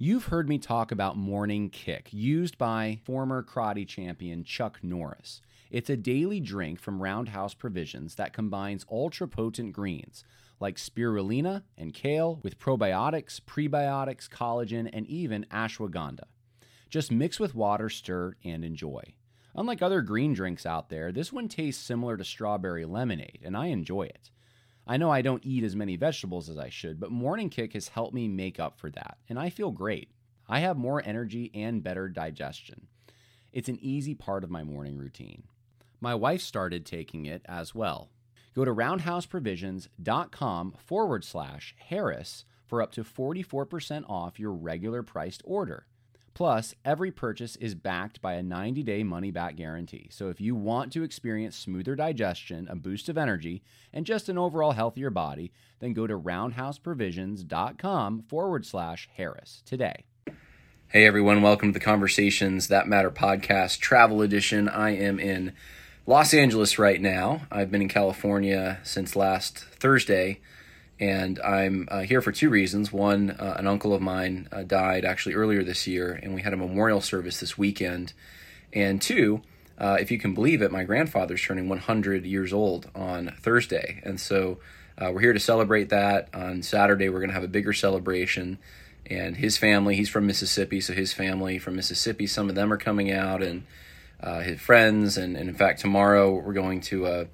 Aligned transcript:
You've 0.00 0.26
heard 0.26 0.48
me 0.48 0.58
talk 0.58 0.92
about 0.92 1.16
Morning 1.16 1.70
Kick, 1.70 2.10
used 2.12 2.56
by 2.56 3.00
former 3.02 3.42
karate 3.42 3.84
champion 3.84 4.44
Chuck 4.44 4.78
Norris. 4.80 5.42
It's 5.72 5.90
a 5.90 5.96
daily 5.96 6.38
drink 6.38 6.78
from 6.78 7.02
Roundhouse 7.02 7.52
Provisions 7.52 8.14
that 8.14 8.32
combines 8.32 8.86
ultra 8.92 9.26
potent 9.26 9.72
greens 9.72 10.22
like 10.60 10.76
spirulina 10.76 11.64
and 11.76 11.92
kale 11.92 12.38
with 12.44 12.60
probiotics, 12.60 13.40
prebiotics, 13.40 14.28
collagen, 14.28 14.88
and 14.92 15.04
even 15.08 15.44
ashwagandha. 15.50 16.28
Just 16.88 17.10
mix 17.10 17.40
with 17.40 17.56
water, 17.56 17.88
stir, 17.88 18.36
and 18.44 18.64
enjoy. 18.64 19.02
Unlike 19.56 19.82
other 19.82 20.02
green 20.02 20.32
drinks 20.32 20.64
out 20.64 20.90
there, 20.90 21.10
this 21.10 21.32
one 21.32 21.48
tastes 21.48 21.84
similar 21.84 22.16
to 22.16 22.22
strawberry 22.22 22.84
lemonade, 22.84 23.40
and 23.44 23.56
I 23.56 23.66
enjoy 23.66 24.02
it. 24.02 24.30
I 24.90 24.96
know 24.96 25.10
I 25.10 25.20
don't 25.20 25.44
eat 25.44 25.64
as 25.64 25.76
many 25.76 25.96
vegetables 25.96 26.48
as 26.48 26.56
I 26.56 26.70
should, 26.70 26.98
but 26.98 27.10
Morning 27.10 27.50
Kick 27.50 27.74
has 27.74 27.88
helped 27.88 28.14
me 28.14 28.26
make 28.26 28.58
up 28.58 28.78
for 28.78 28.88
that, 28.92 29.18
and 29.28 29.38
I 29.38 29.50
feel 29.50 29.70
great. 29.70 30.08
I 30.48 30.60
have 30.60 30.78
more 30.78 31.02
energy 31.04 31.50
and 31.52 31.82
better 31.82 32.08
digestion. 32.08 32.86
It's 33.52 33.68
an 33.68 33.78
easy 33.82 34.14
part 34.14 34.44
of 34.44 34.50
my 34.50 34.64
morning 34.64 34.96
routine. 34.96 35.42
My 36.00 36.14
wife 36.14 36.40
started 36.40 36.86
taking 36.86 37.26
it 37.26 37.42
as 37.44 37.74
well. 37.74 38.08
Go 38.54 38.64
to 38.64 38.72
roundhouseprovisions.com 38.72 40.74
forward 40.78 41.22
slash 41.22 41.74
Harris 41.78 42.46
for 42.64 42.80
up 42.80 42.90
to 42.92 43.04
44% 43.04 44.08
off 44.08 44.40
your 44.40 44.52
regular 44.52 45.02
priced 45.02 45.42
order. 45.44 45.87
Plus, 46.38 46.74
every 46.84 47.10
purchase 47.10 47.56
is 47.56 47.74
backed 47.74 48.20
by 48.20 48.34
a 48.34 48.42
90 48.44 48.84
day 48.84 49.02
money 49.02 49.32
back 49.32 49.56
guarantee. 49.56 50.06
So 50.12 50.28
if 50.28 50.40
you 50.40 50.54
want 50.54 50.92
to 50.92 51.02
experience 51.02 51.56
smoother 51.56 51.96
digestion, 51.96 52.68
a 52.70 52.76
boost 52.76 53.08
of 53.08 53.18
energy, 53.18 53.64
and 53.92 54.06
just 54.06 54.28
an 54.28 54.38
overall 54.38 54.70
healthier 54.70 55.10
body, 55.10 55.50
then 55.80 55.94
go 55.94 56.06
to 56.06 56.16
roundhouseprovisions.com 56.16 58.22
forward 58.28 58.64
slash 58.64 59.08
Harris 59.16 59.64
today. 59.66 60.04
Hey 60.86 61.06
everyone, 61.06 61.42
welcome 61.42 61.70
to 61.70 61.74
the 61.76 61.84
Conversations 61.84 62.68
That 62.68 62.86
Matter 62.86 63.10
podcast, 63.10 63.80
travel 63.80 64.22
edition. 64.22 64.68
I 64.68 64.90
am 64.90 65.18
in 65.18 65.54
Los 66.06 66.32
Angeles 66.32 66.78
right 66.78 67.00
now. 67.00 67.48
I've 67.50 67.72
been 67.72 67.82
in 67.82 67.88
California 67.88 68.78
since 68.84 69.16
last 69.16 69.58
Thursday 69.58 70.38
and 71.00 71.38
I'm 71.40 71.88
uh, 71.90 72.00
here 72.00 72.20
for 72.20 72.32
two 72.32 72.50
reasons. 72.50 72.92
One, 72.92 73.30
uh, 73.30 73.56
an 73.58 73.66
uncle 73.66 73.94
of 73.94 74.02
mine 74.02 74.48
uh, 74.50 74.62
died 74.62 75.04
actually 75.04 75.34
earlier 75.34 75.62
this 75.62 75.86
year, 75.86 76.18
and 76.22 76.34
we 76.34 76.42
had 76.42 76.52
a 76.52 76.56
memorial 76.56 77.00
service 77.00 77.40
this 77.40 77.56
weekend. 77.56 78.12
And 78.72 79.00
two, 79.00 79.42
uh, 79.78 79.96
if 80.00 80.10
you 80.10 80.18
can 80.18 80.34
believe 80.34 80.60
it, 80.60 80.72
my 80.72 80.84
grandfather's 80.84 81.42
turning 81.42 81.68
100 81.68 82.24
years 82.26 82.52
old 82.52 82.90
on 82.94 83.34
Thursday, 83.40 84.00
and 84.04 84.20
so 84.20 84.58
uh, 84.98 85.12
we're 85.12 85.20
here 85.20 85.32
to 85.32 85.40
celebrate 85.40 85.90
that. 85.90 86.28
On 86.34 86.62
Saturday, 86.62 87.08
we're 87.08 87.20
going 87.20 87.30
to 87.30 87.34
have 87.34 87.44
a 87.44 87.48
bigger 87.48 87.72
celebration. 87.72 88.58
And 89.06 89.36
his 89.36 89.56
family, 89.56 89.94
he's 89.94 90.10
from 90.10 90.26
Mississippi, 90.26 90.80
so 90.80 90.92
his 90.92 91.12
family 91.12 91.58
from 91.58 91.76
Mississippi, 91.76 92.26
some 92.26 92.48
of 92.48 92.56
them 92.56 92.72
are 92.72 92.76
coming 92.76 93.10
out, 93.10 93.42
and 93.42 93.64
uh, 94.20 94.40
his 94.40 94.60
friends. 94.60 95.16
And, 95.16 95.36
and, 95.36 95.48
in 95.48 95.54
fact, 95.54 95.80
tomorrow 95.80 96.34
we're 96.34 96.52
going 96.52 96.80
to 96.82 97.28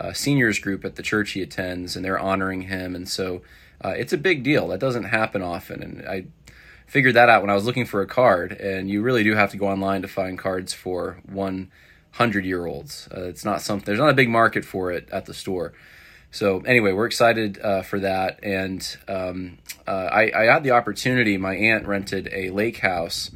uh, 0.00 0.12
seniors 0.12 0.58
group 0.58 0.84
at 0.84 0.96
the 0.96 1.02
church 1.02 1.32
he 1.32 1.42
attends, 1.42 1.96
and 1.96 2.04
they're 2.04 2.18
honoring 2.18 2.62
him. 2.62 2.94
And 2.94 3.08
so 3.08 3.42
uh, 3.84 3.94
it's 3.96 4.12
a 4.12 4.18
big 4.18 4.42
deal. 4.42 4.68
That 4.68 4.80
doesn't 4.80 5.04
happen 5.04 5.42
often. 5.42 5.82
And 5.82 6.08
I 6.08 6.26
figured 6.86 7.14
that 7.14 7.28
out 7.28 7.42
when 7.42 7.50
I 7.50 7.54
was 7.54 7.64
looking 7.64 7.86
for 7.86 8.00
a 8.00 8.06
card. 8.06 8.52
And 8.52 8.88
you 8.88 9.02
really 9.02 9.24
do 9.24 9.34
have 9.34 9.50
to 9.50 9.56
go 9.56 9.68
online 9.68 10.02
to 10.02 10.08
find 10.08 10.38
cards 10.38 10.72
for 10.72 11.18
100 11.30 12.44
year 12.44 12.66
olds. 12.66 13.08
Uh, 13.14 13.22
it's 13.22 13.44
not 13.44 13.62
something, 13.62 13.84
there's 13.84 13.98
not 13.98 14.10
a 14.10 14.14
big 14.14 14.28
market 14.28 14.64
for 14.64 14.90
it 14.92 15.08
at 15.10 15.26
the 15.26 15.34
store. 15.34 15.72
So 16.30 16.60
anyway, 16.60 16.92
we're 16.92 17.06
excited 17.06 17.58
uh, 17.60 17.82
for 17.82 18.00
that, 18.00 18.40
and 18.42 18.96
um, 19.08 19.58
uh, 19.86 19.90
I, 19.90 20.32
I, 20.34 20.44
had 20.52 20.64
the 20.64 20.72
opportunity. 20.72 21.38
My 21.38 21.54
aunt 21.54 21.86
rented 21.86 22.28
a 22.30 22.50
lake 22.50 22.78
house 22.78 23.30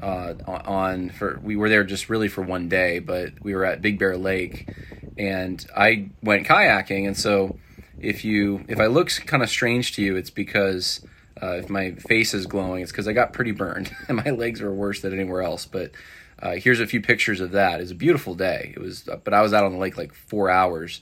uh, 0.00 0.34
on 0.46 1.10
for 1.10 1.38
we 1.42 1.56
were 1.56 1.68
there 1.68 1.84
just 1.84 2.08
really 2.08 2.28
for 2.28 2.42
one 2.42 2.68
day, 2.68 2.98
but 2.98 3.42
we 3.42 3.54
were 3.54 3.64
at 3.64 3.82
Big 3.82 3.98
Bear 3.98 4.16
Lake, 4.16 4.70
and 5.16 5.64
I 5.76 6.10
went 6.22 6.46
kayaking. 6.46 7.06
And 7.06 7.16
so, 7.16 7.58
if 7.98 8.24
you 8.24 8.64
if 8.68 8.80
I 8.80 8.86
look 8.86 9.10
kind 9.26 9.42
of 9.42 9.48
strange 9.48 9.92
to 9.96 10.02
you, 10.02 10.16
it's 10.16 10.30
because 10.30 11.04
uh, 11.42 11.56
if 11.56 11.70
my 11.70 11.92
face 11.92 12.34
is 12.34 12.46
glowing, 12.46 12.82
it's 12.82 12.92
because 12.92 13.08
I 13.08 13.12
got 13.12 13.32
pretty 13.32 13.52
burned, 13.52 13.94
and 14.08 14.16
my 14.18 14.30
legs 14.30 14.60
are 14.60 14.72
worse 14.72 15.00
than 15.00 15.12
anywhere 15.12 15.42
else. 15.42 15.66
But 15.66 15.92
uh, 16.40 16.52
here's 16.52 16.80
a 16.80 16.86
few 16.86 17.00
pictures 17.00 17.40
of 17.40 17.52
that. 17.52 17.80
It's 17.80 17.90
a 17.90 17.94
beautiful 17.94 18.34
day. 18.34 18.72
It 18.76 18.80
was, 18.80 19.08
but 19.24 19.32
I 19.32 19.42
was 19.42 19.52
out 19.52 19.64
on 19.64 19.72
the 19.72 19.78
lake 19.78 19.96
like 19.96 20.14
four 20.14 20.50
hours, 20.50 21.00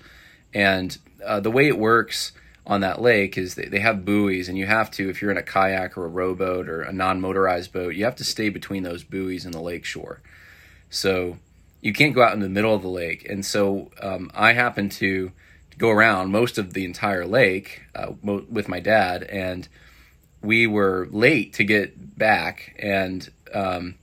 and 0.52 0.96
uh, 1.24 1.40
the 1.40 1.50
way 1.50 1.66
it 1.66 1.78
works 1.78 2.32
on 2.66 2.80
that 2.80 3.00
lake 3.00 3.36
is 3.36 3.54
they, 3.54 3.66
they 3.66 3.80
have 3.80 4.04
buoys 4.04 4.48
and 4.48 4.56
you 4.56 4.66
have 4.66 4.90
to 4.90 5.08
if 5.10 5.20
you're 5.20 5.30
in 5.30 5.36
a 5.36 5.42
kayak 5.42 5.98
or 5.98 6.06
a 6.06 6.08
rowboat 6.08 6.68
or 6.68 6.82
a 6.82 6.92
non-motorized 6.92 7.72
boat 7.72 7.94
you 7.94 8.04
have 8.04 8.16
to 8.16 8.24
stay 8.24 8.48
between 8.48 8.82
those 8.82 9.04
buoys 9.04 9.44
and 9.44 9.52
the 9.52 9.60
lake 9.60 9.84
shore 9.84 10.20
so 10.88 11.36
you 11.84 11.92
can't 11.92 12.14
go 12.14 12.22
out 12.22 12.32
in 12.32 12.40
the 12.40 12.48
middle 12.48 12.74
of 12.74 12.80
the 12.80 12.88
lake. 12.88 13.28
And 13.28 13.44
so 13.44 13.90
um, 14.00 14.30
I 14.34 14.54
happened 14.54 14.90
to 14.92 15.32
go 15.76 15.90
around 15.90 16.32
most 16.32 16.56
of 16.56 16.72
the 16.72 16.86
entire 16.86 17.26
lake 17.26 17.82
uh, 17.94 18.12
mo- 18.22 18.46
with 18.50 18.68
my 18.68 18.80
dad, 18.80 19.22
and 19.24 19.68
we 20.40 20.66
were 20.66 21.06
late 21.10 21.52
to 21.54 21.64
get 21.64 22.16
back, 22.18 22.74
and 22.78 23.30
um, 23.52 23.96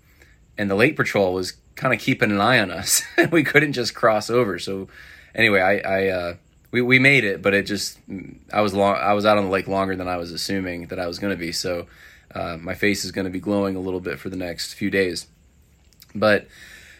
and 0.59 0.69
the 0.69 0.75
lake 0.75 0.95
patrol 0.95 1.33
was 1.33 1.53
kind 1.75 1.91
of 1.91 1.99
keeping 1.99 2.29
an 2.29 2.39
eye 2.39 2.59
on 2.59 2.69
us. 2.69 3.01
we 3.31 3.43
couldn't 3.43 3.73
just 3.73 3.95
cross 3.95 4.29
over. 4.29 4.59
So 4.59 4.87
anyway, 5.33 5.61
I, 5.61 5.77
I 5.79 6.07
uh, 6.09 6.35
we 6.69 6.83
we 6.83 6.99
made 6.99 7.23
it, 7.23 7.41
but 7.41 7.55
it 7.55 7.63
just 7.63 7.97
I 8.53 8.61
was 8.61 8.75
long 8.75 8.95
I 8.95 9.13
was 9.13 9.25
out 9.25 9.39
on 9.39 9.45
the 9.45 9.49
lake 9.49 9.67
longer 9.67 9.95
than 9.95 10.07
I 10.07 10.17
was 10.17 10.31
assuming 10.31 10.85
that 10.87 10.99
I 10.99 11.07
was 11.07 11.17
going 11.17 11.33
to 11.33 11.39
be. 11.39 11.51
So 11.51 11.87
uh, 12.35 12.57
my 12.61 12.75
face 12.75 13.03
is 13.05 13.11
going 13.11 13.25
to 13.25 13.31
be 13.31 13.39
glowing 13.39 13.75
a 13.75 13.79
little 13.79 14.01
bit 14.01 14.19
for 14.19 14.29
the 14.29 14.37
next 14.37 14.75
few 14.75 14.91
days, 14.91 15.25
but 16.13 16.45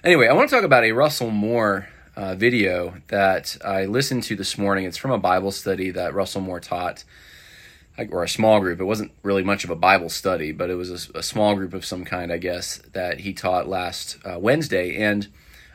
Anyway, 0.04 0.28
I 0.28 0.34
want 0.34 0.50
to 0.50 0.56
talk 0.56 0.66
about 0.66 0.84
a 0.84 0.94
Russell 0.94 1.30
Moore 1.30 1.88
uh, 2.16 2.34
video 2.34 2.96
that 3.10 3.56
I 3.64 3.86
listened 3.86 4.24
to 4.24 4.36
this 4.36 4.58
morning. 4.58 4.86
It's 4.86 4.98
from 4.98 5.12
a 5.12 5.20
Bible 5.20 5.52
study 5.52 5.92
that 5.92 6.16
Russell 6.16 6.42
Moore 6.42 6.60
taught, 6.60 7.04
or 8.10 8.24
a 8.24 8.28
small 8.28 8.60
group. 8.62 8.80
It 8.80 8.86
wasn't 8.86 9.12
really 9.22 9.44
much 9.44 9.64
of 9.64 9.70
a 9.70 9.76
Bible 9.76 10.10
study, 10.10 10.54
but 10.54 10.72
it 10.72 10.74
was 10.74 11.08
a, 11.08 11.20
a 11.20 11.22
small 11.22 11.54
group 11.54 11.76
of 11.76 11.86
some 11.86 12.04
kind, 12.04 12.34
I 12.34 12.40
guess, 12.40 12.80
that 12.94 13.20
he 13.20 13.32
taught 13.32 13.70
last 13.70 14.18
uh, 14.26 14.40
Wednesday. 14.40 14.96
And 14.96 15.28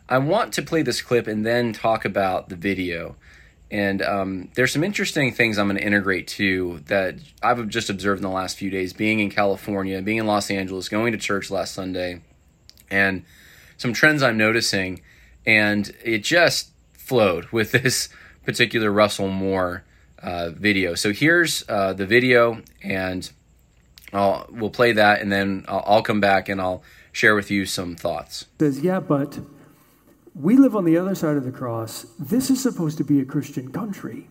I 0.08 0.18
want 0.18 0.52
to 0.54 0.62
play 0.62 0.82
this 0.82 1.02
clip 1.02 1.28
and 1.28 1.46
then 1.46 1.72
talk 1.72 2.04
about 2.04 2.48
the 2.48 2.56
video. 2.56 3.14
And 3.70 4.02
um, 4.02 4.50
there's 4.56 4.72
some 4.72 4.82
interesting 4.82 5.32
things 5.34 5.56
I'm 5.56 5.68
going 5.68 5.78
to 5.78 5.86
integrate 5.86 6.26
too 6.26 6.82
that 6.86 7.14
I've 7.44 7.68
just 7.68 7.90
observed 7.90 8.18
in 8.18 8.28
the 8.28 8.34
last 8.34 8.56
few 8.56 8.70
days, 8.70 8.92
being 8.92 9.20
in 9.20 9.30
California, 9.30 10.02
being 10.02 10.18
in 10.18 10.26
Los 10.26 10.50
Angeles, 10.50 10.88
going 10.88 11.12
to 11.12 11.18
church 11.18 11.48
last 11.48 11.74
Sunday, 11.74 12.22
and 12.90 13.24
some 13.76 13.92
trends 13.92 14.22
I'm 14.22 14.36
noticing, 14.36 15.02
and 15.44 15.92
it 16.04 16.18
just 16.24 16.70
flowed 16.92 17.46
with 17.46 17.72
this 17.82 18.08
particular 18.44 18.90
Russell 18.90 19.28
Moore 19.28 19.84
uh, 20.22 20.50
video. 20.50 20.94
So 20.94 21.12
here's 21.12 21.64
uh, 21.68 21.92
the 21.92 22.06
video, 22.06 22.62
and 22.82 23.30
I'll, 24.12 24.46
we'll 24.50 24.70
play 24.70 24.92
that, 24.92 25.20
and 25.20 25.30
then 25.30 25.64
I'll, 25.68 25.84
I'll 25.86 26.02
come 26.02 26.20
back 26.20 26.48
and 26.48 26.60
I'll 26.60 26.82
share 27.12 27.34
with 27.34 27.50
you 27.50 27.66
some 27.66 27.96
thoughts. 27.96 28.46
Says, 28.58 28.80
yeah, 28.80 29.00
but 29.00 29.40
we 30.34 30.56
live 30.56 30.76
on 30.76 30.84
the 30.84 30.96
other 30.98 31.14
side 31.14 31.36
of 31.36 31.44
the 31.44 31.52
cross. 31.52 32.06
This 32.18 32.50
is 32.50 32.62
supposed 32.62 32.98
to 32.98 33.04
be 33.04 33.20
a 33.20 33.24
Christian 33.24 33.72
country. 33.72 34.28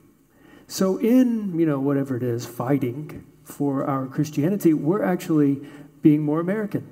So 0.67 0.97
in, 0.97 1.57
you 1.57 1.65
know, 1.65 1.79
whatever 1.79 2.17
it 2.17 2.23
is, 2.23 2.45
fighting 2.45 3.25
for 3.43 3.85
our 3.85 4.07
Christianity, 4.07 4.73
we're 4.73 5.03
actually 5.03 5.61
being 6.01 6.21
more 6.21 6.39
American. 6.39 6.89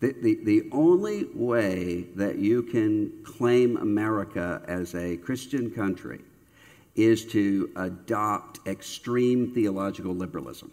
The, 0.00 0.12
the, 0.12 0.34
the 0.44 0.68
only 0.72 1.24
way 1.34 2.02
that 2.16 2.36
you 2.38 2.62
can 2.62 3.24
claim 3.24 3.76
America 3.78 4.62
as 4.66 4.94
a 4.94 5.16
Christian 5.16 5.70
country 5.70 6.20
is 6.94 7.24
to 7.26 7.70
adopt 7.76 8.66
extreme 8.66 9.52
theological 9.54 10.14
liberalism. 10.14 10.72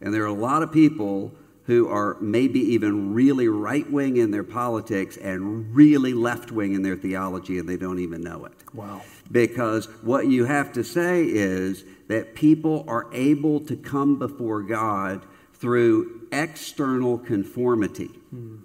And 0.00 0.14
there 0.14 0.22
are 0.22 0.26
a 0.26 0.32
lot 0.32 0.62
of 0.62 0.72
people 0.72 1.32
who 1.68 1.86
are 1.88 2.16
maybe 2.20 2.60
even 2.60 3.12
really 3.12 3.46
right 3.46 3.88
wing 3.90 4.16
in 4.16 4.30
their 4.30 4.44
politics 4.44 5.18
and 5.18 5.74
really 5.74 6.14
left 6.14 6.50
wing 6.50 6.72
in 6.72 6.82
their 6.82 6.96
theology, 6.96 7.58
and 7.58 7.68
they 7.68 7.76
don't 7.76 7.98
even 7.98 8.22
know 8.22 8.46
it. 8.46 8.54
Wow. 8.72 9.02
Because 9.30 9.84
what 10.02 10.28
you 10.28 10.46
have 10.46 10.72
to 10.72 10.82
say 10.82 11.24
is 11.24 11.84
that 12.06 12.34
people 12.34 12.86
are 12.88 13.06
able 13.12 13.60
to 13.60 13.76
come 13.76 14.18
before 14.18 14.62
God 14.62 15.26
through 15.58 16.28
external 16.32 17.18
conformity 17.18 18.10
mm. 18.34 18.60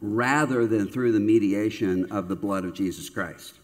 rather 0.00 0.66
than 0.66 0.86
through 0.86 1.12
the 1.12 1.20
mediation 1.20 2.10
of 2.10 2.28
the 2.28 2.36
blood 2.36 2.64
of 2.64 2.74
Jesus 2.74 3.10
Christ. 3.10 3.54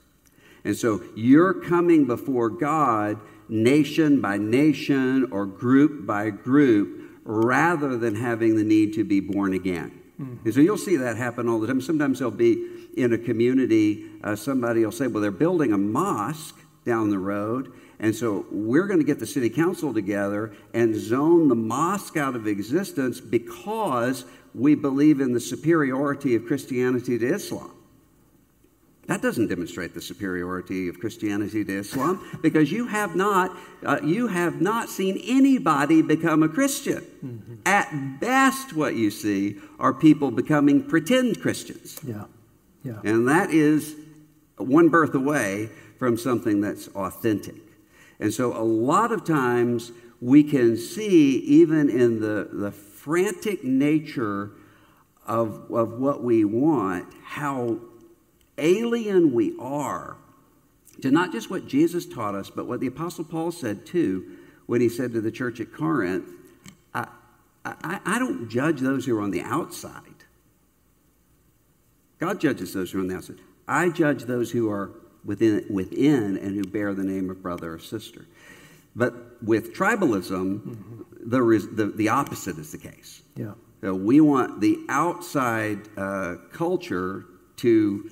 And 0.65 0.77
so 0.77 1.03
you're 1.17 1.55
coming 1.55 2.07
before 2.07 2.49
God 2.49 3.19
nation 3.49 4.21
by 4.21 4.39
nation 4.39 5.29
or 5.31 5.47
group 5.47 6.07
by 6.07 6.31
group 6.31 7.21
rather 7.25 7.97
than 7.97 8.15
having 8.15 8.57
the 8.57 8.65
need 8.65 8.95
to 8.95 9.05
be 9.05 9.21
born 9.21 9.53
again. 9.53 10.01
Mm-hmm. 10.21 10.45
And 10.45 10.55
so 10.55 10.61
you'll 10.61 10.79
see 10.79 10.97
that 10.97 11.17
happen 11.17 11.49
all 11.49 11.61
the 11.61 11.67
time. 11.67 11.81
Sometimes 11.81 12.19
they'll 12.19 12.31
be 12.31 12.89
in 12.97 13.13
a 13.13 13.19
community, 13.19 14.05
uh, 14.23 14.37
somebody 14.37 14.85
will 14.85 14.93
say, 14.93 15.07
well, 15.07 15.23
they're 15.23 15.31
building 15.31 15.73
a 15.73 15.79
mosque 15.79 16.59
down 16.85 17.11
the 17.11 17.19
road, 17.19 17.73
And 18.03 18.15
so 18.15 18.45
we're 18.51 18.89
going 18.89 18.99
to 18.99 19.07
get 19.07 19.21
the 19.21 19.27
city 19.27 19.49
council 19.49 19.95
together 19.95 20.53
and 20.75 20.95
zone 20.95 21.49
the 21.49 21.55
mosque 21.55 22.17
out 22.17 22.35
of 22.35 22.49
existence 22.49 23.21
because 23.21 24.25
we 24.55 24.75
believe 24.75 25.21
in 25.21 25.33
the 25.33 25.41
superiority 25.41 26.35
of 26.35 26.45
Christianity 26.45 27.17
to 27.17 27.27
Islam. 27.27 27.71
That 29.07 29.23
doesn't 29.23 29.49
demonstrate 29.49 29.95
the 29.95 30.01
superiority 30.01 30.89
of 30.89 30.99
Christianity 30.99 31.65
to 31.65 31.79
Islam 31.79 32.39
because 32.43 32.73
you 32.73 32.89
have 32.89 33.15
not, 33.15 33.57
uh, 33.85 34.01
you 34.03 34.27
have 34.27 34.61
not 34.61 34.89
seen 34.89 35.21
anybody 35.25 36.03
become 36.03 36.43
a 36.43 36.49
Christian. 36.49 37.05
Mm-hmm. 37.25 37.55
At 37.67 38.21
best, 38.21 38.75
what 38.75 38.97
you 38.97 39.13
see 39.13 39.59
are 39.79 39.95
people 39.95 40.33
becoming 40.33 40.83
pretend 40.83 41.41
Christians. 41.41 42.01
Yeah. 42.05 42.25
Yeah. 42.85 43.01
And 43.05 43.29
that 43.29 43.51
is 43.51 43.95
one 44.57 44.89
birth 44.89 45.15
away 45.15 45.71
from 45.99 46.17
something 46.17 46.61
that's 46.61 46.89
authentic. 46.89 47.55
And 48.23 48.33
so 48.33 48.57
a 48.57 48.63
lot 48.63 49.11
of 49.11 49.25
times 49.25 49.91
we 50.21 50.45
can 50.45 50.77
see, 50.77 51.39
even 51.39 51.91
in 51.91 52.21
the, 52.21 52.49
the 52.53 52.71
frantic 52.71 53.65
nature 53.65 54.53
of, 55.27 55.69
of 55.73 55.99
what 55.99 56.23
we 56.23 56.45
want, 56.45 57.13
how 57.25 57.81
alien 58.59 59.33
we 59.35 59.57
are 59.59 60.19
to 61.01 61.11
not 61.11 61.33
just 61.33 61.51
what 61.51 61.67
Jesus 61.67 62.07
taught 62.07 62.37
us, 62.37 62.49
but 62.49 62.69
what 62.69 62.79
the 62.79 62.87
Apostle 62.87 63.25
Paul 63.25 63.51
said 63.51 63.85
too 63.85 64.37
when 64.67 64.81
he 64.81 64.89
said 64.89 65.13
to 65.15 65.21
the 65.21 65.33
church 65.33 65.59
at 65.59 65.73
Corinth, 65.73 66.31
I, 66.95 67.09
I, 67.65 67.99
I 68.07 68.19
don't 68.21 68.49
judge 68.49 68.79
those 68.79 69.05
who 69.05 69.19
are 69.19 69.21
on 69.21 69.33
the 69.33 69.43
outside. 69.43 70.03
God 72.21 72.41
judges 72.41 72.73
those 72.73 72.93
who 72.93 72.99
are 72.99 73.01
on 73.01 73.09
the 73.09 73.17
outside. 73.17 73.41
I 73.67 73.89
judge 73.89 74.27
those 74.27 74.53
who 74.53 74.71
are 74.71 74.93
within, 75.25 75.65
within 75.71 76.37
and 76.39 76.57
who 76.57 76.65
bear 76.65 76.95
the 76.95 77.05
name 77.05 77.31
of 77.31 77.43
brother 77.43 77.75
or 77.75 77.79
sister. 77.79 78.27
But 78.95 79.43
with 79.43 79.75
tribalism, 79.75 80.61
mm-hmm. 80.61 81.03
the, 81.31 81.69
the, 81.73 81.87
the 81.87 82.09
opposite 82.09 82.59
is 82.59 82.73
the 82.73 82.79
case. 82.79 83.23
Yeah. 83.37 83.53
So 83.81 83.95
we 83.95 84.21
want 84.21 84.61
the 84.61 84.79
outside 84.89 85.89
uh, 85.97 86.37
culture 86.53 87.25
to 87.57 88.11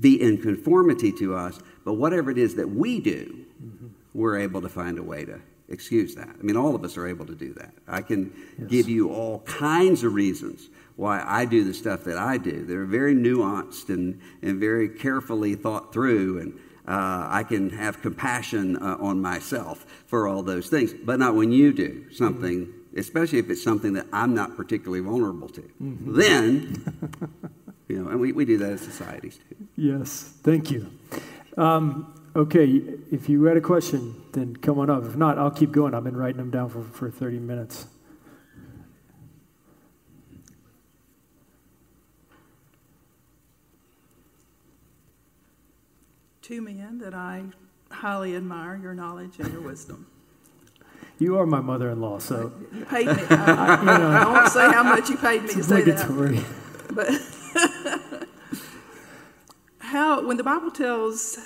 be 0.00 0.20
in 0.20 0.40
conformity 0.40 1.12
to 1.12 1.34
us, 1.34 1.60
but 1.84 1.94
whatever 1.94 2.30
it 2.30 2.38
is 2.38 2.54
that 2.56 2.68
we 2.68 3.00
do, 3.00 3.44
mm-hmm. 3.62 3.88
we're 4.14 4.38
able 4.38 4.62
to 4.62 4.68
find 4.68 4.98
a 4.98 5.02
way 5.02 5.24
to 5.24 5.40
excuse 5.68 6.14
that. 6.14 6.28
I 6.28 6.42
mean, 6.42 6.56
all 6.56 6.74
of 6.74 6.84
us 6.84 6.96
are 6.96 7.06
able 7.06 7.26
to 7.26 7.34
do 7.34 7.52
that. 7.54 7.72
I 7.86 8.02
can 8.02 8.32
yes. 8.58 8.68
give 8.68 8.88
you 8.88 9.10
all 9.10 9.40
kinds 9.40 10.02
of 10.02 10.14
reasons 10.14 10.68
why 10.96 11.22
I 11.26 11.44
do 11.44 11.64
the 11.64 11.74
stuff 11.74 12.04
that 12.04 12.18
I 12.18 12.38
do. 12.38 12.64
They're 12.64 12.84
very 12.84 13.14
nuanced 13.14 13.88
and, 13.88 14.20
and 14.42 14.60
very 14.60 14.88
carefully 14.88 15.54
thought 15.54 15.92
through, 15.92 16.40
and 16.40 16.54
uh, 16.86 17.28
I 17.30 17.44
can 17.44 17.70
have 17.70 18.02
compassion 18.02 18.76
uh, 18.76 18.96
on 19.00 19.20
myself 19.20 19.86
for 20.06 20.28
all 20.28 20.42
those 20.42 20.68
things, 20.68 20.92
but 20.92 21.18
not 21.18 21.34
when 21.34 21.52
you 21.52 21.72
do 21.72 22.10
something, 22.12 22.66
mm-hmm. 22.66 22.98
especially 22.98 23.38
if 23.38 23.48
it's 23.50 23.62
something 23.62 23.94
that 23.94 24.06
I'm 24.12 24.34
not 24.34 24.56
particularly 24.56 25.00
vulnerable 25.00 25.48
to. 25.50 25.62
Mm-hmm. 25.62 26.16
Then 26.16 27.20
You 27.92 28.02
know, 28.02 28.08
and 28.10 28.20
we, 28.20 28.32
we 28.32 28.46
do 28.46 28.56
that 28.56 28.72
as 28.72 28.80
societies 28.80 29.38
too. 29.48 29.68
Yes, 29.76 30.32
thank 30.42 30.70
you. 30.70 30.90
Um, 31.58 32.18
okay, 32.34 32.64
if 33.10 33.28
you 33.28 33.44
had 33.44 33.58
a 33.58 33.60
question, 33.60 34.14
then 34.32 34.56
come 34.56 34.78
on 34.78 34.88
up. 34.88 35.04
If 35.04 35.14
not, 35.14 35.38
I'll 35.38 35.50
keep 35.50 35.72
going. 35.72 35.92
I've 35.92 36.02
been 36.02 36.16
writing 36.16 36.38
them 36.38 36.50
down 36.50 36.70
for, 36.70 36.82
for 36.82 37.10
30 37.10 37.38
minutes. 37.40 37.86
Two 46.42 46.60
men 46.60 46.98
that 46.98 47.14
I 47.14 47.44
highly 47.92 48.34
admire 48.34 48.76
your 48.76 48.94
knowledge 48.94 49.38
and 49.38 49.52
your 49.52 49.62
wisdom. 49.62 50.08
You 51.20 51.38
are 51.38 51.46
my 51.46 51.60
mother-in-law, 51.60 52.18
so 52.18 52.52
you 52.74 52.84
paid 52.84 53.06
me. 53.06 53.22
I, 53.30 53.76
I, 53.76 53.78
you 53.80 53.86
know, 53.86 54.10
I 54.10 54.24
won't 54.24 54.52
say 54.52 54.72
how 54.72 54.82
much 54.82 55.08
you 55.08 55.16
paid 55.16 55.42
me 55.42 55.48
to 55.50 55.62
say 55.62 55.82
that. 55.82 56.44
But 56.90 58.28
how, 59.78 60.26
when 60.26 60.36
the 60.36 60.42
Bible 60.42 60.72
tells 60.72 61.38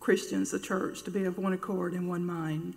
Christians, 0.00 0.50
the 0.50 0.58
church, 0.58 1.04
to 1.04 1.12
be 1.12 1.22
of 1.22 1.38
one 1.38 1.52
accord 1.52 1.92
and 1.92 2.08
one 2.08 2.26
mind, 2.26 2.74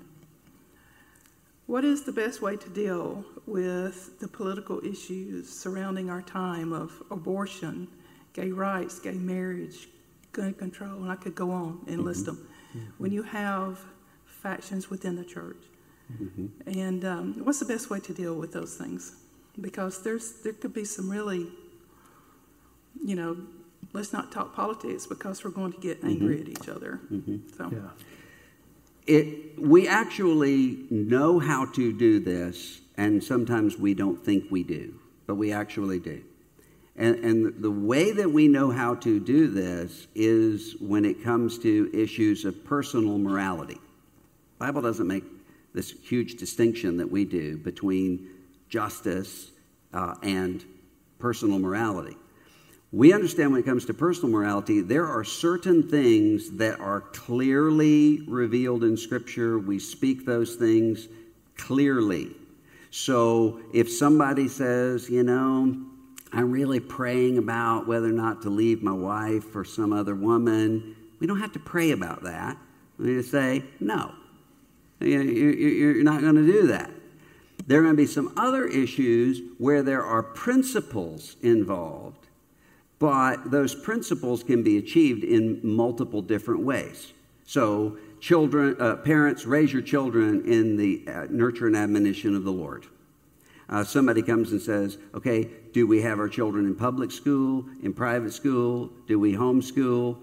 what 1.65 1.83
is 1.83 2.03
the 2.03 2.11
best 2.11 2.43
way 2.43 2.57
to 2.57 2.69
deal 2.69 3.25
with 3.47 4.19
the 4.19 4.27
political 4.27 4.85
issues 4.85 5.49
surrounding 5.49 6.11
our 6.11 6.21
time 6.21 6.73
of 6.73 7.01
abortion, 7.09 7.87
gay 8.33 8.51
rights, 8.51 8.99
gay 8.99 9.13
marriage, 9.13 9.87
gun 10.31 10.53
control, 10.53 11.01
and 11.01 11.11
I 11.11 11.15
could 11.15 11.35
go 11.35 11.51
on 11.51 11.79
and 11.87 11.97
mm-hmm. 11.97 12.07
list 12.07 12.25
them. 12.25 12.47
Mm-hmm. 12.75 12.89
When 12.97 13.11
you 13.11 13.23
have 13.23 13.79
factions 14.25 14.89
within 14.89 15.15
the 15.15 15.23
church, 15.23 15.63
mm-hmm. 16.11 16.47
and 16.67 17.05
um, 17.05 17.45
what's 17.45 17.59
the 17.59 17.65
best 17.65 17.89
way 17.89 17.99
to 17.99 18.13
deal 18.13 18.35
with 18.35 18.53
those 18.53 18.75
things? 18.75 19.15
Because 19.59 20.03
there's 20.03 20.41
there 20.43 20.53
could 20.53 20.73
be 20.73 20.85
some 20.85 21.09
really, 21.09 21.47
you 23.03 23.15
know, 23.15 23.37
let's 23.93 24.13
not 24.13 24.31
talk 24.31 24.55
politics 24.55 25.07
because 25.07 25.43
we're 25.43 25.51
going 25.51 25.73
to 25.73 25.79
get 25.79 26.03
angry 26.03 26.41
at 26.41 26.47
each 26.47 26.69
other. 26.69 26.99
Mm-hmm. 27.11 27.37
So. 27.57 27.69
Yeah. 27.71 27.89
It, 29.07 29.59
we 29.59 29.87
actually 29.87 30.85
know 30.91 31.39
how 31.39 31.65
to 31.71 31.91
do 31.91 32.19
this, 32.19 32.81
and 32.95 33.23
sometimes 33.23 33.75
we 33.75 33.95
don't 33.95 34.23
think 34.23 34.51
we 34.51 34.61
do, 34.61 34.99
but 35.25 35.33
we 35.33 35.51
actually 35.51 35.99
do. 35.99 36.21
And, 36.99 37.15
and 37.23 37.63
the 37.63 37.71
way 37.71 38.11
that 38.11 38.29
we 38.29 38.49
know 38.49 38.69
how 38.69 38.95
to 38.95 39.21
do 39.21 39.47
this 39.47 40.07
is 40.15 40.75
when 40.81 41.05
it 41.05 41.23
comes 41.23 41.57
to 41.59 41.89
issues 41.93 42.43
of 42.43 42.65
personal 42.65 43.17
morality. 43.17 43.75
The 44.59 44.65
Bible 44.65 44.81
doesn't 44.81 45.07
make 45.07 45.23
this 45.73 45.91
huge 45.91 46.35
distinction 46.35 46.97
that 46.97 47.09
we 47.09 47.23
do 47.23 47.57
between 47.57 48.29
justice 48.67 49.51
uh, 49.93 50.15
and 50.21 50.65
personal 51.19 51.57
morality. 51.57 52.17
We 52.91 53.13
understand 53.13 53.53
when 53.53 53.61
it 53.61 53.65
comes 53.65 53.85
to 53.85 53.93
personal 53.93 54.31
morality, 54.31 54.81
there 54.81 55.07
are 55.07 55.23
certain 55.23 55.87
things 55.87 56.51
that 56.57 56.81
are 56.81 56.99
clearly 56.99 58.23
revealed 58.27 58.83
in 58.83 58.97
Scripture. 58.97 59.57
We 59.57 59.79
speak 59.79 60.25
those 60.25 60.55
things 60.55 61.07
clearly. 61.55 62.31
So 62.91 63.61
if 63.73 63.89
somebody 63.89 64.49
says, 64.49 65.09
you 65.09 65.23
know, 65.23 65.85
I'm 66.31 66.51
really 66.51 66.79
praying 66.79 67.37
about 67.37 67.87
whether 67.87 68.07
or 68.07 68.13
not 68.13 68.41
to 68.43 68.49
leave 68.49 68.83
my 68.83 68.91
wife 68.91 69.55
or 69.55 69.65
some 69.65 69.91
other 69.93 70.15
woman, 70.15 70.95
we 71.19 71.27
don't 71.27 71.39
have 71.39 71.53
to 71.53 71.59
pray 71.59 71.91
about 71.91 72.23
that. 72.23 72.57
We 72.97 73.15
just 73.15 73.31
say, 73.31 73.63
no, 73.79 74.13
you're 74.99 76.03
not 76.03 76.21
going 76.21 76.35
to 76.35 76.45
do 76.45 76.67
that. 76.67 76.91
There 77.67 77.79
are 77.79 77.83
going 77.83 77.95
to 77.95 78.01
be 78.01 78.07
some 78.07 78.33
other 78.37 78.65
issues 78.65 79.41
where 79.57 79.83
there 79.83 80.03
are 80.03 80.23
principles 80.23 81.35
involved 81.41 82.19
but 82.99 83.49
those 83.49 83.73
principles 83.73 84.43
can 84.43 84.61
be 84.61 84.77
achieved 84.77 85.23
in 85.23 85.61
multiple 85.63 86.21
different 86.21 86.61
ways. 86.61 87.13
So, 87.45 87.97
children, 88.19 88.75
uh, 88.79 88.97
parents, 88.97 89.45
raise 89.45 89.71
your 89.73 89.81
children 89.81 90.45
in 90.45 90.75
the 90.75 91.05
uh, 91.07 91.27
nurture 91.29 91.67
and 91.67 91.75
admonition 91.75 92.35
of 92.35 92.43
the 92.43 92.51
Lord. 92.51 92.85
Uh, 93.69 93.83
somebody 93.83 94.21
comes 94.21 94.51
and 94.51 94.61
says, 94.61 94.97
okay, 95.13 95.47
do 95.73 95.85
we 95.85 96.01
have 96.01 96.19
our 96.19 96.27
children 96.27 96.65
in 96.65 96.75
public 96.75 97.11
school, 97.11 97.65
in 97.83 97.93
private 97.93 98.33
school? 98.33 98.89
Do 99.07 99.19
we 99.19 99.33
homeschool? 99.33 100.17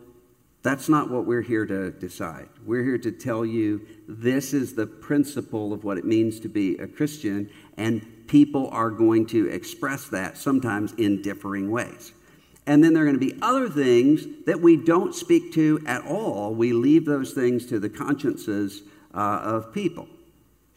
That's 0.63 0.89
not 0.89 1.11
what 1.11 1.27
we're 1.27 1.43
here 1.43 1.65
to 1.65 1.93
decide. 1.93 2.49
We're 2.65 2.83
here 2.83 2.99
to 2.99 3.13
tell 3.13 3.47
you 3.47 3.87
this 4.09 4.53
is 4.53 4.75
the 4.75 4.87
principle 4.87 5.73
of 5.73 5.85
what 5.85 5.97
it 5.97 6.05
means 6.05 6.41
to 6.41 6.49
be 6.49 6.77
a 6.79 6.89
Christian, 6.89 7.49
and 7.77 8.05
people 8.27 8.69
are 8.71 8.91
going 8.91 9.27
to 9.27 9.49
express 9.49 10.09
that 10.09 10.37
sometimes 10.37 10.93
in 10.95 11.23
differing 11.23 11.71
ways. 11.71 12.13
And 12.67 12.83
then 12.83 12.95
there 12.95 13.05
are 13.05 13.07
going 13.07 13.21
to 13.21 13.25
be 13.25 13.39
other 13.43 13.69
things 13.69 14.27
that 14.47 14.61
we 14.61 14.77
don't 14.77 15.15
speak 15.15 15.53
to 15.53 15.81
at 15.87 16.05
all. 16.05 16.53
We 16.53 16.73
leave 16.73 17.05
those 17.05 17.33
things 17.33 17.67
to 17.67 17.79
the 17.79 17.89
consciences 17.89 18.83
uh, 19.15 19.41
of 19.45 19.73
people. 19.73 20.09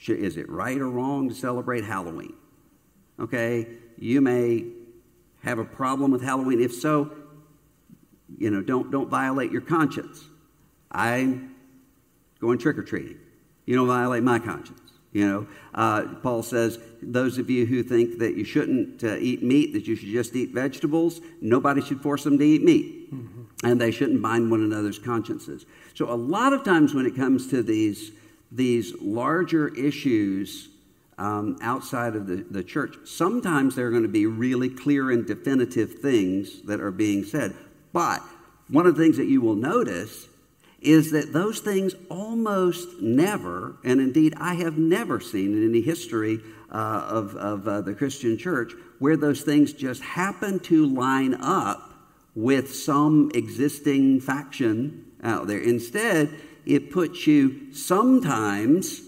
Is 0.08 0.38
it 0.38 0.48
right 0.50 0.78
or 0.78 0.88
wrong 0.88 1.30
to 1.30 1.36
celebrate 1.36 1.84
Halloween? 1.84 2.34
Okay, 3.20 3.68
you 3.98 4.22
may 4.22 4.66
have 5.44 5.60
a 5.60 5.66
problem 5.66 6.12
with 6.12 6.22
Halloween. 6.22 6.62
If 6.62 6.74
so, 6.74 7.12
you 8.38 8.50
know, 8.50 8.62
don't, 8.62 8.92
don't 8.92 9.10
violate 9.10 9.52
your 9.52 9.62
conscience. 9.62 10.24
I'm 10.92 11.56
going 12.40 12.58
trick 12.58 12.78
or 12.78 12.84
treating. 12.84 13.18
You 13.66 13.76
don't 13.76 13.88
violate 13.88 14.24
my 14.24 14.40
conscience. 14.40 14.80
You 15.12 15.28
know, 15.28 15.48
uh, 15.74 16.04
Paul 16.22 16.44
says, 16.44 16.80
those 17.02 17.40
of 17.40 17.50
you 17.50 17.66
who 17.66 17.82
think 17.82 18.20
that 18.20 18.36
you 18.36 18.44
shouldn't 18.44 19.04
uh, 19.04 19.16
eat 19.18 19.42
meat, 19.42 19.74
that 19.74 19.88
you 19.88 19.96
should 19.96 20.10
just 20.10 20.36
eat 20.36 20.52
vegetables, 20.52 21.20
nobody 21.42 21.82
should 21.82 22.02
force 22.02 22.24
them 22.24 22.38
to 22.38 22.44
eat 22.44 22.64
meat. 22.64 23.14
Mm-hmm. 23.14 23.42
And 23.64 23.82
they 23.82 23.92
shouldn't 23.92 24.22
bind 24.22 24.52
one 24.52 24.62
another's 24.62 25.00
consciences. 25.00 25.66
So, 25.96 26.12
a 26.12 26.16
lot 26.16 26.54
of 26.54 26.64
times 26.64 26.94
when 26.94 27.06
it 27.06 27.16
comes 27.16 27.48
to 27.48 27.64
these, 27.64 28.12
these 28.52 28.94
larger 29.02 29.68
issues 29.70 30.69
um, 31.20 31.58
outside 31.62 32.16
of 32.16 32.28
the, 32.28 32.38
the 32.50 32.64
church, 32.64 32.96
sometimes 33.04 33.76
there 33.76 33.88
are 33.88 33.92
going 33.92 34.04
to 34.04 34.10
be 34.10 34.26
really 34.26 34.70
clear 34.70 35.12
and 35.12 35.28
definitive 35.28 35.96
things 35.96 36.62
that 36.62 36.80
are 36.80 36.92
being 36.92 37.26
said. 37.26 37.54
But 37.92 38.22
one 38.70 38.88
of 38.88 38.96
the 38.96 39.04
things 39.04 39.18
that 39.18 39.28
you 39.28 39.42
will 39.42 39.56
notice 39.56 40.28
is 40.82 41.12
that 41.12 41.34
those 41.34 41.60
things 41.60 41.94
almost 42.10 43.02
never, 43.02 43.76
and 43.84 44.00
indeed 44.00 44.34
I 44.38 44.54
have 44.56 44.78
never 44.78 45.20
seen 45.20 45.54
in 45.54 45.68
any 45.68 45.82
history 45.82 46.40
uh, 46.72 47.06
of, 47.10 47.36
of 47.36 47.68
uh, 47.68 47.82
the 47.82 47.94
Christian 47.94 48.38
church, 48.38 48.72
where 49.00 49.18
those 49.18 49.42
things 49.42 49.74
just 49.74 50.02
happen 50.02 50.60
to 50.62 50.86
line 50.86 51.34
up 51.34 51.92
with 52.34 52.74
some 52.74 53.30
existing 53.34 54.22
faction 54.22 55.06
out 55.22 55.48
there. 55.48 55.60
Instead, 55.60 56.34
it 56.66 56.92
puts 56.92 57.28
you 57.28 57.74
sometimes 57.74 59.02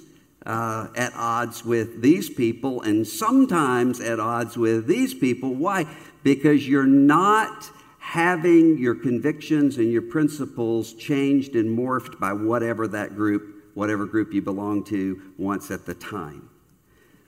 uh, 0.46 0.88
at 0.96 1.14
odds 1.16 1.64
with 1.64 2.02
these 2.02 2.30
people 2.30 2.82
and 2.82 3.06
sometimes 3.06 4.00
at 4.00 4.20
odds 4.20 4.58
with 4.58 4.88
these 4.88 5.14
people. 5.14 5.54
Why? 5.54 5.86
Because 6.24 6.68
you're 6.68 6.86
not 6.86 7.70
having 8.00 8.78
your 8.78 8.96
convictions 8.96 9.78
and 9.78 9.92
your 9.92 10.02
principles 10.02 10.94
changed 10.94 11.56
and 11.56 11.78
morphed 11.78 12.20
by 12.20 12.34
whatever 12.34 12.88
that 12.88 13.16
group, 13.16 13.72
whatever 13.76 14.06
group 14.06 14.34
you 14.34 14.42
belong 14.42 14.84
to, 14.84 15.22
wants 15.38 15.70
at 15.70 15.86
the 15.86 15.94
time. 15.94 16.50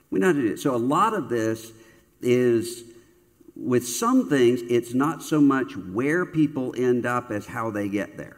We 0.10 0.20
know 0.20 0.27
how 0.27 0.34
to 0.34 0.41
do 0.41 0.53
it. 0.53 0.60
So 0.60 0.75
a 0.75 0.77
lot 0.77 1.13
of 1.13 1.29
this 1.29 1.72
is 2.22 2.84
with 3.55 3.88
some 3.88 4.29
things, 4.29 4.62
it's 4.63 4.93
not 4.93 5.22
so 5.22 5.39
much 5.39 5.77
where 5.77 6.25
people 6.25 6.74
end 6.75 7.05
up 7.05 7.32
as 7.32 7.46
how 7.46 7.70
they 7.70 7.88
get 7.88 8.17
there. 8.17 8.38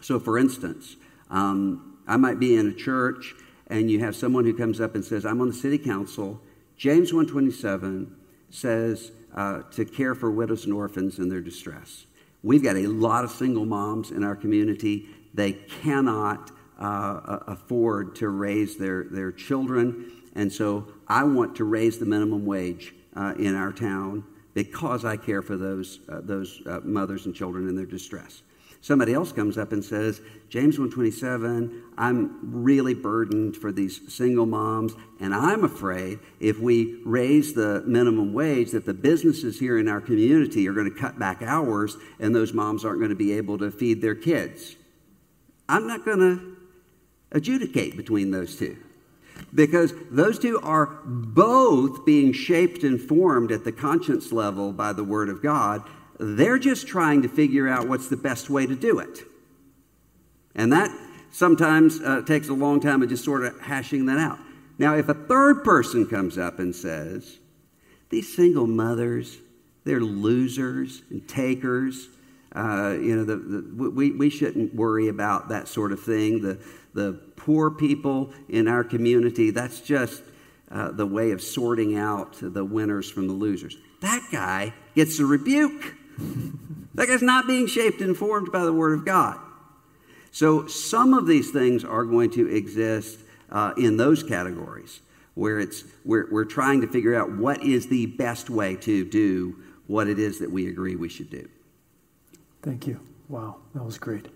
So, 0.00 0.18
for 0.18 0.38
instance, 0.38 0.96
um, 1.30 1.98
I 2.08 2.16
might 2.16 2.40
be 2.40 2.56
in 2.56 2.68
a 2.68 2.74
church 2.74 3.34
and 3.70 3.90
you 3.90 4.00
have 4.00 4.16
someone 4.16 4.44
who 4.44 4.52
comes 4.52 4.80
up 4.80 4.94
and 4.94 5.04
says, 5.04 5.24
I'm 5.24 5.40
on 5.40 5.48
the 5.48 5.54
city 5.54 5.78
council. 5.78 6.40
James 6.76 7.12
127 7.12 8.14
says 8.50 9.12
uh, 9.34 9.62
to 9.70 9.84
care 9.84 10.14
for 10.14 10.30
widows 10.30 10.64
and 10.64 10.74
orphans 10.74 11.18
in 11.18 11.28
their 11.28 11.40
distress. 11.40 12.06
We've 12.42 12.62
got 12.62 12.76
a 12.76 12.88
lot 12.88 13.24
of 13.24 13.30
single 13.30 13.64
moms 13.64 14.10
in 14.10 14.24
our 14.24 14.34
community. 14.34 15.08
They 15.32 15.52
cannot 15.52 16.50
uh, 16.78 17.38
afford 17.46 18.16
to 18.16 18.28
raise 18.28 18.76
their, 18.76 19.04
their 19.04 19.30
children. 19.30 20.10
And 20.34 20.52
so 20.52 20.86
I 21.06 21.24
want 21.24 21.54
to 21.56 21.64
raise 21.64 21.98
the 21.98 22.06
minimum 22.06 22.44
wage 22.44 22.94
uh, 23.14 23.34
in 23.38 23.54
our 23.54 23.72
town 23.72 24.24
because 24.54 25.04
I 25.04 25.16
care 25.16 25.42
for 25.42 25.56
those, 25.56 26.00
uh, 26.08 26.20
those 26.22 26.62
uh, 26.66 26.80
mothers 26.82 27.26
and 27.26 27.34
children 27.34 27.68
in 27.68 27.76
their 27.76 27.86
distress. 27.86 28.42
Somebody 28.82 29.12
else 29.12 29.30
comes 29.30 29.58
up 29.58 29.72
and 29.72 29.84
says, 29.84 30.22
James 30.48 30.78
127, 30.78 31.82
I'm 31.98 32.38
really 32.64 32.94
burdened 32.94 33.56
for 33.56 33.72
these 33.72 34.00
single 34.12 34.46
moms, 34.46 34.94
and 35.20 35.34
I'm 35.34 35.64
afraid 35.64 36.18
if 36.40 36.58
we 36.58 37.00
raise 37.04 37.52
the 37.52 37.82
minimum 37.86 38.32
wage 38.32 38.70
that 38.70 38.86
the 38.86 38.94
businesses 38.94 39.58
here 39.58 39.78
in 39.78 39.86
our 39.86 40.00
community 40.00 40.66
are 40.66 40.72
going 40.72 40.90
to 40.90 40.98
cut 40.98 41.18
back 41.18 41.42
hours 41.42 41.98
and 42.18 42.34
those 42.34 42.54
moms 42.54 42.84
aren't 42.84 43.00
going 43.00 43.10
to 43.10 43.16
be 43.16 43.32
able 43.34 43.58
to 43.58 43.70
feed 43.70 44.00
their 44.00 44.14
kids. 44.14 44.76
I'm 45.68 45.86
not 45.86 46.04
going 46.04 46.18
to 46.18 46.56
adjudicate 47.32 47.98
between 47.98 48.30
those 48.30 48.56
two 48.56 48.78
because 49.54 49.92
those 50.10 50.38
two 50.38 50.58
are 50.62 50.86
both 51.04 52.04
being 52.04 52.32
shaped 52.32 52.82
and 52.82 53.00
formed 53.00 53.52
at 53.52 53.64
the 53.64 53.72
conscience 53.72 54.32
level 54.32 54.72
by 54.72 54.92
the 54.92 55.04
Word 55.04 55.28
of 55.28 55.42
God 55.42 55.82
they're 56.20 56.58
just 56.58 56.86
trying 56.86 57.22
to 57.22 57.28
figure 57.28 57.66
out 57.66 57.88
what's 57.88 58.08
the 58.08 58.16
best 58.16 58.50
way 58.50 58.66
to 58.66 58.76
do 58.76 58.98
it. 58.98 59.20
And 60.54 60.72
that 60.72 60.94
sometimes 61.30 62.00
uh, 62.00 62.20
takes 62.22 62.48
a 62.50 62.52
long 62.52 62.80
time 62.80 63.02
of 63.02 63.08
just 63.08 63.24
sort 63.24 63.44
of 63.44 63.58
hashing 63.60 64.04
that 64.06 64.18
out. 64.18 64.38
Now, 64.78 64.96
if 64.96 65.08
a 65.08 65.14
third 65.14 65.64
person 65.64 66.06
comes 66.06 66.36
up 66.36 66.58
and 66.58 66.76
says, 66.76 67.38
these 68.10 68.34
single 68.34 68.66
mothers, 68.66 69.38
they're 69.84 70.00
losers 70.00 71.02
and 71.10 71.26
takers. 71.26 72.08
Uh, 72.54 72.96
you 73.00 73.16
know, 73.16 73.24
the, 73.24 73.36
the, 73.36 73.90
we, 73.90 74.10
we 74.10 74.28
shouldn't 74.28 74.74
worry 74.74 75.08
about 75.08 75.48
that 75.48 75.68
sort 75.68 75.92
of 75.92 76.00
thing. 76.00 76.42
The, 76.42 76.58
the 76.92 77.12
poor 77.36 77.70
people 77.70 78.32
in 78.48 78.68
our 78.68 78.84
community, 78.84 79.50
that's 79.50 79.80
just 79.80 80.22
uh, 80.70 80.90
the 80.90 81.06
way 81.06 81.30
of 81.30 81.40
sorting 81.40 81.96
out 81.96 82.36
the 82.40 82.64
winners 82.64 83.10
from 83.10 83.26
the 83.26 83.32
losers. 83.32 83.76
That 84.02 84.22
guy 84.30 84.74
gets 84.94 85.18
a 85.18 85.24
rebuke. 85.24 85.94
That 86.94 87.08
guy's 87.08 87.22
not 87.22 87.46
being 87.46 87.66
shaped 87.66 88.00
and 88.00 88.16
formed 88.16 88.52
by 88.52 88.64
the 88.64 88.72
Word 88.72 88.98
of 88.98 89.04
God. 89.04 89.38
So 90.30 90.66
some 90.66 91.14
of 91.14 91.26
these 91.26 91.50
things 91.50 91.84
are 91.84 92.04
going 92.04 92.30
to 92.32 92.48
exist 92.48 93.20
uh, 93.50 93.72
in 93.76 93.96
those 93.96 94.22
categories 94.22 95.00
where 95.34 95.58
it's 95.58 95.84
we're, 96.04 96.28
we're 96.30 96.44
trying 96.44 96.80
to 96.82 96.86
figure 96.86 97.14
out 97.14 97.36
what 97.36 97.62
is 97.62 97.88
the 97.88 98.06
best 98.06 98.50
way 98.50 98.76
to 98.76 99.04
do 99.04 99.56
what 99.86 100.06
it 100.06 100.18
is 100.18 100.38
that 100.38 100.50
we 100.50 100.68
agree 100.68 100.94
we 100.94 101.08
should 101.08 101.30
do. 101.30 101.48
Thank 102.62 102.86
you. 102.86 103.00
Wow, 103.28 103.56
that 103.74 103.84
was 103.84 103.98
great. 103.98 104.28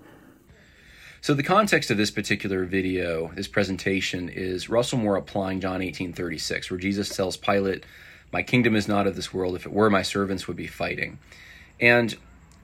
So 1.21 1.33
the 1.33 1.43
context 1.43 1.91
of 1.91 1.97
this 1.97 2.11
particular 2.11 2.65
video, 2.65 3.33
this 3.35 3.49
presentation, 3.49 4.29
is 4.29 4.69
Russell 4.69 4.99
Moore 4.99 5.17
applying 5.17 5.61
John 5.61 5.81
18:36, 5.81 6.71
where 6.71 6.79
Jesus 6.79 7.15
tells 7.15 7.37
Pilate, 7.37 7.85
"My 8.33 8.43
kingdom 8.43 8.77
is 8.77 8.89
not 8.89 9.07
of 9.07 9.17
this 9.17 9.33
world. 9.33 9.55
If 9.55 9.65
it 9.65 9.73
were, 9.73 9.91
my 9.91 10.03
servants 10.03 10.49
would 10.49 10.57
be 10.57 10.67
fighting." 10.67 11.19
And 11.85 12.17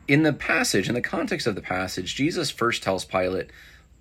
in 0.08 0.22
the 0.22 0.32
passage, 0.32 0.88
in 0.88 0.94
the 0.94 1.02
context 1.02 1.46
of 1.46 1.54
the 1.54 1.60
passage, 1.60 2.14
Jesus 2.14 2.50
first 2.50 2.82
tells 2.82 3.04
Pilate 3.04 3.50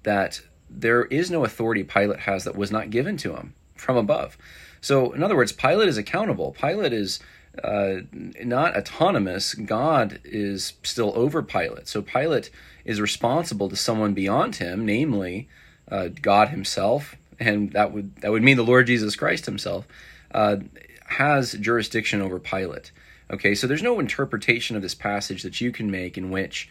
that 0.04 0.40
there 0.70 1.04
is 1.04 1.30
no 1.30 1.44
authority 1.44 1.84
Pilate 1.84 2.22
has 2.22 2.46
that 2.46 2.56
was 2.56 2.72
not 2.72 2.90
given 2.90 3.18
to 3.18 3.36
him 3.36 3.54
from 3.76 3.98
above. 3.98 4.38
So, 4.80 5.12
in 5.12 5.22
other 5.22 5.36
words, 5.36 5.52
Pilate 5.52 5.90
is 5.90 5.98
accountable. 5.98 6.56
Pilate 6.58 6.94
is 6.94 7.20
uh, 7.62 7.96
not 8.46 8.78
autonomous. 8.78 9.56
God 9.56 10.22
is 10.24 10.76
still 10.84 11.12
over 11.18 11.44
Pilate. 11.44 11.90
So, 11.90 12.02
Pilate 12.02 12.50
is 12.86 13.02
responsible 13.02 13.68
to 13.68 13.76
someone 13.76 14.14
beyond 14.14 14.56
him, 14.56 14.86
namely 14.86 15.50
uh, 15.92 16.08
God 16.22 16.48
Himself, 16.48 17.18
and 17.42 17.74
that 17.74 17.92
would 17.92 18.16
that 18.22 18.32
would 18.32 18.44
mean 18.44 18.56
the 18.56 18.64
Lord 18.64 18.88
Jesus 18.88 19.18
Christ 19.18 19.46
Himself 19.48 19.86
uh, 20.34 20.58
has 21.08 21.54
jurisdiction 21.54 22.22
over 22.22 22.40
Pilate. 22.40 22.94
Okay, 23.32 23.54
so 23.54 23.68
there's 23.68 23.84
no 23.84 24.00
interpretation 24.00 24.76
of 24.76 24.82
this 24.82 24.96
passage 24.96 25.44
that 25.44 25.62
you 25.62 25.72
can 25.72 25.92
make 25.92 26.18
in 26.18 26.32
which 26.32 26.70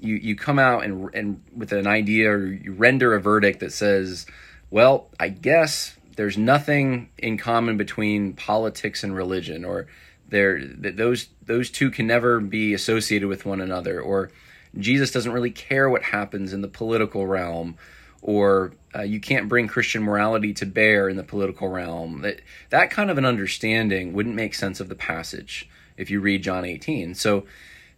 you, 0.00 0.16
you 0.16 0.36
come 0.36 0.58
out 0.58 0.84
and, 0.84 1.08
and 1.14 1.42
with 1.56 1.72
an 1.72 1.86
idea 1.86 2.30
or 2.30 2.46
you 2.46 2.72
render 2.72 3.14
a 3.14 3.20
verdict 3.20 3.60
that 3.60 3.72
says, 3.72 4.26
well, 4.70 5.08
I 5.18 5.28
guess 5.28 5.96
there's 6.16 6.36
nothing 6.36 7.10
in 7.18 7.38
common 7.38 7.76
between 7.76 8.32
politics 8.34 9.04
and 9.04 9.14
religion, 9.14 9.64
or 9.64 9.86
there 10.28 10.64
that 10.64 10.96
those 10.96 11.28
those 11.44 11.70
two 11.70 11.90
can 11.90 12.06
never 12.06 12.40
be 12.40 12.74
associated 12.74 13.28
with 13.28 13.46
one 13.46 13.60
another, 13.60 14.00
or 14.00 14.30
Jesus 14.78 15.10
doesn't 15.10 15.32
really 15.32 15.50
care 15.50 15.88
what 15.88 16.02
happens 16.02 16.52
in 16.52 16.62
the 16.62 16.68
political 16.68 17.26
realm, 17.26 17.76
or 18.22 18.72
uh, 18.96 19.02
you 19.02 19.20
can't 19.20 19.48
bring 19.48 19.66
Christian 19.66 20.02
morality 20.02 20.52
to 20.54 20.66
bear 20.66 21.08
in 21.08 21.16
the 21.16 21.22
political 21.22 21.68
realm. 21.68 22.22
That 22.22 22.40
that 22.70 22.90
kind 22.90 23.10
of 23.10 23.18
an 23.18 23.24
understanding 23.24 24.12
wouldn't 24.12 24.34
make 24.34 24.54
sense 24.54 24.80
of 24.80 24.88
the 24.88 24.94
passage 24.94 25.68
if 25.96 26.10
you 26.10 26.20
read 26.20 26.42
John 26.42 26.64
18. 26.64 27.14
So 27.14 27.44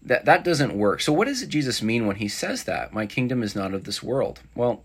that 0.02 0.24
that 0.24 0.44
doesn't 0.44 0.74
work. 0.76 1.00
So 1.00 1.12
what 1.12 1.26
does 1.26 1.44
Jesus 1.46 1.82
mean 1.82 2.06
when 2.06 2.16
he 2.16 2.28
says 2.28 2.64
that? 2.64 2.92
My 2.92 3.06
kingdom 3.06 3.42
is 3.42 3.54
not 3.54 3.74
of 3.74 3.84
this 3.84 4.02
world. 4.02 4.40
Well, 4.54 4.82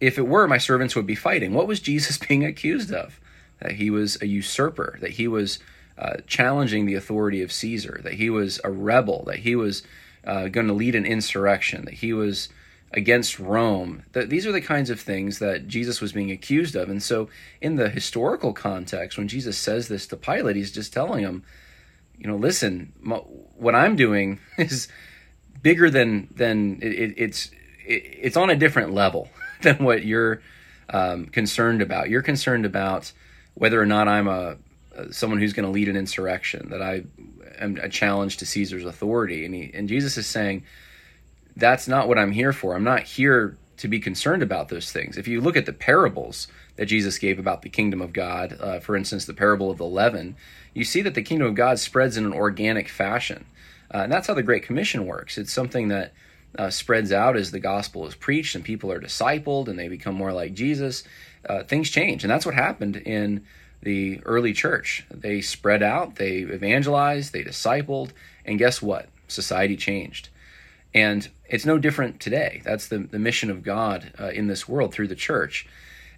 if 0.00 0.18
it 0.18 0.26
were, 0.26 0.48
my 0.48 0.58
servants 0.58 0.96
would 0.96 1.06
be 1.06 1.14
fighting. 1.14 1.54
What 1.54 1.68
was 1.68 1.80
Jesus 1.80 2.18
being 2.28 2.44
accused 2.44 2.92
of? 2.92 3.20
That 3.60 3.72
he 3.72 3.90
was 3.90 4.20
a 4.20 4.26
usurper, 4.26 4.98
that 5.00 5.12
he 5.12 5.28
was 5.28 5.60
uh, 5.96 6.16
challenging 6.26 6.86
the 6.86 6.96
authority 6.96 7.42
of 7.42 7.52
Caesar, 7.52 8.00
that 8.02 8.14
he 8.14 8.28
was 8.28 8.60
a 8.64 8.70
rebel, 8.70 9.22
that 9.26 9.40
he 9.40 9.54
was 9.54 9.84
uh, 10.26 10.48
going 10.48 10.66
to 10.66 10.72
lead 10.72 10.96
an 10.96 11.06
insurrection, 11.06 11.84
that 11.84 11.94
he 11.94 12.12
was 12.12 12.48
against 12.94 13.38
Rome. 13.38 14.02
These 14.12 14.46
are 14.46 14.52
the 14.52 14.60
kinds 14.60 14.90
of 14.90 15.00
things 15.00 15.38
that 15.38 15.66
Jesus 15.66 16.00
was 16.00 16.12
being 16.12 16.30
accused 16.30 16.76
of. 16.76 16.90
And 16.90 17.02
so, 17.02 17.28
in 17.60 17.76
the 17.76 17.88
historical 17.88 18.52
context, 18.52 19.16
when 19.16 19.28
Jesus 19.28 19.56
says 19.56 19.88
this 19.88 20.06
to 20.08 20.16
Pilate, 20.16 20.56
he's 20.56 20.72
just 20.72 20.92
telling 20.92 21.24
him, 21.24 21.42
you 22.18 22.26
know, 22.26 22.36
listen, 22.36 22.92
what 23.56 23.74
I'm 23.74 23.96
doing 23.96 24.40
is 24.58 24.88
bigger 25.62 25.90
than 25.90 26.28
than 26.34 26.80
it, 26.82 27.14
it's 27.16 27.50
it, 27.86 28.02
it's 28.20 28.36
on 28.36 28.50
a 28.50 28.56
different 28.56 28.92
level 28.92 29.28
than 29.62 29.84
what 29.84 30.04
you're 30.04 30.42
um, 30.90 31.26
concerned 31.26 31.82
about. 31.82 32.10
You're 32.10 32.22
concerned 32.22 32.66
about 32.66 33.12
whether 33.54 33.80
or 33.80 33.86
not 33.86 34.08
I'm 34.08 34.28
a, 34.28 34.56
a 34.94 35.12
someone 35.12 35.40
who's 35.40 35.52
going 35.52 35.66
to 35.66 35.72
lead 35.72 35.88
an 35.88 35.96
insurrection, 35.96 36.68
that 36.70 36.82
I 36.82 37.04
am 37.58 37.78
a 37.78 37.88
challenge 37.88 38.36
to 38.38 38.46
Caesar's 38.46 38.84
authority, 38.84 39.44
and 39.44 39.54
he, 39.54 39.70
and 39.72 39.88
Jesus 39.88 40.16
is 40.18 40.26
saying 40.26 40.64
that's 41.56 41.88
not 41.88 42.08
what 42.08 42.18
I'm 42.18 42.32
here 42.32 42.52
for. 42.52 42.74
I'm 42.74 42.84
not 42.84 43.02
here 43.02 43.56
to 43.78 43.88
be 43.88 44.00
concerned 44.00 44.42
about 44.42 44.68
those 44.68 44.92
things. 44.92 45.16
If 45.16 45.26
you 45.26 45.40
look 45.40 45.56
at 45.56 45.66
the 45.66 45.72
parables 45.72 46.46
that 46.76 46.86
Jesus 46.86 47.18
gave 47.18 47.38
about 47.38 47.62
the 47.62 47.68
kingdom 47.68 48.00
of 48.00 48.12
God, 48.12 48.56
uh, 48.60 48.80
for 48.80 48.96
instance, 48.96 49.24
the 49.24 49.34
parable 49.34 49.70
of 49.70 49.78
the 49.78 49.86
leaven, 49.86 50.36
you 50.72 50.84
see 50.84 51.02
that 51.02 51.14
the 51.14 51.22
kingdom 51.22 51.48
of 51.48 51.54
God 51.54 51.78
spreads 51.78 52.16
in 52.16 52.24
an 52.24 52.32
organic 52.32 52.88
fashion. 52.88 53.44
Uh, 53.92 53.98
and 53.98 54.12
that's 54.12 54.26
how 54.26 54.34
the 54.34 54.42
Great 54.42 54.62
Commission 54.62 55.06
works. 55.06 55.36
It's 55.36 55.52
something 55.52 55.88
that 55.88 56.12
uh, 56.58 56.70
spreads 56.70 57.12
out 57.12 57.36
as 57.36 57.50
the 57.50 57.60
gospel 57.60 58.06
is 58.06 58.14
preached 58.14 58.54
and 58.54 58.64
people 58.64 58.92
are 58.92 59.00
discipled 59.00 59.68
and 59.68 59.78
they 59.78 59.88
become 59.88 60.14
more 60.14 60.32
like 60.32 60.54
Jesus. 60.54 61.04
Uh, 61.48 61.62
things 61.62 61.90
change. 61.90 62.24
And 62.24 62.30
that's 62.30 62.46
what 62.46 62.54
happened 62.54 62.96
in 62.96 63.44
the 63.82 64.20
early 64.24 64.52
church. 64.52 65.04
They 65.10 65.40
spread 65.40 65.82
out, 65.82 66.14
they 66.16 66.38
evangelized, 66.38 67.32
they 67.32 67.42
discipled, 67.42 68.10
and 68.44 68.58
guess 68.58 68.80
what? 68.80 69.08
Society 69.28 69.76
changed. 69.76 70.28
And 70.94 71.28
it's 71.48 71.64
no 71.64 71.78
different 71.78 72.20
today. 72.20 72.60
That's 72.64 72.88
the, 72.88 72.98
the 72.98 73.18
mission 73.18 73.50
of 73.50 73.62
God 73.62 74.12
uh, 74.20 74.28
in 74.28 74.46
this 74.46 74.68
world 74.68 74.92
through 74.92 75.08
the 75.08 75.14
church. 75.14 75.66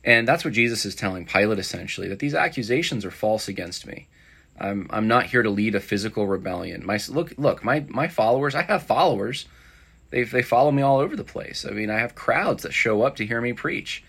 And 0.03 0.29
that's 0.29 0.45
what 0.45 0.53
Jesus 0.53 0.85
is 0.85 0.95
telling 0.95 1.27
Pilate 1.27 1.59
essentially 1.59 2.09
that 2.09 2.19
these 2.19 2.35
accusations 2.35 3.05
are 3.05 3.11
false 3.11 3.49
against 3.49 3.87
me. 3.87 4.09
I'm, 4.59 4.87
I'm 4.91 5.09
not 5.09 5.27
here 5.27 5.43
to 5.43 5.51
lead 5.51 5.75
a 5.75 5.81
physical 5.81 6.27
rebellion. 6.27 6.85
My 6.85 7.01
look 7.09 7.35
look 7.37 7.65
my 7.65 7.85
my 7.89 8.09
followers. 8.09 8.55
I 8.55 8.63
have 8.63 8.85
followers. 8.85 9.47
They 10.11 10.23
they 10.23 10.43
follow 10.43 10.71
me 10.71 10.83
all 10.83 10.99
over 10.99 11.17
the 11.17 11.25
place. 11.25 11.67
I 11.69 11.73
mean, 11.73 11.91
I 11.91 11.99
have 11.99 12.15
crowds 12.15 12.63
that 12.63 12.73
show 12.73 13.03
up 13.03 13.17
to 13.17 13.27
hear 13.27 13.41
me 13.41 13.53
preach. 13.53 14.05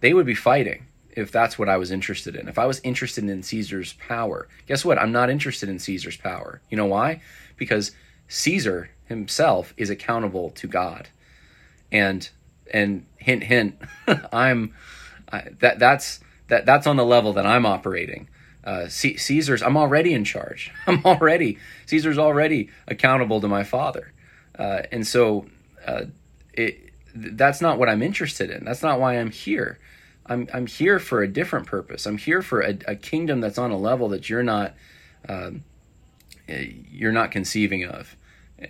They 0.00 0.14
would 0.14 0.26
be 0.26 0.34
fighting 0.34 0.86
if 1.10 1.30
that's 1.30 1.58
what 1.58 1.68
I 1.68 1.76
was 1.76 1.90
interested 1.90 2.34
in. 2.34 2.48
If 2.48 2.58
I 2.58 2.66
was 2.66 2.80
interested 2.82 3.24
in 3.24 3.42
Caesar's 3.42 3.92
power, 3.94 4.48
guess 4.66 4.84
what? 4.84 4.98
I'm 4.98 5.12
not 5.12 5.30
interested 5.30 5.68
in 5.68 5.78
Caesar's 5.78 6.16
power. 6.16 6.60
You 6.70 6.76
know 6.76 6.86
why? 6.86 7.20
Because 7.56 7.92
Caesar 8.28 8.90
himself 9.06 9.74
is 9.76 9.90
accountable 9.90 10.50
to 10.50 10.66
God. 10.66 11.08
And 11.92 12.28
and 12.72 13.06
hint 13.16 13.44
hint, 13.44 13.76
I'm 14.32 14.74
I, 15.32 15.50
that 15.60 15.78
that's 15.78 16.20
that 16.48 16.66
that's 16.66 16.86
on 16.86 16.96
the 16.96 17.04
level 17.04 17.32
that 17.34 17.46
I'm 17.46 17.66
operating. 17.66 18.28
Uh, 18.64 18.88
C- 18.88 19.16
Caesar's 19.16 19.62
I'm 19.62 19.76
already 19.76 20.14
in 20.14 20.24
charge. 20.24 20.72
I'm 20.86 21.04
already 21.04 21.58
Caesar's 21.86 22.18
already 22.18 22.70
accountable 22.88 23.40
to 23.40 23.48
my 23.48 23.64
father, 23.64 24.12
uh, 24.58 24.82
and 24.90 25.06
so 25.06 25.46
uh, 25.86 26.06
it 26.52 26.90
that's 27.14 27.60
not 27.60 27.78
what 27.78 27.88
I'm 27.88 28.02
interested 28.02 28.50
in. 28.50 28.64
That's 28.64 28.82
not 28.82 28.98
why 28.98 29.18
I'm 29.18 29.30
here. 29.30 29.78
I'm 30.26 30.48
I'm 30.52 30.66
here 30.66 30.98
for 30.98 31.22
a 31.22 31.28
different 31.28 31.66
purpose. 31.66 32.06
I'm 32.06 32.18
here 32.18 32.42
for 32.42 32.60
a, 32.60 32.76
a 32.88 32.96
kingdom 32.96 33.40
that's 33.40 33.58
on 33.58 33.70
a 33.70 33.78
level 33.78 34.08
that 34.08 34.28
you're 34.30 34.42
not 34.42 34.74
um, 35.28 35.64
you're 36.46 37.12
not 37.12 37.30
conceiving 37.30 37.84
of, 37.84 38.16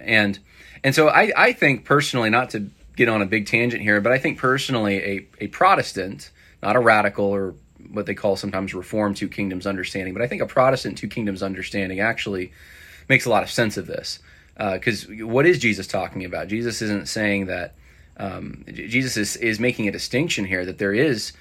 and 0.00 0.38
and 0.82 0.94
so 0.94 1.08
I 1.08 1.32
I 1.36 1.52
think 1.52 1.84
personally, 1.84 2.30
not 2.30 2.50
to 2.50 2.70
get 2.96 3.08
on 3.08 3.22
a 3.22 3.26
big 3.26 3.46
tangent 3.46 3.82
here, 3.82 4.00
but 4.00 4.12
I 4.12 4.18
think 4.18 4.38
personally 4.38 4.96
a 4.96 5.44
a 5.44 5.46
Protestant, 5.48 6.30
not 6.62 6.76
a 6.76 6.80
radical 6.80 7.26
or 7.26 7.54
what 7.90 8.06
they 8.06 8.14
call 8.14 8.36
sometimes 8.36 8.74
reform 8.74 9.14
two 9.14 9.28
kingdoms 9.28 9.66
understanding, 9.66 10.14
but 10.14 10.22
I 10.22 10.26
think 10.26 10.42
a 10.42 10.46
Protestant 10.46 10.98
two 10.98 11.08
kingdoms 11.08 11.42
understanding 11.42 12.00
actually 12.00 12.52
makes 13.08 13.26
a 13.26 13.30
lot 13.30 13.42
of 13.42 13.50
sense 13.50 13.76
of 13.76 13.86
this. 13.86 14.18
Because 14.56 15.06
uh, 15.06 15.26
what 15.26 15.46
is 15.46 15.58
Jesus 15.58 15.86
talking 15.86 16.24
about? 16.24 16.48
Jesus 16.48 16.80
isn't 16.82 17.08
saying 17.08 17.46
that. 17.46 17.74
Um, 18.16 18.64
Jesus 18.72 19.16
is, 19.16 19.36
is 19.38 19.58
making 19.58 19.88
a 19.88 19.90
distinction 19.90 20.44
here 20.44 20.64
that 20.64 20.78
there 20.78 20.94
is 20.94 21.32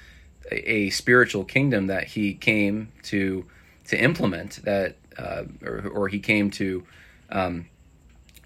a, 0.50 0.72
a 0.72 0.90
spiritual 0.90 1.44
kingdom 1.44 1.86
that 1.86 2.08
he 2.08 2.34
came 2.34 2.90
to 3.04 3.46
to 3.86 3.96
implement 3.96 4.64
that 4.64 4.96
uh, 5.18 5.44
or, 5.62 5.88
or, 5.88 6.08
he 6.08 6.18
came 6.18 6.50
to 6.50 6.82
um, 7.30 7.66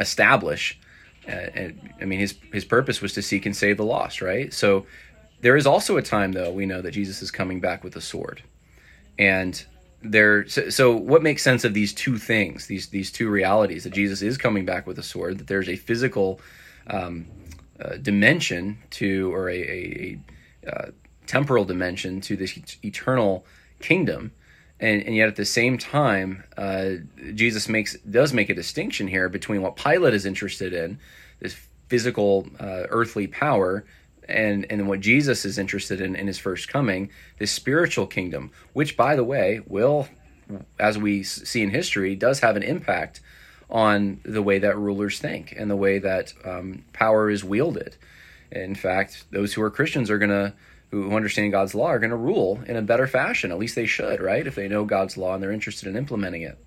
establish. 0.01 0.79
Uh, 1.27 1.31
and, 1.31 1.93
I 2.01 2.05
mean, 2.05 2.21
his 2.21 2.35
his 2.53 2.65
purpose 2.65 3.01
was 3.01 3.13
to 3.15 3.23
seek 3.23 3.47
and 3.47 3.57
save 3.57 3.77
the 3.77 3.85
lost, 3.85 4.23
right? 4.23 4.53
So 4.53 4.87
there 5.41 5.57
is 5.57 5.67
also 5.67 5.97
a 5.97 6.03
time, 6.03 6.33
though, 6.33 6.51
we 6.51 6.67
know 6.67 6.83
that 6.83 6.93
Jesus 6.93 7.23
is 7.23 7.31
coming 7.31 7.61
back 7.61 7.85
with 7.85 7.97
a 7.97 8.01
sword, 8.01 8.43
and 9.19 9.65
there. 10.03 10.49
So, 10.49 10.71
so, 10.71 10.97
what 10.97 11.23
makes 11.23 11.43
sense 11.43 11.65
of 11.65 11.75
these 11.75 11.93
two 11.93 12.19
things, 12.19 12.67
these 12.67 12.89
these 12.89 13.13
two 13.13 13.29
realities, 13.29 13.85
that 13.85 13.93
Jesus 13.93 14.23
is 14.23 14.37
coming 14.37 14.65
back 14.65 14.87
with 14.87 14.99
a 14.99 15.03
sword, 15.03 15.39
that 15.39 15.47
there's 15.47 15.69
a 15.69 15.77
physical 15.77 16.41
um, 16.89 17.27
uh, 17.81 17.97
dimension 17.97 18.79
to, 18.91 19.33
or 19.33 19.49
a, 19.49 19.57
a, 19.57 20.21
a 20.67 20.71
uh, 20.71 20.91
temporal 21.27 21.65
dimension 21.65 22.21
to 22.23 22.37
this 22.37 22.59
eternal 22.83 23.45
kingdom, 23.81 24.33
and, 24.81 25.03
and 25.03 25.15
yet 25.15 25.29
at 25.29 25.37
the 25.37 25.45
same 25.45 25.79
time, 25.79 26.45
uh, 26.57 26.91
Jesus 27.35 27.69
makes 27.69 27.97
does 27.99 28.33
make 28.33 28.49
a 28.49 28.55
distinction 28.55 29.09
here 29.09 29.29
between 29.29 29.63
what 29.63 29.77
Pilate 29.77 30.15
is 30.15 30.25
interested 30.25 30.73
in, 30.73 30.99
this 31.41 31.57
physical 31.89 32.47
uh, 32.61 32.85
earthly 32.89 33.27
power 33.27 33.85
and 34.29 34.67
and 34.71 34.89
what 34.89 35.01
Jesus 35.01 35.45
is 35.45 35.59
interested 35.59 36.01
in 36.01 36.15
in 36.15 36.27
his 36.27 36.39
first 36.39 36.69
coming, 36.69 37.11
this 37.39 37.51
spiritual 37.51 38.07
kingdom, 38.07 38.51
which 38.73 38.97
by 38.97 39.17
the 39.17 39.25
way 39.25 39.61
will, 39.67 40.09
as 40.79 40.97
we 40.97 41.23
see 41.23 41.63
in 41.63 41.71
history, 41.71 42.15
does 42.15 42.41
have 42.41 42.57
an 42.57 42.63
impact 42.63 43.21
on 43.71 44.21
the 44.25 44.43
way 44.43 44.59
that 44.59 44.79
rulers 44.79 45.19
think 45.19 45.55
and 45.59 45.71
the 45.71 45.77
way 45.77 45.99
that 45.99 46.33
um, 46.45 46.85
power 46.93 47.29
is 47.31 47.45
wielded. 47.45 47.97
In 48.51 48.75
fact, 48.75 49.25
those 49.31 49.53
who 49.53 49.63
are 49.63 49.71
Christians 49.71 50.11
are 50.11 50.19
going 50.19 50.31
to 50.31 50.55
who 50.91 51.15
understand 51.15 51.53
God's 51.53 51.75
law 51.75 51.87
are 51.87 51.99
going 51.99 52.11
to 52.11 52.17
rule 52.17 52.61
in 52.67 52.77
a 52.77 52.83
better 52.83 53.07
fashion. 53.07 53.51
At 53.51 53.59
least 53.59 53.75
they 53.75 53.87
should, 53.87 54.21
right? 54.21 54.47
If 54.47 54.55
they 54.55 54.69
know 54.69 54.85
God's 54.85 55.17
law 55.17 55.35
and 55.35 55.43
they're 55.43 55.53
interested 55.53 55.89
in 55.89 55.97
implementing 55.97 56.43
it. 56.43 56.59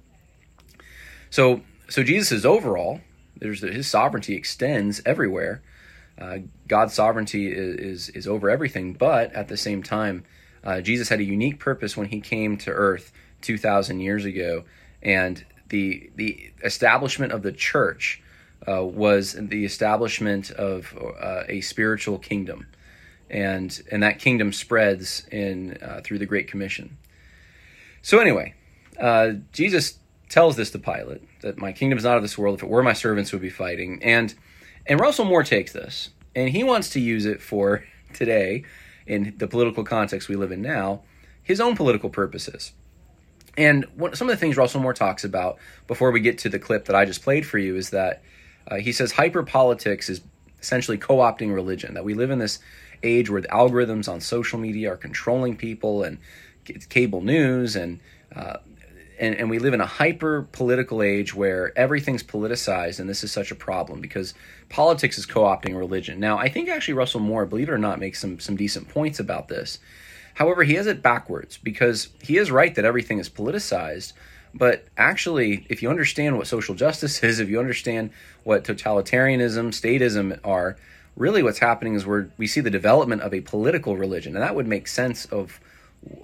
So, 1.29 1.61
so 1.89 2.03
Jesus 2.03 2.31
is 2.31 2.45
overall. 2.45 3.01
There's 3.37 3.61
his 3.61 3.87
sovereignty 3.87 4.35
extends 4.35 5.01
everywhere, 5.05 5.63
uh, 6.21 6.39
God's 6.67 6.93
sovereignty 6.93 7.51
is, 7.51 7.75
is, 7.77 8.09
is 8.09 8.27
over 8.27 8.49
everything, 8.49 8.93
but 8.93 9.33
at 9.33 9.47
the 9.47 9.57
same 9.57 9.81
time, 9.81 10.23
uh, 10.63 10.79
Jesus 10.81 11.09
had 11.09 11.19
a 11.19 11.23
unique 11.23 11.59
purpose 11.59 11.97
when 11.97 12.07
he 12.07 12.21
came 12.21 12.57
to 12.57 12.71
earth 12.71 13.11
2,000 13.41 13.99
years 13.99 14.23
ago, 14.25 14.63
and 15.01 15.43
the 15.69 16.11
the 16.15 16.51
establishment 16.63 17.31
of 17.31 17.41
the 17.41 17.51
church 17.51 18.21
uh, 18.67 18.83
was 18.83 19.33
the 19.33 19.65
establishment 19.65 20.51
of 20.51 20.95
uh, 21.19 21.43
a 21.47 21.61
spiritual 21.61 22.19
kingdom, 22.19 22.67
and 23.31 23.81
and 23.91 24.03
that 24.03 24.19
kingdom 24.19 24.53
spreads 24.53 25.25
in 25.31 25.77
uh, 25.81 26.01
through 26.03 26.19
the 26.19 26.25
Great 26.25 26.47
Commission. 26.47 26.97
So 28.03 28.19
anyway, 28.19 28.53
uh, 28.99 29.33
Jesus 29.51 29.97
tells 30.29 30.55
this 30.55 30.71
to 30.71 30.79
Pilate 30.79 31.23
that 31.41 31.57
my 31.57 31.71
kingdom 31.71 31.97
is 31.97 32.03
not 32.03 32.17
of 32.17 32.21
this 32.21 32.37
world. 32.37 32.55
If 32.55 32.63
it 32.63 32.69
were, 32.69 32.83
my 32.83 32.93
servants 32.93 33.31
would 33.31 33.41
be 33.41 33.49
fighting, 33.49 34.03
and 34.03 34.35
and 34.85 34.99
Russell 34.99 35.25
Moore 35.25 35.43
takes 35.43 35.71
this 35.71 36.09
and 36.35 36.49
he 36.49 36.63
wants 36.63 36.89
to 36.89 36.99
use 36.99 37.25
it 37.25 37.41
for 37.41 37.83
today, 38.13 38.63
in 39.05 39.33
the 39.37 39.47
political 39.47 39.83
context 39.83 40.29
we 40.29 40.35
live 40.35 40.51
in 40.51 40.61
now, 40.61 41.01
his 41.43 41.59
own 41.59 41.75
political 41.75 42.09
purposes. 42.09 42.73
And 43.57 43.85
what, 43.95 44.15
some 44.17 44.29
of 44.29 44.35
the 44.35 44.39
things 44.39 44.55
Russell 44.55 44.79
Moore 44.79 44.93
talks 44.93 45.23
about 45.23 45.57
before 45.87 46.11
we 46.11 46.21
get 46.21 46.37
to 46.39 46.49
the 46.49 46.59
clip 46.59 46.85
that 46.85 46.95
I 46.95 47.05
just 47.05 47.21
played 47.21 47.45
for 47.45 47.57
you 47.57 47.75
is 47.75 47.89
that 47.89 48.23
uh, 48.67 48.77
he 48.77 48.93
says 48.93 49.11
hyper 49.11 49.43
politics 49.43 50.09
is 50.09 50.21
essentially 50.61 50.97
co 50.97 51.17
opting 51.17 51.53
religion, 51.53 51.95
that 51.95 52.05
we 52.05 52.13
live 52.13 52.31
in 52.31 52.39
this 52.39 52.59
age 53.03 53.29
where 53.29 53.41
the 53.41 53.47
algorithms 53.49 54.07
on 54.07 54.21
social 54.21 54.59
media 54.59 54.91
are 54.93 54.97
controlling 54.97 55.55
people 55.55 56.03
and 56.03 56.17
cable 56.89 57.21
news 57.21 57.75
and 57.75 57.99
uh, 58.35 58.57
and, 59.21 59.35
and 59.35 59.49
we 59.51 59.59
live 59.59 59.75
in 59.75 59.81
a 59.81 59.85
hyper 59.85 60.47
political 60.51 61.03
age 61.03 61.35
where 61.35 61.77
everything's 61.77 62.23
politicized, 62.23 62.99
and 62.99 63.07
this 63.07 63.23
is 63.23 63.31
such 63.31 63.51
a 63.51 63.55
problem 63.55 64.01
because 64.01 64.33
politics 64.67 65.17
is 65.19 65.27
co 65.27 65.41
opting 65.41 65.77
religion. 65.77 66.19
Now, 66.19 66.39
I 66.39 66.49
think 66.49 66.67
actually 66.67 66.95
Russell 66.95 67.19
Moore, 67.19 67.45
believe 67.45 67.69
it 67.69 67.71
or 67.71 67.77
not, 67.77 67.99
makes 67.99 68.19
some, 68.19 68.39
some 68.39 68.55
decent 68.55 68.89
points 68.89 69.19
about 69.19 69.47
this. 69.47 69.77
However, 70.33 70.63
he 70.63 70.73
has 70.73 70.87
it 70.87 71.03
backwards 71.03 71.57
because 71.57 72.09
he 72.23 72.37
is 72.37 72.49
right 72.49 72.73
that 72.73 72.83
everything 72.83 73.19
is 73.19 73.29
politicized. 73.29 74.13
But 74.55 74.85
actually, 74.97 75.67
if 75.69 75.83
you 75.83 75.89
understand 75.89 76.37
what 76.37 76.47
social 76.47 76.73
justice 76.73 77.23
is, 77.23 77.39
if 77.39 77.47
you 77.47 77.59
understand 77.59 78.09
what 78.43 78.63
totalitarianism, 78.63 79.67
statism 79.69 80.39
are, 80.43 80.77
really 81.15 81.43
what's 81.43 81.59
happening 81.59 81.95
is 81.95 82.05
we're, 82.05 82.29
we 82.37 82.47
see 82.47 82.61
the 82.61 82.69
development 82.69 83.21
of 83.21 83.33
a 83.33 83.41
political 83.41 83.97
religion. 83.97 84.35
And 84.35 84.43
that 84.43 84.55
would 84.55 84.67
make 84.67 84.87
sense 84.87 85.25
of 85.25 85.59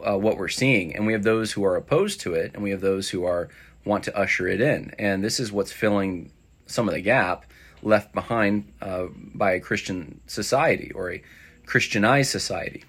uh, 0.06 0.18
what 0.18 0.38
we're 0.38 0.48
seeing, 0.48 0.96
and 0.96 1.06
we 1.06 1.14
have 1.14 1.24
those 1.24 1.52
who 1.52 1.64
are 1.64 1.76
opposed 1.76 2.20
to 2.22 2.34
it, 2.34 2.52
and 2.54 2.64
we 2.64 2.72
have 2.72 2.82
those 2.82 3.10
who 3.10 3.26
are 3.26 3.50
want 3.86 4.04
to 4.04 4.18
usher 4.18 4.48
it 4.48 4.60
in, 4.60 4.94
and 5.00 5.24
this 5.24 5.40
is 5.40 5.52
what's 5.52 5.72
filling 5.72 6.32
some 6.66 6.90
of 6.90 6.94
the 6.94 7.02
gap 7.02 7.46
left 7.82 8.14
behind 8.14 8.72
uh, 8.82 9.06
by 9.14 9.52
a 9.52 9.60
Christian 9.60 10.20
society 10.28 10.92
or 10.94 11.12
a 11.12 11.24
Christianized 11.66 12.32
society. 12.32 12.84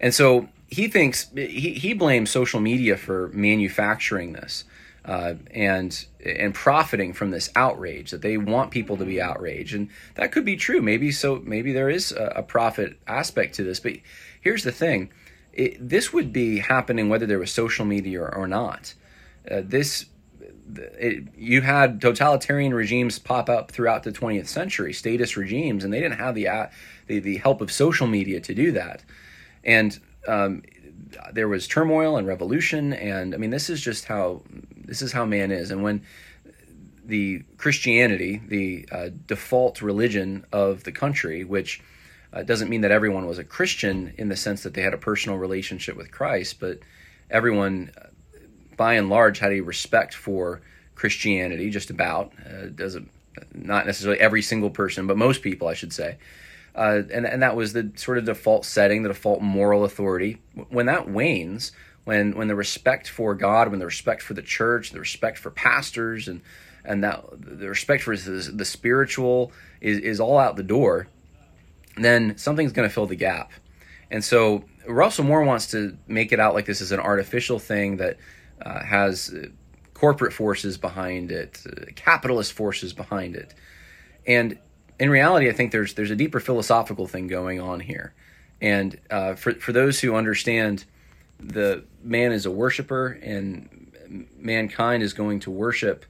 And 0.00 0.14
so 0.14 0.48
he 0.68 0.88
thinks 0.88 1.28
he, 1.34 1.74
he 1.74 1.92
blames 1.94 2.30
social 2.30 2.60
media 2.60 2.96
for 2.96 3.28
manufacturing 3.34 4.32
this 4.32 4.64
uh, 5.04 5.34
and 5.52 6.06
and 6.24 6.54
profiting 6.54 7.12
from 7.12 7.30
this 7.30 7.50
outrage 7.56 8.10
that 8.10 8.22
they 8.22 8.36
want 8.36 8.70
people 8.70 8.96
to 8.96 9.04
be 9.04 9.20
outraged, 9.20 9.74
and 9.74 9.88
that 10.14 10.32
could 10.32 10.44
be 10.44 10.56
true. 10.56 10.82
Maybe 10.82 11.10
so. 11.10 11.40
Maybe 11.44 11.72
there 11.72 11.88
is 11.88 12.12
a, 12.12 12.32
a 12.36 12.42
profit 12.42 12.98
aspect 13.06 13.54
to 13.56 13.64
this, 13.64 13.80
but 13.80 13.94
here's 14.40 14.64
the 14.64 14.72
thing: 14.72 15.10
it, 15.52 15.76
this 15.88 16.12
would 16.12 16.32
be 16.32 16.58
happening 16.58 17.08
whether 17.08 17.26
there 17.26 17.38
was 17.38 17.50
social 17.50 17.84
media 17.84 18.22
or, 18.22 18.46
not. 18.46 18.94
Uh, 19.50 19.62
this 19.64 20.06
it, 20.76 21.24
you 21.36 21.62
had 21.62 22.00
totalitarian 22.00 22.74
regimes 22.74 23.18
pop 23.18 23.48
up 23.48 23.72
throughout 23.72 24.02
the 24.02 24.12
20th 24.12 24.46
century, 24.46 24.92
statist 24.92 25.36
regimes, 25.36 25.82
and 25.82 25.92
they 25.92 26.00
didn't 26.00 26.18
have 26.18 26.34
the 26.34 26.48
uh, 26.48 26.66
the, 27.06 27.18
the 27.18 27.38
help 27.38 27.60
of 27.60 27.72
social 27.72 28.06
media 28.06 28.40
to 28.40 28.54
do 28.54 28.72
that. 28.72 29.02
And 29.64 29.98
um, 30.28 30.62
there 31.32 31.48
was 31.48 31.66
turmoil 31.66 32.16
and 32.16 32.26
revolution, 32.26 32.92
and 32.92 33.34
I 33.34 33.38
mean, 33.38 33.50
this 33.50 33.68
is 33.70 33.80
just 33.80 34.04
how 34.04 34.42
this 34.90 35.02
is 35.02 35.12
how 35.12 35.24
man 35.24 35.52
is. 35.52 35.70
And 35.70 35.82
when 35.82 36.02
the 37.04 37.44
Christianity, 37.56 38.42
the 38.44 38.88
uh, 38.90 39.10
default 39.26 39.80
religion 39.80 40.44
of 40.52 40.82
the 40.82 40.92
country, 40.92 41.44
which 41.44 41.80
uh, 42.32 42.42
doesn't 42.42 42.68
mean 42.68 42.80
that 42.80 42.90
everyone 42.90 43.26
was 43.26 43.38
a 43.38 43.44
Christian 43.44 44.12
in 44.18 44.28
the 44.28 44.36
sense 44.36 44.64
that 44.64 44.74
they 44.74 44.82
had 44.82 44.92
a 44.92 44.98
personal 44.98 45.38
relationship 45.38 45.96
with 45.96 46.10
Christ, 46.10 46.58
but 46.58 46.80
everyone, 47.30 47.92
uh, 47.96 48.08
by 48.76 48.94
and 48.94 49.08
large, 49.08 49.38
had 49.38 49.52
a 49.52 49.60
respect 49.60 50.12
for 50.12 50.60
Christianity. 50.96 51.70
Just 51.70 51.90
about 51.90 52.32
uh, 52.44 52.66
doesn't 52.66 53.08
not 53.54 53.86
necessarily 53.86 54.20
every 54.20 54.42
single 54.42 54.70
person, 54.70 55.06
but 55.06 55.16
most 55.16 55.40
people, 55.40 55.68
I 55.68 55.74
should 55.74 55.92
say. 55.92 56.18
Uh, 56.74 57.02
and 57.12 57.26
and 57.26 57.42
that 57.42 57.56
was 57.56 57.72
the 57.72 57.92
sort 57.94 58.18
of 58.18 58.24
default 58.24 58.64
setting, 58.64 59.02
the 59.02 59.08
default 59.08 59.40
moral 59.40 59.84
authority. 59.84 60.38
When 60.68 60.86
that 60.86 61.08
wanes, 61.08 61.72
when 62.04 62.36
when 62.36 62.48
the 62.48 62.54
respect 62.54 63.08
for 63.08 63.34
God, 63.34 63.68
when 63.68 63.78
the 63.78 63.86
respect 63.86 64.22
for 64.22 64.34
the 64.34 64.42
church, 64.42 64.90
the 64.90 65.00
respect 65.00 65.38
for 65.38 65.50
pastors, 65.50 66.28
and 66.28 66.40
and 66.84 67.04
that 67.04 67.24
the 67.38 67.68
respect 67.68 68.02
for 68.02 68.16
the, 68.16 68.50
the 68.54 68.64
spiritual 68.64 69.52
is 69.80 69.98
is 69.98 70.20
all 70.20 70.38
out 70.38 70.56
the 70.56 70.62
door, 70.62 71.08
then 71.96 72.36
something's 72.36 72.72
going 72.72 72.88
to 72.88 72.94
fill 72.94 73.06
the 73.06 73.16
gap. 73.16 73.52
And 74.10 74.24
so 74.24 74.64
Russell 74.88 75.24
Moore 75.24 75.44
wants 75.44 75.68
to 75.68 75.96
make 76.08 76.32
it 76.32 76.40
out 76.40 76.54
like 76.54 76.66
this 76.66 76.80
is 76.80 76.90
an 76.90 77.00
artificial 77.00 77.58
thing 77.58 77.98
that 77.98 78.16
uh, 78.60 78.82
has 78.82 79.32
uh, 79.32 79.46
corporate 79.94 80.32
forces 80.32 80.78
behind 80.78 81.30
it, 81.30 81.62
uh, 81.66 81.84
capitalist 81.94 82.52
forces 82.52 82.92
behind 82.92 83.36
it, 83.36 83.54
and 84.26 84.58
in 85.00 85.08
reality, 85.08 85.48
I 85.48 85.52
think 85.52 85.72
there's 85.72 85.94
there's 85.94 86.10
a 86.10 86.16
deeper 86.16 86.40
philosophical 86.40 87.06
thing 87.06 87.26
going 87.26 87.58
on 87.58 87.80
here, 87.80 88.12
and 88.60 88.98
uh, 89.10 89.34
for 89.34 89.54
for 89.54 89.72
those 89.72 90.00
who 90.00 90.14
understand, 90.14 90.84
the 91.42 91.84
man 92.02 92.32
is 92.32 92.46
a 92.46 92.50
worshiper, 92.50 93.18
and 93.22 94.28
mankind 94.38 95.02
is 95.02 95.12
going 95.12 95.40
to 95.40 95.50
worship, 95.50 96.04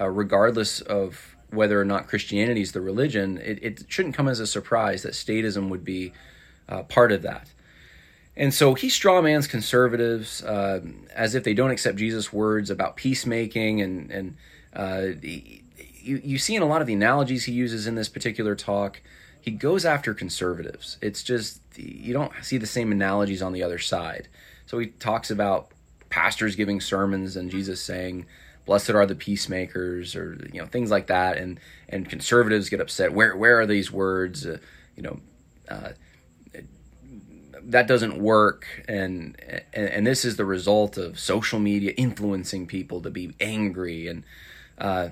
uh, 0.00 0.08
regardless 0.08 0.80
of 0.80 1.36
whether 1.50 1.80
or 1.80 1.84
not 1.84 2.08
Christianity 2.08 2.60
is 2.60 2.72
the 2.72 2.80
religion. 2.80 3.38
It, 3.38 3.58
it, 3.62 3.84
shouldn't 3.88 4.14
come 4.14 4.28
as 4.28 4.40
a 4.40 4.46
surprise 4.46 5.02
that 5.02 5.12
statism 5.12 5.68
would 5.68 5.84
be 5.84 6.12
uh, 6.68 6.82
part 6.82 7.12
of 7.12 7.22
that. 7.22 7.52
And 8.36 8.52
so 8.52 8.74
he 8.74 8.88
strawmans 8.88 9.48
conservatives 9.48 10.42
uh, 10.42 10.80
as 11.14 11.34
if 11.34 11.44
they 11.44 11.54
don't 11.54 11.70
accept 11.70 11.96
Jesus' 11.96 12.32
words 12.32 12.68
about 12.68 12.96
peacemaking 12.96 13.80
and 13.80 14.10
and 14.10 14.36
uh, 14.74 15.06
you, 16.06 16.20
you 16.22 16.38
see 16.38 16.54
in 16.54 16.62
a 16.62 16.66
lot 16.66 16.80
of 16.80 16.86
the 16.86 16.94
analogies 16.94 17.44
he 17.44 17.52
uses 17.52 17.86
in 17.86 17.94
this 17.94 18.08
particular 18.08 18.54
talk, 18.54 19.00
he 19.40 19.50
goes 19.50 19.84
after 19.84 20.14
conservatives. 20.14 20.98
It's 21.00 21.22
just, 21.22 21.60
you 21.76 22.12
don't 22.12 22.32
see 22.42 22.58
the 22.58 22.66
same 22.66 22.92
analogies 22.92 23.42
on 23.42 23.52
the 23.52 23.62
other 23.62 23.78
side. 23.78 24.28
So 24.66 24.78
he 24.78 24.86
talks 24.86 25.30
about 25.30 25.70
pastors 26.10 26.56
giving 26.56 26.80
sermons 26.80 27.36
and 27.36 27.50
Jesus 27.50 27.80
saying, 27.80 28.26
blessed 28.66 28.90
are 28.90 29.06
the 29.06 29.14
peacemakers 29.14 30.14
or 30.16 30.36
you 30.52 30.60
know 30.60 30.66
things 30.66 30.90
like 30.90 31.06
that. 31.06 31.38
And 31.38 31.58
and 31.88 32.08
conservatives 32.08 32.68
get 32.68 32.80
upset. 32.80 33.12
Where 33.12 33.36
where 33.36 33.60
are 33.60 33.66
these 33.66 33.90
words 33.90 34.44
uh, 34.44 34.58
you 34.96 35.02
know 35.02 35.20
uh, 35.68 35.90
that 37.66 37.88
doesn't 37.88 38.18
work. 38.18 38.66
And, 38.88 39.36
and, 39.72 39.88
and 39.88 40.06
this 40.06 40.24
is 40.24 40.36
the 40.36 40.44
result 40.44 40.96
of 40.96 41.18
social 41.18 41.58
media 41.58 41.92
influencing 41.96 42.66
people 42.66 43.00
to 43.02 43.10
be 43.10 43.34
angry. 43.40 44.08
And 44.08 44.24
uh, 44.78 45.08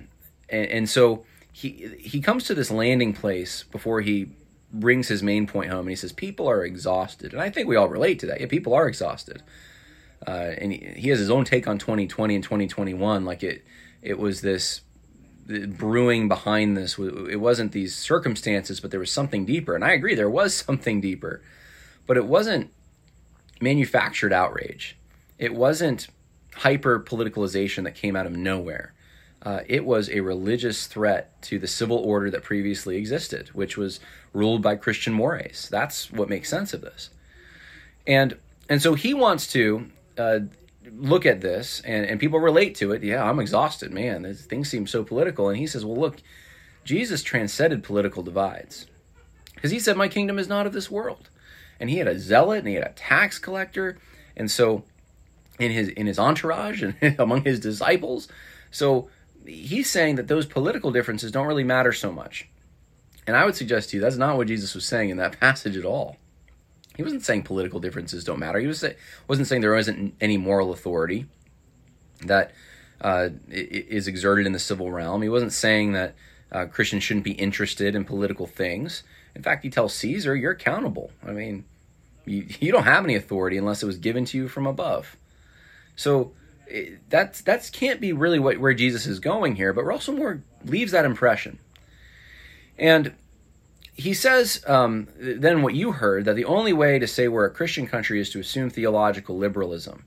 and, 0.48 0.66
and 0.66 0.90
so 0.90 1.24
he 1.52 1.90
he 1.98 2.20
comes 2.20 2.44
to 2.44 2.54
this 2.54 2.70
landing 2.70 3.12
place 3.12 3.64
before 3.64 4.00
he 4.02 4.28
brings 4.80 5.08
his 5.08 5.22
main 5.22 5.46
point 5.46 5.70
home 5.70 5.80
and 5.80 5.90
he 5.90 5.96
says 5.96 6.12
people 6.12 6.48
are 6.48 6.64
exhausted. 6.64 7.32
And 7.32 7.40
i 7.40 7.50
think 7.50 7.68
we 7.68 7.76
all 7.76 7.88
relate 7.88 8.18
to 8.20 8.26
that. 8.26 8.40
Yeah 8.40 8.46
people 8.46 8.74
are 8.74 8.88
exhausted. 8.88 9.42
Uh, 10.26 10.54
and 10.58 10.72
he, 10.72 10.78
he, 10.96 11.08
has 11.10 11.18
his 11.18 11.30
own 11.30 11.44
take 11.44 11.68
on 11.68 11.78
2020 11.78 12.34
and 12.34 12.42
2021 12.42 13.24
like 13.24 13.42
it 13.42 13.64
it 14.02 14.18
was 14.18 14.40
this 14.40 14.80
brewing 15.46 16.28
behind 16.28 16.76
this. 16.76 16.98
It 16.98 17.40
wasn't 17.40 17.72
these 17.72 17.94
circumstances 17.94 18.80
but 18.80 18.90
there 18.90 19.00
was 19.00 19.12
something 19.12 19.44
deeper. 19.44 19.74
And 19.74 19.84
i 19.84 19.92
agree 19.92 20.14
there 20.14 20.30
was 20.30 20.54
something 20.54 21.00
deeper. 21.00 21.42
But 22.06 22.16
it 22.16 22.26
wasn't 22.26 22.70
manufactured 23.60 24.32
outrage. 24.32 24.96
It 25.38 25.54
wasn't 25.54 26.08
hyper 26.54 27.00
politicalization 27.00 27.84
that 27.84 27.94
came 27.94 28.14
out 28.14 28.26
of 28.26 28.32
nowhere 28.32 28.93
uh, 29.44 29.60
it 29.66 29.84
was 29.84 30.08
a 30.08 30.20
religious 30.20 30.86
threat 30.86 31.40
to 31.42 31.58
the 31.58 31.66
civil 31.66 31.98
order 31.98 32.30
that 32.30 32.42
previously 32.42 32.96
existed, 32.96 33.48
which 33.48 33.76
was 33.76 34.00
ruled 34.32 34.62
by 34.62 34.76
Christian 34.76 35.12
mores. 35.12 35.68
That's 35.70 36.10
what 36.10 36.28
makes 36.28 36.48
sense 36.48 36.72
of 36.72 36.80
this. 36.80 37.10
And 38.06 38.36
and 38.68 38.80
so 38.80 38.94
he 38.94 39.12
wants 39.12 39.46
to 39.52 39.90
uh, 40.16 40.40
look 40.90 41.26
at 41.26 41.40
this, 41.40 41.82
and, 41.84 42.06
and 42.06 42.18
people 42.18 42.38
relate 42.40 42.74
to 42.76 42.92
it. 42.92 43.02
Yeah, 43.02 43.28
I'm 43.28 43.40
exhausted, 43.40 43.92
man. 43.92 44.22
This, 44.22 44.46
things 44.46 44.70
seem 44.70 44.86
so 44.86 45.04
political. 45.04 45.48
And 45.48 45.58
he 45.58 45.66
says, 45.66 45.84
well, 45.84 45.98
look, 45.98 46.18
Jesus 46.84 47.22
transcended 47.22 47.82
political 47.82 48.22
divides 48.22 48.86
because 49.54 49.70
he 49.70 49.78
said, 49.78 49.96
my 49.96 50.08
kingdom 50.08 50.38
is 50.38 50.48
not 50.48 50.66
of 50.66 50.72
this 50.72 50.90
world. 50.90 51.28
And 51.80 51.90
he 51.90 51.98
had 51.98 52.08
a 52.08 52.18
zealot 52.18 52.60
and 52.60 52.68
he 52.68 52.74
had 52.74 52.84
a 52.84 52.92
tax 52.94 53.38
collector. 53.38 53.98
And 54.36 54.50
so 54.50 54.84
in 55.58 55.70
his 55.70 55.88
in 55.88 56.06
his 56.06 56.18
entourage 56.18 56.82
and 56.82 56.96
among 57.18 57.44
his 57.44 57.60
disciples. 57.60 58.28
So 58.70 59.08
he's 59.46 59.90
saying 59.90 60.16
that 60.16 60.28
those 60.28 60.46
political 60.46 60.90
differences 60.90 61.30
don't 61.30 61.46
really 61.46 61.64
matter 61.64 61.92
so 61.92 62.12
much. 62.12 62.48
And 63.26 63.36
I 63.36 63.44
would 63.44 63.56
suggest 63.56 63.90
to 63.90 63.96
you 63.96 64.02
that's 64.02 64.16
not 64.16 64.36
what 64.36 64.48
Jesus 64.48 64.74
was 64.74 64.84
saying 64.84 65.10
in 65.10 65.16
that 65.18 65.38
passage 65.40 65.76
at 65.76 65.84
all. 65.84 66.16
He 66.96 67.02
wasn't 67.02 67.24
saying 67.24 67.42
political 67.42 67.80
differences 67.80 68.24
don't 68.24 68.38
matter. 68.38 68.58
He 68.58 68.66
was 68.66 68.78
say, 68.78 68.96
wasn't 69.26 69.48
saying 69.48 69.62
there 69.62 69.74
wasn't 69.74 70.14
any 70.20 70.36
moral 70.36 70.72
authority 70.72 71.26
that 72.24 72.52
uh, 73.00 73.30
is 73.50 74.06
exerted 74.06 74.46
in 74.46 74.52
the 74.52 74.58
civil 74.58 74.92
realm. 74.92 75.22
He 75.22 75.28
wasn't 75.28 75.52
saying 75.52 75.92
that 75.92 76.14
uh, 76.52 76.66
Christians 76.66 77.02
shouldn't 77.02 77.24
be 77.24 77.32
interested 77.32 77.96
in 77.96 78.04
political 78.04 78.46
things. 78.46 79.02
In 79.34 79.42
fact, 79.42 79.64
he 79.64 79.70
tells 79.70 79.92
Caesar, 79.94 80.36
you're 80.36 80.52
accountable. 80.52 81.10
I 81.26 81.32
mean, 81.32 81.64
you, 82.24 82.46
you 82.60 82.70
don't 82.70 82.84
have 82.84 83.04
any 83.04 83.16
authority 83.16 83.56
unless 83.56 83.82
it 83.82 83.86
was 83.86 83.98
given 83.98 84.24
to 84.26 84.38
you 84.38 84.48
from 84.48 84.66
above. 84.66 85.16
So 85.96 86.32
that's 87.08 87.42
that's 87.42 87.70
can't 87.70 88.00
be 88.00 88.12
really 88.12 88.38
what 88.38 88.58
where 88.58 88.74
Jesus 88.74 89.06
is 89.06 89.20
going 89.20 89.56
here, 89.56 89.72
but 89.72 89.84
Russell 89.84 90.14
Moore 90.14 90.42
leaves 90.64 90.92
that 90.92 91.04
impression. 91.04 91.58
And 92.78 93.14
he 93.92 94.14
says 94.14 94.62
um, 94.66 95.08
then 95.18 95.62
what 95.62 95.74
you 95.74 95.92
heard 95.92 96.24
that 96.24 96.34
the 96.34 96.44
only 96.44 96.72
way 96.72 96.98
to 96.98 97.06
say 97.06 97.28
we're 97.28 97.46
a 97.46 97.50
Christian 97.50 97.86
country 97.86 98.20
is 98.20 98.30
to 98.30 98.40
assume 98.40 98.70
theological 98.70 99.36
liberalism, 99.36 100.04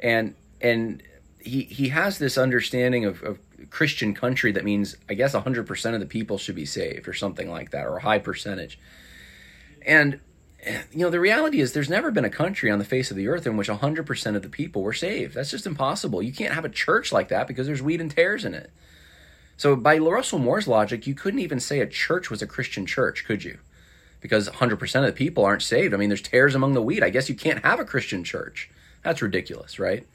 and 0.00 0.34
and 0.60 1.02
he 1.40 1.62
he 1.62 1.88
has 1.88 2.18
this 2.18 2.36
understanding 2.36 3.04
of, 3.04 3.22
of 3.22 3.38
Christian 3.70 4.14
country 4.14 4.52
that 4.52 4.64
means 4.64 4.96
I 5.08 5.14
guess 5.14 5.32
hundred 5.32 5.66
percent 5.66 5.94
of 5.94 6.00
the 6.00 6.06
people 6.06 6.36
should 6.36 6.56
be 6.56 6.66
saved 6.66 7.08
or 7.08 7.14
something 7.14 7.48
like 7.48 7.70
that 7.70 7.86
or 7.86 7.96
a 7.96 8.02
high 8.02 8.18
percentage, 8.18 8.78
and 9.86 10.20
you 10.66 10.98
know, 10.98 11.10
the 11.10 11.20
reality 11.20 11.60
is 11.60 11.72
there's 11.72 11.88
never 11.88 12.10
been 12.10 12.24
a 12.24 12.30
country 12.30 12.70
on 12.70 12.78
the 12.78 12.84
face 12.84 13.10
of 13.10 13.16
the 13.16 13.28
earth 13.28 13.46
in 13.46 13.56
which 13.56 13.68
100% 13.68 14.36
of 14.36 14.42
the 14.42 14.48
people 14.48 14.82
were 14.82 14.92
saved. 14.92 15.34
That's 15.34 15.50
just 15.50 15.66
impossible. 15.66 16.22
You 16.22 16.32
can't 16.32 16.54
have 16.54 16.64
a 16.64 16.70
church 16.70 17.12
like 17.12 17.28
that 17.28 17.46
because 17.46 17.66
there's 17.66 17.82
weed 17.82 18.00
and 18.00 18.10
tares 18.10 18.44
in 18.44 18.54
it. 18.54 18.70
So, 19.56 19.74
by 19.74 19.96
Russell 19.98 20.38
Moore's 20.38 20.68
logic, 20.68 21.06
you 21.06 21.14
couldn't 21.14 21.40
even 21.40 21.60
say 21.60 21.80
a 21.80 21.86
church 21.86 22.30
was 22.30 22.42
a 22.42 22.46
Christian 22.46 22.84
church, 22.84 23.24
could 23.24 23.42
you? 23.42 23.58
Because 24.20 24.48
100% 24.48 24.96
of 25.00 25.06
the 25.06 25.12
people 25.12 25.44
aren't 25.44 25.62
saved. 25.62 25.94
I 25.94 25.96
mean, 25.96 26.10
there's 26.10 26.20
tares 26.20 26.54
among 26.54 26.74
the 26.74 26.82
wheat. 26.82 27.02
I 27.02 27.10
guess 27.10 27.28
you 27.28 27.34
can't 27.34 27.64
have 27.64 27.80
a 27.80 27.84
Christian 27.84 28.22
church. 28.22 28.68
That's 29.02 29.22
ridiculous, 29.22 29.78
right? 29.78 30.06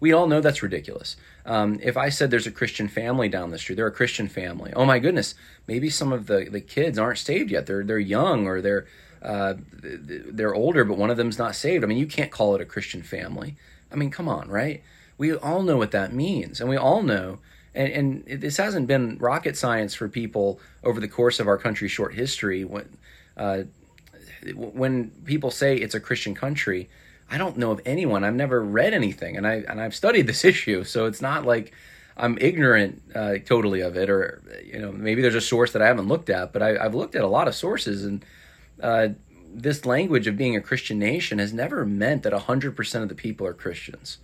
We 0.00 0.12
all 0.12 0.26
know 0.26 0.40
that's 0.40 0.64
ridiculous. 0.64 1.16
Um, 1.46 1.78
if 1.80 1.96
I 1.96 2.08
said 2.08 2.30
there's 2.30 2.46
a 2.46 2.50
Christian 2.50 2.88
family 2.88 3.28
down 3.28 3.50
the 3.50 3.58
street, 3.58 3.76
they're 3.76 3.86
a 3.86 3.92
Christian 3.92 4.28
family. 4.28 4.72
Oh 4.74 4.84
my 4.84 4.98
goodness, 4.98 5.36
maybe 5.68 5.90
some 5.90 6.12
of 6.12 6.26
the, 6.26 6.48
the 6.50 6.60
kids 6.60 6.98
aren't 6.98 7.18
saved 7.18 7.52
yet. 7.52 7.66
They're 7.66 7.84
they're 7.84 8.00
young 8.00 8.48
or 8.48 8.60
they're 8.60 8.86
uh, 9.22 9.54
they're 9.72 10.54
older, 10.54 10.84
but 10.84 10.98
one 10.98 11.10
of 11.10 11.16
them's 11.16 11.38
not 11.38 11.54
saved. 11.54 11.84
I 11.84 11.86
mean, 11.86 11.98
you 11.98 12.06
can't 12.06 12.30
call 12.30 12.54
it 12.54 12.60
a 12.60 12.64
Christian 12.64 13.02
family. 13.02 13.56
I 13.90 13.96
mean, 13.96 14.10
come 14.10 14.28
on, 14.28 14.48
right? 14.48 14.82
We 15.18 15.34
all 15.34 15.62
know 15.62 15.76
what 15.76 15.92
that 15.92 16.12
means, 16.12 16.60
and 16.60 16.68
we 16.68 16.76
all 16.76 17.02
know. 17.02 17.38
And, 17.74 18.24
and 18.26 18.40
this 18.42 18.56
hasn't 18.56 18.86
been 18.86 19.16
rocket 19.18 19.56
science 19.56 19.94
for 19.94 20.08
people 20.08 20.60
over 20.84 21.00
the 21.00 21.08
course 21.08 21.40
of 21.40 21.46
our 21.46 21.56
country's 21.56 21.92
short 21.92 22.14
history. 22.14 22.64
When 22.64 22.88
uh, 23.36 23.62
when 24.54 25.10
people 25.24 25.50
say 25.50 25.76
it's 25.76 25.94
a 25.94 26.00
Christian 26.00 26.34
country, 26.34 26.88
I 27.30 27.38
don't 27.38 27.56
know 27.56 27.70
of 27.70 27.80
anyone. 27.86 28.24
I've 28.24 28.34
never 28.34 28.62
read 28.62 28.92
anything, 28.92 29.36
and 29.36 29.46
I 29.46 29.64
and 29.68 29.80
I've 29.80 29.94
studied 29.94 30.26
this 30.26 30.44
issue, 30.52 30.84
so 30.84 31.06
it's 31.06 31.22
not 31.22 31.44
like 31.46 31.72
I'm 32.16 32.36
ignorant 32.40 33.02
uh, 33.14 33.36
totally 33.44 33.80
of 33.80 33.96
it, 33.96 34.10
or 34.10 34.42
you 34.64 34.78
know 34.78 34.92
maybe 34.92 35.22
there's 35.22 35.34
a 35.34 35.40
source 35.40 35.72
that 35.72 35.82
I 35.82 35.86
haven't 35.86 36.08
looked 36.08 36.28
at, 36.28 36.52
but 36.52 36.62
I, 36.62 36.82
have 36.82 36.94
looked 36.94 37.14
at 37.14 37.22
a 37.22 37.28
lot 37.28 37.48
of 37.48 37.54
sources, 37.54 38.04
and 38.04 38.24
uh, 38.82 39.08
this 39.54 39.84
language 39.86 40.26
of 40.26 40.36
being 40.36 40.56
a 40.56 40.60
Christian 40.60 40.98
nation 40.98 41.38
has 41.38 41.52
never 41.52 41.84
meant 41.84 42.22
that 42.22 42.32
100% 42.32 43.02
of 43.02 43.08
the 43.08 43.14
people 43.14 43.46
are 43.46 43.52
Christians. 43.52 44.18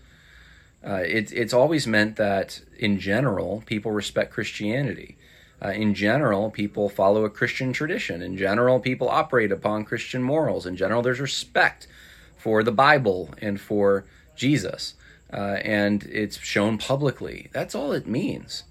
Uh, 0.86 1.02
it, 1.04 1.32
it's 1.32 1.52
always 1.52 1.86
meant 1.86 2.16
that, 2.16 2.60
in 2.78 2.98
general, 2.98 3.62
people 3.66 3.90
respect 3.90 4.32
Christianity. 4.32 5.16
Uh, 5.62 5.70
in 5.70 5.92
general, 5.92 6.50
people 6.50 6.88
follow 6.88 7.24
a 7.24 7.30
Christian 7.30 7.72
tradition. 7.72 8.22
In 8.22 8.36
general, 8.36 8.78
people 8.78 9.08
operate 9.08 9.50
upon 9.50 9.84
Christian 9.84 10.22
morals. 10.22 10.66
In 10.66 10.76
general, 10.76 11.02
there's 11.02 11.20
respect 11.20 11.88
for 12.36 12.62
the 12.62 12.72
Bible 12.72 13.30
and 13.42 13.60
for 13.60 14.04
Jesus. 14.36 14.94
Uh, 15.32 15.58
and 15.62 16.04
it's 16.04 16.38
shown 16.38 16.78
publicly. 16.78 17.48
That's 17.52 17.74
all 17.74 17.92
it 17.92 18.06
means. 18.06 18.62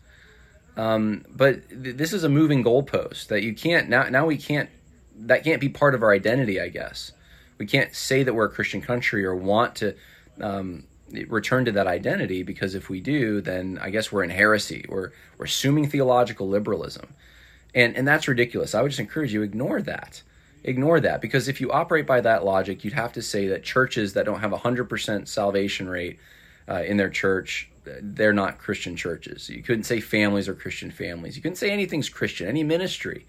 Um, 0.77 1.25
but 1.29 1.67
th- 1.69 1.97
this 1.97 2.13
is 2.13 2.23
a 2.23 2.29
moving 2.29 2.63
goalpost 2.63 3.27
that 3.27 3.43
you 3.43 3.53
can't 3.53 3.89
now. 3.89 4.07
Now 4.09 4.25
we 4.25 4.37
can't 4.37 4.69
that 5.19 5.43
can't 5.43 5.61
be 5.61 5.69
part 5.69 5.95
of 5.95 6.03
our 6.03 6.11
identity, 6.11 6.59
I 6.59 6.69
guess. 6.69 7.11
We 7.57 7.65
can't 7.65 7.95
say 7.95 8.23
that 8.23 8.33
we're 8.33 8.45
a 8.45 8.49
Christian 8.49 8.81
country 8.81 9.25
or 9.25 9.35
want 9.35 9.75
to 9.75 9.95
um, 10.39 10.83
return 11.27 11.65
to 11.65 11.71
that 11.73 11.87
identity 11.87 12.43
because 12.43 12.75
if 12.75 12.89
we 12.89 12.99
do, 12.99 13.41
then 13.41 13.79
I 13.81 13.89
guess 13.89 14.11
we're 14.11 14.23
in 14.23 14.29
heresy. 14.29 14.85
We're 14.87 15.11
we're 15.37 15.45
assuming 15.45 15.89
theological 15.89 16.47
liberalism, 16.47 17.13
and 17.73 17.95
and 17.95 18.07
that's 18.07 18.27
ridiculous. 18.27 18.75
I 18.75 18.81
would 18.81 18.89
just 18.89 18.99
encourage 18.99 19.33
you 19.33 19.41
ignore 19.41 19.81
that, 19.81 20.21
ignore 20.63 20.99
that 20.99 21.21
because 21.21 21.47
if 21.47 21.59
you 21.61 21.71
operate 21.71 22.05
by 22.05 22.21
that 22.21 22.45
logic, 22.45 22.83
you'd 22.83 22.93
have 22.93 23.13
to 23.13 23.21
say 23.21 23.47
that 23.47 23.63
churches 23.63 24.13
that 24.13 24.25
don't 24.25 24.41
have 24.41 24.53
a 24.53 24.57
hundred 24.57 24.85
percent 24.85 25.27
salvation 25.27 25.89
rate 25.89 26.19
uh, 26.69 26.83
in 26.85 26.97
their 26.97 27.09
church, 27.09 27.69
they're 27.85 28.33
not 28.33 28.57
Christian 28.57 28.95
churches. 28.95 29.49
You 29.49 29.63
couldn't 29.63 29.85
say 29.85 29.99
families 29.99 30.47
are 30.47 30.53
Christian 30.53 30.91
families. 30.91 31.35
You 31.35 31.41
couldn't 31.41 31.57
say 31.57 31.71
anything's 31.71 32.09
Christian, 32.09 32.47
any 32.47 32.63
ministry. 32.63 33.25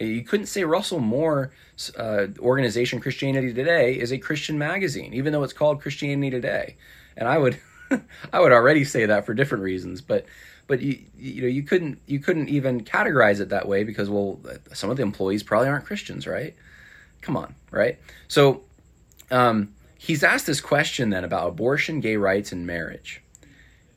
You 0.00 0.22
couldn't 0.22 0.46
say 0.46 0.64
Russell 0.64 1.00
Moore 1.00 1.50
uh, 1.96 2.28
organization 2.38 3.00
Christianity 3.00 3.52
Today 3.52 3.98
is 3.98 4.12
a 4.12 4.18
Christian 4.18 4.58
magazine, 4.58 5.12
even 5.14 5.32
though 5.32 5.42
it's 5.42 5.52
called 5.52 5.80
Christianity 5.80 6.30
Today 6.30 6.76
and 7.18 7.28
I 7.28 7.36
would 7.36 7.60
I 8.32 8.40
would 8.40 8.52
already 8.52 8.84
say 8.84 9.04
that 9.06 9.26
for 9.26 9.34
different 9.34 9.64
reasons, 9.64 10.00
but 10.00 10.24
but 10.66 10.80
you 10.80 11.00
you 11.18 11.42
know 11.42 11.48
you 11.48 11.62
couldn't 11.62 12.00
you 12.06 12.20
couldn't 12.20 12.48
even 12.48 12.82
categorize 12.84 13.40
it 13.40 13.50
that 13.50 13.68
way 13.68 13.84
because 13.84 14.08
well 14.08 14.40
some 14.72 14.88
of 14.88 14.96
the 14.96 15.02
employees 15.02 15.42
probably 15.42 15.68
aren't 15.68 15.84
Christians, 15.84 16.26
right? 16.26 16.54
Come 17.20 17.36
on, 17.36 17.54
right? 17.70 17.98
So 18.28 18.62
um, 19.30 19.74
he's 19.98 20.22
asked 20.22 20.46
this 20.46 20.60
question 20.60 21.10
then 21.10 21.24
about 21.24 21.48
abortion, 21.48 22.00
gay 22.00 22.16
rights, 22.16 22.52
and 22.52 22.66
marriage. 22.66 23.20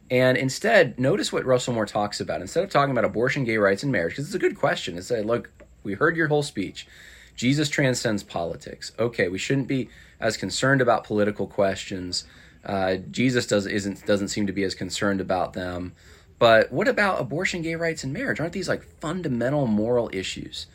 And 0.09 0.37
instead, 0.37 0.99
notice 0.99 1.31
what 1.31 1.45
Russell 1.45 1.73
Moore 1.73 1.85
talks 1.85 2.19
about. 2.19 2.41
Instead 2.41 2.65
of 2.65 2.69
talking 2.69 2.91
about 2.91 3.05
abortion, 3.05 3.45
gay 3.45 3.55
rights, 3.57 3.83
and 3.83 3.93
marriage, 3.93 4.13
because 4.13 4.25
it's 4.25 4.35
a 4.35 4.39
good 4.39 4.57
question, 4.57 4.97
it's 4.97 5.09
like, 5.09 5.23
look, 5.23 5.49
we 5.83 5.93
heard 5.93 6.15
your 6.15 6.27
whole 6.27 6.43
speech. 6.43 6.87
Jesus 7.35 7.69
transcends 7.69 8.23
politics. 8.23 8.91
Okay, 8.99 9.27
we 9.27 9.37
shouldn't 9.37 9.67
be 9.67 9.89
as 10.19 10.37
concerned 10.37 10.81
about 10.81 11.03
political 11.03 11.47
questions. 11.47 12.25
Uh, 12.63 12.97
Jesus 13.09 13.47
does 13.47 13.65
isn't 13.65 14.05
doesn't 14.05 14.27
seem 14.27 14.47
to 14.47 14.53
be 14.53 14.63
as 14.63 14.75
concerned 14.75 15.21
about 15.21 15.53
them. 15.53 15.93
But 16.37 16.71
what 16.71 16.87
about 16.87 17.21
abortion, 17.21 17.61
gay 17.61 17.75
rights, 17.75 18.03
and 18.03 18.13
marriage? 18.13 18.39
Aren't 18.39 18.53
these 18.53 18.69
like 18.69 18.83
fundamental 18.99 19.67
moral 19.67 20.09
issues? 20.13 20.67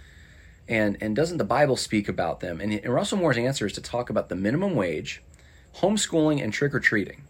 And 0.68 0.96
and 1.00 1.14
doesn't 1.14 1.38
the 1.38 1.44
Bible 1.44 1.76
speak 1.76 2.08
about 2.08 2.40
them? 2.40 2.60
And, 2.60 2.72
and 2.72 2.92
Russell 2.92 3.18
Moore's 3.18 3.38
answer 3.38 3.66
is 3.66 3.72
to 3.74 3.80
talk 3.80 4.10
about 4.10 4.28
the 4.28 4.36
minimum 4.36 4.74
wage, 4.74 5.22
homeschooling, 5.76 6.42
and 6.42 6.52
trick 6.52 6.74
or 6.74 6.80
treating. 6.80 7.22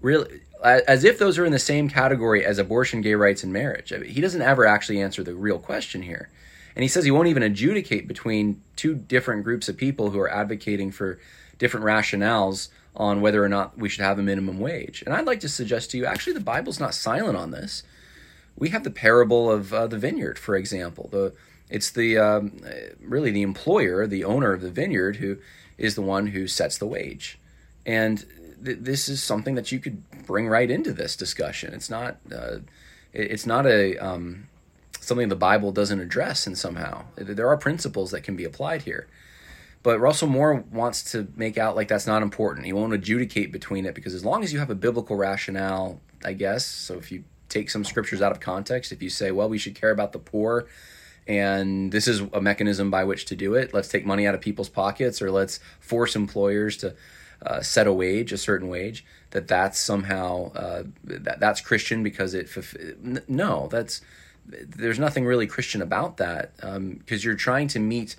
Really, 0.00 0.42
as 0.62 1.04
if 1.04 1.18
those 1.18 1.38
are 1.38 1.44
in 1.44 1.52
the 1.52 1.58
same 1.58 1.88
category 1.88 2.44
as 2.44 2.58
abortion, 2.58 3.00
gay 3.00 3.14
rights, 3.14 3.44
and 3.44 3.52
marriage. 3.52 3.92
He 4.06 4.20
doesn't 4.20 4.42
ever 4.42 4.66
actually 4.66 5.00
answer 5.00 5.22
the 5.22 5.34
real 5.34 5.58
question 5.58 6.02
here. 6.02 6.28
And 6.74 6.82
he 6.82 6.88
says 6.88 7.04
he 7.04 7.10
won't 7.10 7.28
even 7.28 7.42
adjudicate 7.42 8.06
between 8.06 8.62
two 8.76 8.94
different 8.94 9.44
groups 9.44 9.68
of 9.68 9.76
people 9.76 10.10
who 10.10 10.20
are 10.20 10.30
advocating 10.30 10.92
for 10.92 11.18
different 11.58 11.84
rationales 11.84 12.68
on 12.94 13.20
whether 13.20 13.42
or 13.42 13.48
not 13.48 13.78
we 13.78 13.88
should 13.88 14.04
have 14.04 14.18
a 14.18 14.22
minimum 14.22 14.58
wage. 14.58 15.02
And 15.02 15.14
I'd 15.14 15.26
like 15.26 15.40
to 15.40 15.48
suggest 15.48 15.90
to 15.90 15.98
you 15.98 16.06
actually, 16.06 16.34
the 16.34 16.40
Bible's 16.40 16.80
not 16.80 16.94
silent 16.94 17.36
on 17.36 17.50
this. 17.50 17.82
We 18.56 18.70
have 18.70 18.84
the 18.84 18.90
parable 18.90 19.50
of 19.50 19.72
uh, 19.72 19.86
the 19.86 19.98
vineyard, 19.98 20.38
for 20.38 20.56
example. 20.56 21.08
The 21.10 21.32
it's 21.70 21.90
the 21.90 22.16
um, 22.18 22.60
really 23.00 23.30
the 23.30 23.42
employer, 23.42 24.06
the 24.06 24.24
owner 24.24 24.52
of 24.52 24.62
the 24.62 24.70
vineyard, 24.70 25.16
who 25.16 25.38
is 25.76 25.94
the 25.94 26.02
one 26.02 26.28
who 26.28 26.46
sets 26.46 26.78
the 26.78 26.86
wage, 26.86 27.38
and 27.84 28.24
th- 28.64 28.78
this 28.80 29.08
is 29.08 29.22
something 29.22 29.54
that 29.54 29.70
you 29.70 29.78
could 29.78 30.02
bring 30.28 30.46
right 30.46 30.70
into 30.70 30.92
this 30.92 31.16
discussion. 31.16 31.74
It's 31.74 31.90
not 31.90 32.18
uh, 32.32 32.58
it's 33.12 33.46
not 33.46 33.66
a 33.66 33.96
um, 33.96 34.46
something 35.00 35.28
the 35.28 35.34
Bible 35.34 35.72
doesn't 35.72 35.98
address, 35.98 36.46
and 36.46 36.56
somehow 36.56 37.06
there 37.16 37.48
are 37.48 37.56
principles 37.56 38.12
that 38.12 38.20
can 38.20 38.36
be 38.36 38.44
applied 38.44 38.82
here. 38.82 39.08
But 39.82 39.98
Russell 39.98 40.28
Moore 40.28 40.64
wants 40.70 41.10
to 41.12 41.26
make 41.34 41.58
out 41.58 41.74
like 41.74 41.88
that's 41.88 42.06
not 42.06 42.22
important. 42.22 42.66
He 42.66 42.72
won't 42.72 42.92
adjudicate 42.92 43.50
between 43.50 43.86
it 43.86 43.94
because 43.96 44.14
as 44.14 44.24
long 44.24 44.44
as 44.44 44.52
you 44.52 44.60
have 44.60 44.70
a 44.70 44.76
biblical 44.76 45.16
rationale, 45.16 46.00
I 46.24 46.34
guess, 46.34 46.64
so 46.64 46.94
if 46.98 47.10
you 47.10 47.24
take 47.48 47.70
some 47.70 47.84
scriptures 47.84 48.20
out 48.20 48.30
of 48.30 48.40
context, 48.40 48.92
if 48.92 49.02
you 49.02 49.08
say, 49.08 49.30
well, 49.30 49.48
we 49.48 49.58
should 49.58 49.74
care 49.74 49.90
about 49.90 50.12
the 50.12 50.18
poor 50.18 50.68
and 51.28 51.92
this 51.92 52.08
is 52.08 52.22
a 52.32 52.40
mechanism 52.40 52.90
by 52.90 53.04
which 53.04 53.26
to 53.26 53.36
do 53.36 53.54
it, 53.54 53.74
let's 53.74 53.88
take 53.88 54.06
money 54.06 54.26
out 54.26 54.34
of 54.34 54.40
people's 54.40 54.70
pockets 54.70 55.20
or 55.20 55.30
let's 55.30 55.60
force 55.78 56.16
employers 56.16 56.78
to 56.78 56.94
uh, 57.44 57.60
set 57.60 57.86
a 57.86 57.92
wage, 57.92 58.32
a 58.32 58.38
certain 58.38 58.68
wage, 58.68 59.04
that 59.30 59.48
that's 59.48 59.78
somehow 59.78 60.52
uh, 60.52 60.82
that, 61.04 61.40
that's 61.40 61.60
Christian 61.60 62.02
because 62.02 62.34
it 62.34 62.48
no, 63.28 63.68
that's 63.70 64.00
there's 64.46 64.98
nothing 64.98 65.24
really 65.24 65.46
Christian 65.46 65.82
about 65.82 66.16
that 66.16 66.56
because 66.56 66.76
um, 66.76 67.00
you're 67.08 67.34
trying 67.34 67.68
to 67.68 67.78
meet 67.78 68.16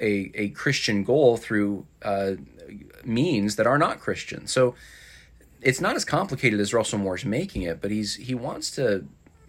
a, 0.00 0.30
a 0.34 0.48
Christian 0.50 1.04
goal 1.04 1.36
through 1.36 1.86
uh, 2.02 2.32
means 3.04 3.56
that 3.56 3.66
are 3.66 3.78
not 3.78 4.00
Christian. 4.00 4.46
So 4.46 4.74
it's 5.60 5.80
not 5.80 5.96
as 5.96 6.04
complicated 6.04 6.60
as 6.60 6.72
Russell 6.72 6.98
Moore's 6.98 7.24
making 7.24 7.62
it, 7.62 7.80
but 7.80 7.90
he's 7.90 8.16
he 8.16 8.34
wants 8.34 8.70
to 8.72 9.06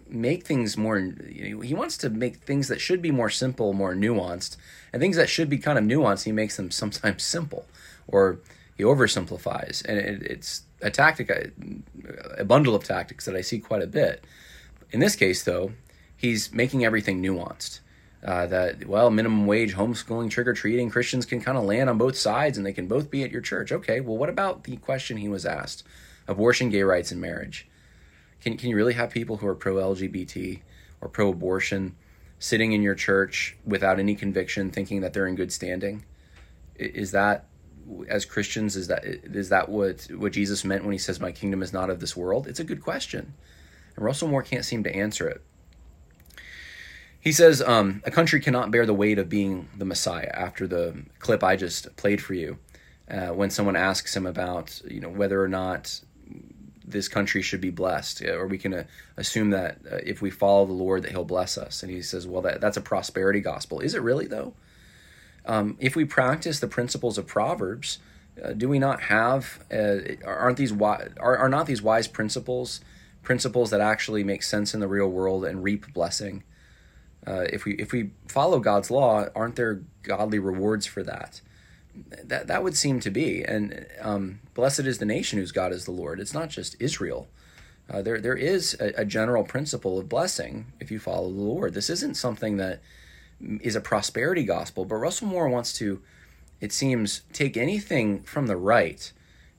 make 0.08 0.46
things 0.46 0.76
more 0.76 0.98
you 0.98 1.56
know, 1.56 1.60
he 1.60 1.74
wants 1.74 1.96
to 1.98 2.10
make 2.10 2.36
things 2.36 2.68
that 2.68 2.80
should 2.80 3.02
be 3.02 3.10
more 3.10 3.28
simple 3.30 3.72
more 3.72 3.92
nuanced 3.92 4.56
and 4.92 5.02
things 5.02 5.16
that 5.16 5.28
should 5.28 5.50
be 5.50 5.58
kind 5.58 5.76
of 5.76 5.84
nuanced 5.84 6.22
he 6.22 6.30
makes 6.30 6.56
them 6.56 6.70
sometimes 6.70 7.24
simple 7.24 7.66
or 8.06 8.38
he 8.76 8.84
oversimplifies. 8.84 9.84
And 9.84 9.98
it, 9.98 10.22
it's 10.22 10.62
a 10.82 10.90
tactic 10.90 11.30
a 12.38 12.44
bundle 12.44 12.74
of 12.74 12.84
tactics 12.84 13.24
that 13.24 13.34
i 13.34 13.40
see 13.40 13.58
quite 13.58 13.82
a 13.82 13.86
bit. 13.86 14.24
In 14.90 15.00
this 15.00 15.16
case 15.16 15.44
though 15.44 15.72
he's 16.16 16.52
making 16.52 16.84
everything 16.84 17.22
nuanced. 17.22 17.80
Uh, 18.24 18.46
that 18.46 18.86
well 18.86 19.10
minimum 19.10 19.46
wage 19.46 19.74
homeschooling 19.74 20.30
trick 20.30 20.48
or 20.48 20.54
treating 20.54 20.90
christians 20.90 21.26
can 21.26 21.40
kind 21.40 21.56
of 21.56 21.64
land 21.64 21.88
on 21.88 21.98
both 21.98 22.16
sides 22.16 22.56
and 22.56 22.66
they 22.66 22.72
can 22.72 22.88
both 22.88 23.10
be 23.10 23.22
at 23.22 23.30
your 23.30 23.40
church. 23.40 23.72
Okay 23.72 24.00
well 24.00 24.16
what 24.16 24.28
about 24.28 24.64
the 24.64 24.76
question 24.76 25.16
he 25.16 25.28
was 25.28 25.46
asked? 25.46 25.82
Abortion 26.28 26.70
gay 26.70 26.82
rights 26.82 27.12
and 27.12 27.20
marriage. 27.20 27.68
Can, 28.40 28.56
can 28.56 28.68
you 28.68 28.76
really 28.76 28.94
have 28.94 29.10
people 29.10 29.38
who 29.38 29.46
are 29.46 29.54
pro 29.54 29.76
lgbt 29.76 30.60
or 31.00 31.08
pro 31.08 31.30
abortion 31.30 31.96
sitting 32.38 32.72
in 32.72 32.82
your 32.82 32.94
church 32.94 33.56
without 33.64 33.98
any 33.98 34.14
conviction 34.14 34.70
thinking 34.70 35.00
that 35.00 35.12
they're 35.12 35.26
in 35.26 35.36
good 35.36 35.52
standing? 35.52 36.04
Is 36.74 37.12
that 37.12 37.46
as 38.08 38.24
christians 38.24 38.76
is 38.76 38.88
that 38.88 39.04
is 39.04 39.48
that 39.48 39.68
what 39.68 40.06
what 40.16 40.32
jesus 40.32 40.64
meant 40.64 40.84
when 40.84 40.92
he 40.92 40.98
says 40.98 41.20
my 41.20 41.32
kingdom 41.32 41.62
is 41.62 41.72
not 41.72 41.90
of 41.90 42.00
this 42.00 42.16
world 42.16 42.46
it's 42.46 42.60
a 42.60 42.64
good 42.64 42.82
question 42.82 43.34
and 43.94 44.04
russell 44.04 44.28
moore 44.28 44.42
can't 44.42 44.64
seem 44.64 44.82
to 44.82 44.94
answer 44.94 45.28
it 45.28 45.42
he 47.26 47.32
says 47.32 47.60
um, 47.60 48.02
a 48.04 48.10
country 48.12 48.38
cannot 48.38 48.70
bear 48.70 48.86
the 48.86 48.94
weight 48.94 49.18
of 49.18 49.28
being 49.28 49.68
the 49.76 49.84
Messiah. 49.84 50.30
After 50.32 50.68
the 50.68 51.02
clip 51.18 51.42
I 51.42 51.56
just 51.56 51.96
played 51.96 52.22
for 52.22 52.34
you, 52.34 52.56
uh, 53.10 53.30
when 53.30 53.50
someone 53.50 53.74
asks 53.74 54.14
him 54.14 54.26
about 54.26 54.80
you 54.88 55.00
know 55.00 55.08
whether 55.08 55.42
or 55.42 55.48
not 55.48 56.02
this 56.84 57.08
country 57.08 57.42
should 57.42 57.60
be 57.60 57.70
blessed, 57.70 58.22
uh, 58.24 58.34
or 58.34 58.46
we 58.46 58.58
can 58.58 58.72
uh, 58.72 58.84
assume 59.16 59.50
that 59.50 59.78
uh, 59.90 59.96
if 60.04 60.22
we 60.22 60.30
follow 60.30 60.66
the 60.66 60.72
Lord 60.72 61.02
that 61.02 61.10
He'll 61.10 61.24
bless 61.24 61.58
us, 61.58 61.82
and 61.82 61.90
he 61.90 62.00
says, 62.00 62.28
well, 62.28 62.42
that, 62.42 62.60
that's 62.60 62.76
a 62.76 62.80
prosperity 62.80 63.40
gospel. 63.40 63.80
Is 63.80 63.96
it 63.96 64.02
really 64.02 64.28
though? 64.28 64.54
Um, 65.46 65.76
if 65.78 65.94
we 65.94 66.04
practice 66.04 66.60
the 66.60 66.68
principles 66.68 67.18
of 67.18 67.26
Proverbs, 67.26 67.98
uh, 68.42 68.52
do 68.52 68.68
we 68.68 68.78
not 68.78 69.02
have? 69.02 69.64
Uh, 69.72 69.98
aren't 70.24 70.58
these 70.58 70.72
are, 70.72 71.14
are 71.20 71.48
not 71.48 71.66
these 71.66 71.80
wise 71.80 72.08
principles 72.08 72.80
principles 73.22 73.70
that 73.70 73.80
actually 73.80 74.22
make 74.22 74.42
sense 74.42 74.72
in 74.72 74.80
the 74.80 74.86
real 74.86 75.08
world 75.08 75.44
and 75.44 75.62
reap 75.62 75.92
blessing? 75.92 76.42
Uh, 77.26 77.46
if 77.52 77.64
we 77.64 77.74
if 77.74 77.92
we 77.92 78.10
follow 78.28 78.60
God's 78.60 78.90
law, 78.90 79.26
aren't 79.34 79.56
there 79.56 79.82
godly 80.02 80.38
rewards 80.38 80.86
for 80.86 81.02
that? 81.02 81.40
That 82.24 82.46
that 82.46 82.62
would 82.62 82.76
seem 82.76 83.00
to 83.00 83.10
be. 83.10 83.42
And 83.42 83.86
um, 84.00 84.40
blessed 84.54 84.80
is 84.80 84.98
the 84.98 85.06
nation 85.06 85.38
whose 85.38 85.52
God 85.52 85.72
is 85.72 85.86
the 85.86 85.92
Lord. 85.92 86.20
It's 86.20 86.34
not 86.34 86.50
just 86.50 86.76
Israel. 86.78 87.28
Uh, 87.88 88.02
there 88.02 88.20
there 88.20 88.36
is 88.36 88.76
a, 88.80 89.00
a, 89.00 89.04
general 89.04 89.44
principle 89.44 89.96
of 89.96 90.08
blessing 90.08 90.66
if 90.80 90.90
you 90.90 90.98
follow 90.98 91.30
the 91.30 91.40
Lord. 91.40 91.72
This 91.72 91.88
isn't 91.88 92.16
something 92.16 92.56
that 92.56 92.80
is 93.40 93.76
a 93.76 93.80
prosperity 93.80 94.44
gospel. 94.44 94.84
But 94.84 94.96
Russell 94.96 95.28
Moore 95.28 95.48
wants 95.48 95.72
to, 95.74 96.02
it 96.60 96.72
seems, 96.72 97.22
take 97.32 97.56
anything 97.56 98.22
from 98.22 98.46
the 98.46 98.56
right 98.56 99.12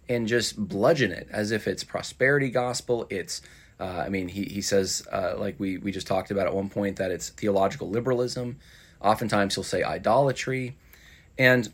and 0.10 0.28
just 0.28 0.58
bludgeon 0.58 1.12
it 1.12 1.28
as 1.32 1.52
if 1.52 1.68
it's 1.68 1.84
prosperity 1.84 2.50
gospel. 2.50 3.08
It's 3.10 3.42
uh, 3.80 4.04
I 4.06 4.10
mean, 4.10 4.28
he, 4.28 4.44
he 4.46 4.62
says, 4.62 5.08
uh, 5.12 5.36
like 5.38 5.60
we, 5.60 5.78
we 5.78 5.92
just 5.92 6.08
talked 6.08 6.32
about 6.32 6.48
at 6.48 6.56
one 6.56 6.70
point, 6.70 6.98
that 6.98 7.12
it's 7.12 7.30
theological 7.30 7.90
liberalism. 7.90 8.58
Oftentimes 9.02 9.54
he'll 9.56 9.64
say 9.64 9.84
idolatry. 9.84 10.76
And 11.38 11.72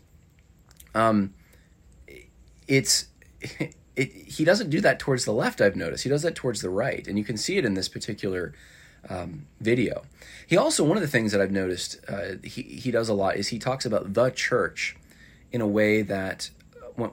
um, 0.94 1.32
it's 2.68 3.06
it, 3.96 4.12
he 4.12 4.44
doesn't 4.44 4.70
do 4.70 4.80
that 4.82 4.98
towards 4.98 5.24
the 5.24 5.32
left, 5.32 5.60
I've 5.60 5.76
noticed. 5.76 6.04
He 6.04 6.10
does 6.10 6.22
that 6.22 6.34
towards 6.34 6.60
the 6.60 6.70
right. 6.70 7.06
And 7.06 7.18
you 7.18 7.24
can 7.24 7.36
see 7.36 7.56
it 7.56 7.64
in 7.64 7.74
this 7.74 7.88
particular 7.88 8.52
um, 9.08 9.46
video. 9.60 10.02
He 10.46 10.56
also, 10.56 10.84
one 10.84 10.96
of 10.96 11.02
the 11.02 11.08
things 11.08 11.32
that 11.32 11.40
I've 11.40 11.50
noticed 11.50 11.98
uh, 12.08 12.36
he, 12.42 12.62
he 12.62 12.90
does 12.90 13.08
a 13.08 13.14
lot 13.14 13.36
is 13.36 13.48
he 13.48 13.58
talks 13.58 13.84
about 13.84 14.14
the 14.14 14.30
church 14.30 14.96
in 15.52 15.60
a 15.60 15.66
way 15.66 16.02
that 16.02 16.50
uh, 17.00 17.08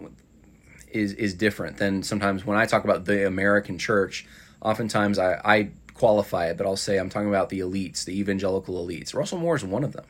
is, 0.91 1.13
is 1.13 1.33
different 1.33 1.77
than 1.77 2.03
sometimes 2.03 2.45
when 2.45 2.57
I 2.57 2.65
talk 2.65 2.83
about 2.83 3.05
the 3.05 3.25
American 3.25 3.77
church 3.77 4.25
oftentimes 4.61 5.17
I, 5.17 5.41
I 5.43 5.69
qualify 5.93 6.47
it, 6.47 6.57
but 6.57 6.65
I'll 6.65 6.75
say 6.75 6.97
I'm 6.97 7.09
talking 7.09 7.29
about 7.29 7.49
the 7.49 7.59
elites, 7.59 8.05
the 8.05 8.17
evangelical 8.19 8.85
elites. 8.85 9.13
Russell 9.13 9.39
Moore 9.39 9.55
is 9.55 9.63
one 9.63 9.83
of 9.83 9.93
them. 9.93 10.05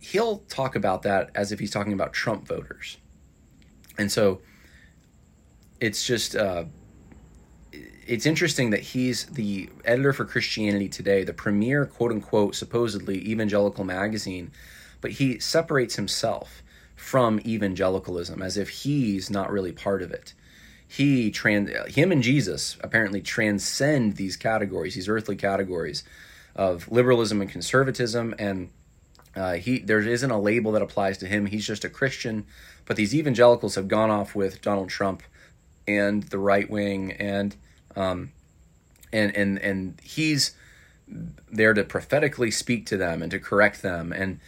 He'll 0.00 0.38
talk 0.48 0.74
about 0.74 1.02
that 1.02 1.30
as 1.34 1.52
if 1.52 1.60
he's 1.60 1.70
talking 1.70 1.92
about 1.92 2.12
Trump 2.12 2.46
voters. 2.46 2.96
And 3.98 4.10
so 4.10 4.40
it's 5.80 6.04
just 6.04 6.34
uh, 6.34 6.64
it's 7.72 8.26
interesting 8.26 8.70
that 8.70 8.80
he's 8.80 9.26
the 9.26 9.68
editor 9.84 10.12
for 10.12 10.24
Christianity 10.24 10.88
Today, 10.88 11.24
the 11.24 11.32
premier 11.32 11.86
quote 11.86 12.12
unquote 12.12 12.54
supposedly 12.54 13.18
evangelical 13.18 13.84
magazine, 13.84 14.50
but 15.00 15.12
he 15.12 15.38
separates 15.38 15.96
himself 15.96 16.62
from 16.96 17.40
evangelicalism 17.46 18.42
as 18.42 18.56
if 18.56 18.68
he's 18.68 19.30
not 19.30 19.50
really 19.50 19.72
part 19.72 20.02
of 20.02 20.10
it. 20.10 20.34
He 20.86 21.30
trans 21.30 21.70
him 21.94 22.10
and 22.10 22.22
Jesus 22.22 22.76
apparently 22.80 23.20
transcend 23.20 24.16
these 24.16 24.36
categories, 24.36 24.96
these 24.96 25.08
earthly 25.08 25.36
categories 25.36 26.02
of 26.56 26.90
liberalism 26.90 27.40
and 27.40 27.50
conservatism 27.50 28.34
and 28.38 28.70
uh, 29.36 29.54
he 29.54 29.78
there 29.78 30.00
isn't 30.00 30.30
a 30.30 30.40
label 30.40 30.72
that 30.72 30.82
applies 30.82 31.18
to 31.18 31.26
him. 31.26 31.46
He's 31.46 31.66
just 31.66 31.84
a 31.84 31.88
Christian. 31.88 32.46
But 32.84 32.96
these 32.96 33.14
evangelicals 33.14 33.76
have 33.76 33.86
gone 33.86 34.10
off 34.10 34.34
with 34.34 34.60
Donald 34.60 34.88
Trump 34.88 35.22
and 35.96 36.24
the 36.24 36.38
right 36.38 36.68
wing 36.70 37.12
and 37.12 37.56
um, 37.96 38.32
and 39.12 39.36
and 39.36 39.58
and 39.58 40.00
he's 40.02 40.54
there 41.50 41.74
to 41.74 41.82
prophetically 41.82 42.50
speak 42.50 42.86
to 42.86 42.96
them 42.96 43.22
and 43.22 43.30
to 43.32 43.38
correct 43.38 43.82
them 43.82 44.12
and 44.12 44.38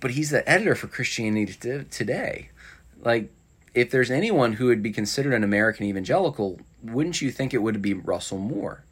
but 0.00 0.12
he's 0.12 0.30
the 0.30 0.48
editor 0.48 0.74
for 0.74 0.86
Christianity 0.86 1.84
Today. 1.90 2.50
Like 3.02 3.30
if 3.74 3.90
there's 3.90 4.10
anyone 4.10 4.54
who 4.54 4.66
would 4.66 4.82
be 4.82 4.90
considered 4.90 5.34
an 5.34 5.44
American 5.44 5.86
evangelical, 5.86 6.58
wouldn't 6.82 7.20
you 7.20 7.30
think 7.30 7.54
it 7.54 7.58
would 7.58 7.80
be 7.82 7.94
Russell 7.94 8.38
Moore? 8.38 8.84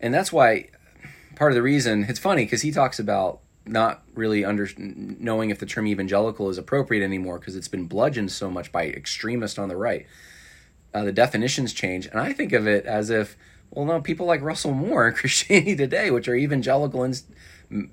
And 0.00 0.14
that's 0.14 0.32
why 0.32 0.68
part 1.34 1.52
of 1.52 1.56
the 1.56 1.62
reason 1.62 2.04
it's 2.08 2.18
funny 2.18 2.44
because 2.44 2.62
he 2.62 2.70
talks 2.70 2.98
about 2.98 3.40
not 3.64 4.02
really 4.14 4.44
under 4.44 4.68
knowing 4.76 5.50
if 5.50 5.58
the 5.58 5.66
term 5.66 5.86
evangelical 5.86 6.48
is 6.48 6.58
appropriate 6.58 7.04
anymore 7.04 7.38
because 7.38 7.54
it's 7.54 7.68
been 7.68 7.86
bludgeoned 7.86 8.32
so 8.32 8.50
much 8.50 8.72
by 8.72 8.86
extremists 8.86 9.58
on 9.58 9.68
the 9.68 9.76
right 9.76 10.06
uh, 10.94 11.04
the 11.04 11.12
definitions 11.12 11.72
change, 11.72 12.06
and 12.06 12.20
I 12.20 12.32
think 12.32 12.52
of 12.52 12.66
it 12.66 12.84
as 12.84 13.10
if, 13.10 13.36
well, 13.70 13.86
no, 13.86 14.00
people 14.00 14.26
like 14.26 14.42
Russell 14.42 14.72
Moore 14.72 15.08
and 15.08 15.16
Christianity 15.16 15.76
Today, 15.76 16.10
which 16.10 16.28
are 16.28 16.34
evangelical, 16.34 17.02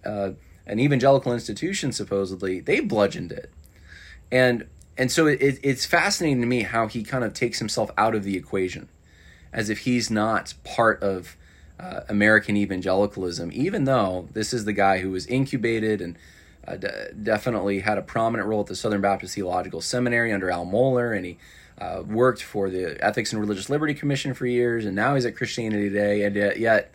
uh, 0.06 0.32
an 0.66 0.80
evangelical 0.80 1.34
institution 1.34 1.92
supposedly, 1.92 2.60
they 2.60 2.80
bludgeoned 2.80 3.32
it, 3.32 3.52
and 4.32 4.68
and 4.98 5.10
so 5.10 5.28
it, 5.28 5.60
it's 5.64 5.86
fascinating 5.86 6.42
to 6.42 6.48
me 6.48 6.64
how 6.64 6.88
he 6.88 7.04
kind 7.04 7.24
of 7.24 7.34
takes 7.34 7.60
himself 7.60 7.90
out 7.98 8.16
of 8.16 8.24
the 8.24 8.36
equation, 8.36 8.90
as 9.54 9.70
if 9.70 9.80
he's 9.80 10.12
not 10.12 10.54
part 10.66 11.02
of 11.02 11.38
uh, 11.80 12.02
American 12.10 12.58
evangelicalism, 12.58 13.50
even 13.54 13.86
though 13.86 14.28
this 14.34 14.54
is 14.54 14.66
the 14.66 14.74
guy 14.74 15.00
who 15.00 15.12
was 15.12 15.26
incubated 15.28 16.02
and. 16.02 16.18
Uh, 16.68 16.76
definitely 17.24 17.80
had 17.80 17.98
a 17.98 18.02
prominent 18.02 18.48
role 18.48 18.60
at 18.60 18.68
the 18.68 18.76
Southern 18.76 19.02
Baptist 19.02 19.34
Theological 19.34 19.82
Seminary 19.82 20.32
under 20.32 20.52
Al 20.52 20.68
Mohler, 20.68 21.16
and 21.16 21.26
he 21.26 21.38
uh, 21.80 22.04
worked 22.06 22.44
for 22.44 22.70
the 22.70 22.98
Ethics 23.04 23.32
and 23.32 23.42
Religious 23.42 23.70
Liberty 23.70 23.94
Commission 23.94 24.34
for 24.34 24.46
years, 24.46 24.86
and 24.86 24.96
now 24.96 25.15
he's 25.15 25.26
at 25.26 25.36
Christianity 25.36 25.89
Today, 25.89 26.24
and 26.24 26.36
yet, 26.36 26.60
yet 26.60 26.92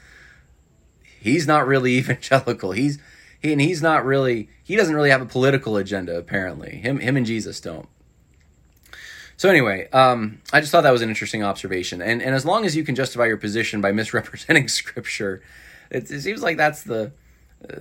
he's 1.21 1.47
not 1.47 1.67
really 1.67 1.93
evangelical. 1.99 2.73
He's 2.73 2.99
he, 3.41 3.53
and 3.53 3.61
he's 3.61 3.83
not 3.83 4.05
really 4.05 4.49
he 4.63 4.77
doesn't 4.77 4.95
really 4.95 5.11
have 5.11 5.23
a 5.23 5.27
political 5.27 5.77
agenda 5.77 6.17
apparently. 6.17 6.77
Him 6.77 7.01
him 7.01 7.17
and 7.17 7.27
Jesus 7.27 7.61
don't. 7.61 7.89
So 9.37 9.49
anyway, 9.49 9.89
um, 9.91 10.41
I 10.53 10.61
just 10.61 10.71
thought 10.71 10.83
that 10.83 10.93
was 10.93 11.03
an 11.03 11.09
interesting 11.09 11.43
observation, 11.43 12.03
and 12.03 12.23
and 12.23 12.35
as 12.35 12.45
long 12.45 12.65
as 12.65 12.77
you 12.77 12.85
can 12.85 12.95
justify 12.95 13.27
your 13.27 13.37
position 13.37 13.81
by 13.81 13.93
misrepresenting 14.01 14.69
Scripture, 14.69 15.43
it, 15.91 16.11
it 16.11 16.21
seems 16.21 16.43
like 16.43 16.57
that's 16.57 16.83
the 16.83 17.13
uh, 17.69 17.77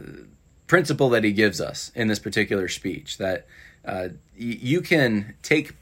principle 0.67 1.09
that 1.09 1.23
he 1.23 1.33
gives 1.33 1.59
us 1.59 1.91
in 1.93 2.07
this 2.07 2.19
particular 2.19 2.67
speech 2.67 3.17
that 3.17 3.45
uh, 3.85 4.07
you 4.35 4.81
can 4.81 5.35
take 5.43 5.75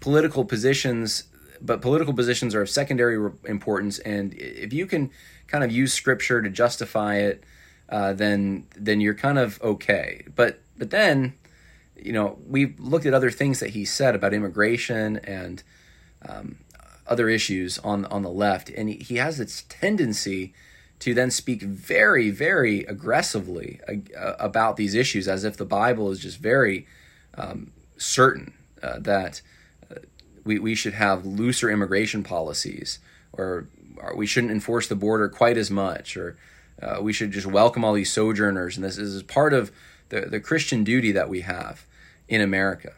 political 0.00 0.44
positions, 0.44 1.24
but 1.60 1.80
political 1.80 2.14
positions 2.14 2.54
are 2.54 2.62
of 2.62 2.70
secondary 2.70 3.32
importance. 3.44 3.98
And 4.00 4.34
if 4.34 4.72
you 4.72 4.86
can 4.86 5.10
kind 5.46 5.64
of 5.64 5.72
use 5.72 5.92
scripture 5.92 6.42
to 6.42 6.50
justify 6.50 7.16
it, 7.16 7.44
uh, 7.88 8.12
then 8.12 8.66
then 8.76 9.00
you're 9.00 9.14
kind 9.14 9.38
of 9.38 9.60
okay. 9.62 10.24
But 10.34 10.60
but 10.76 10.90
then, 10.90 11.34
you 11.96 12.12
know, 12.12 12.38
we 12.46 12.74
looked 12.78 13.06
at 13.06 13.14
other 13.14 13.30
things 13.30 13.60
that 13.60 13.70
he 13.70 13.84
said 13.84 14.14
about 14.14 14.34
immigration 14.34 15.16
and 15.24 15.62
um, 16.28 16.58
other 17.06 17.28
issues 17.28 17.78
on 17.78 18.04
on 18.06 18.22
the 18.22 18.30
left, 18.30 18.68
and 18.70 18.88
he, 18.88 19.16
has 19.16 19.38
this 19.38 19.64
tendency 19.68 20.52
to 20.98 21.14
then 21.14 21.30
speak 21.30 21.62
very 21.62 22.30
very 22.30 22.80
aggressively 22.84 23.80
uh, 23.88 24.34
about 24.38 24.76
these 24.76 24.94
issues 24.94 25.26
as 25.26 25.44
if 25.44 25.56
the 25.56 25.64
Bible 25.64 26.10
is 26.10 26.20
just 26.20 26.38
very 26.38 26.86
um, 27.34 27.72
certain 27.96 28.52
uh, 28.82 28.98
that 28.98 29.40
we, 30.48 30.58
we 30.58 30.74
should 30.74 30.94
have 30.94 31.26
looser 31.26 31.70
immigration 31.70 32.24
policies, 32.24 32.98
or, 33.34 33.66
or 33.98 34.16
we 34.16 34.26
shouldn't 34.26 34.50
enforce 34.50 34.88
the 34.88 34.96
border 34.96 35.28
quite 35.28 35.58
as 35.58 35.70
much, 35.70 36.16
or 36.16 36.36
uh, 36.82 36.98
we 37.02 37.12
should 37.12 37.32
just 37.32 37.46
welcome 37.46 37.84
all 37.84 37.92
these 37.92 38.10
sojourners. 38.10 38.76
And 38.76 38.84
this 38.84 38.96
is 38.96 39.22
part 39.22 39.52
of 39.52 39.70
the, 40.08 40.22
the 40.22 40.40
Christian 40.40 40.84
duty 40.84 41.12
that 41.12 41.28
we 41.28 41.42
have 41.42 41.84
in 42.28 42.40
America. 42.40 42.94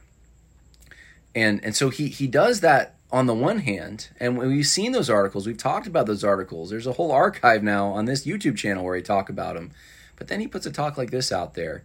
And, 1.34 1.62
and 1.64 1.74
so 1.74 1.90
he, 1.90 2.06
he 2.06 2.28
does 2.28 2.60
that 2.60 2.94
on 3.10 3.26
the 3.26 3.34
one 3.34 3.58
hand, 3.58 4.10
and 4.20 4.38
we've 4.38 4.64
seen 4.64 4.92
those 4.92 5.10
articles, 5.10 5.44
we've 5.44 5.58
talked 5.58 5.88
about 5.88 6.06
those 6.06 6.22
articles. 6.22 6.70
There's 6.70 6.86
a 6.86 6.92
whole 6.92 7.10
archive 7.10 7.64
now 7.64 7.88
on 7.88 8.04
this 8.04 8.24
YouTube 8.24 8.56
channel 8.56 8.84
where 8.84 8.94
he 8.94 9.02
talk 9.02 9.28
about 9.28 9.56
them. 9.56 9.72
But 10.14 10.28
then 10.28 10.38
he 10.38 10.46
puts 10.46 10.66
a 10.66 10.70
talk 10.70 10.96
like 10.96 11.10
this 11.10 11.32
out 11.32 11.54
there, 11.54 11.82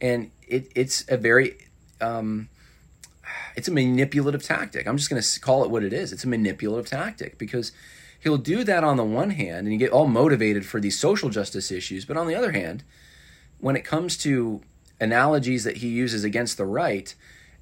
and 0.00 0.30
it, 0.46 0.70
it's 0.76 1.04
a 1.08 1.16
very 1.16 1.56
um, 2.00 2.48
it's 3.56 3.68
a 3.68 3.72
manipulative 3.72 4.42
tactic. 4.42 4.86
I'm 4.86 4.96
just 4.96 5.10
going 5.10 5.22
to 5.22 5.40
call 5.40 5.64
it 5.64 5.70
what 5.70 5.82
it 5.82 5.92
is. 5.92 6.12
It's 6.12 6.24
a 6.24 6.28
manipulative 6.28 6.90
tactic 6.90 7.38
because 7.38 7.72
he'll 8.20 8.38
do 8.38 8.64
that 8.64 8.84
on 8.84 8.96
the 8.96 9.04
one 9.04 9.30
hand 9.30 9.66
and 9.66 9.72
you 9.72 9.78
get 9.78 9.90
all 9.90 10.06
motivated 10.06 10.66
for 10.66 10.80
these 10.80 10.98
social 10.98 11.30
justice 11.30 11.70
issues, 11.70 12.04
but 12.04 12.16
on 12.16 12.26
the 12.26 12.34
other 12.34 12.52
hand, 12.52 12.84
when 13.58 13.76
it 13.76 13.84
comes 13.84 14.16
to 14.18 14.62
analogies 15.00 15.64
that 15.64 15.78
he 15.78 15.88
uses 15.88 16.24
against 16.24 16.56
the 16.56 16.66
right, 16.66 17.14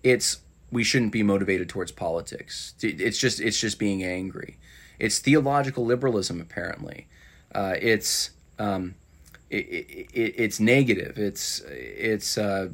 it's 0.03 0.39
we 0.71 0.85
shouldn't 0.85 1.13
be 1.13 1.23
motivated 1.23 1.69
towards 1.69 1.93
politics. 1.93 2.75
It's 2.83 3.19
just 3.19 3.41
it's 3.41 3.59
just 3.59 3.79
being 3.79 4.05
angry. 4.05 4.59
It's 4.99 5.19
theological 5.19 5.85
liberalism 5.85 6.41
apparently. 6.41 7.07
Uh, 7.55 7.75
it's 7.81 8.31
um, 8.59 8.95
it, 9.51 9.67
it, 9.67 10.35
it's 10.37 10.61
negative. 10.61 11.19
It's 11.19 11.61
it's 11.61 12.37
uh, 12.37 12.69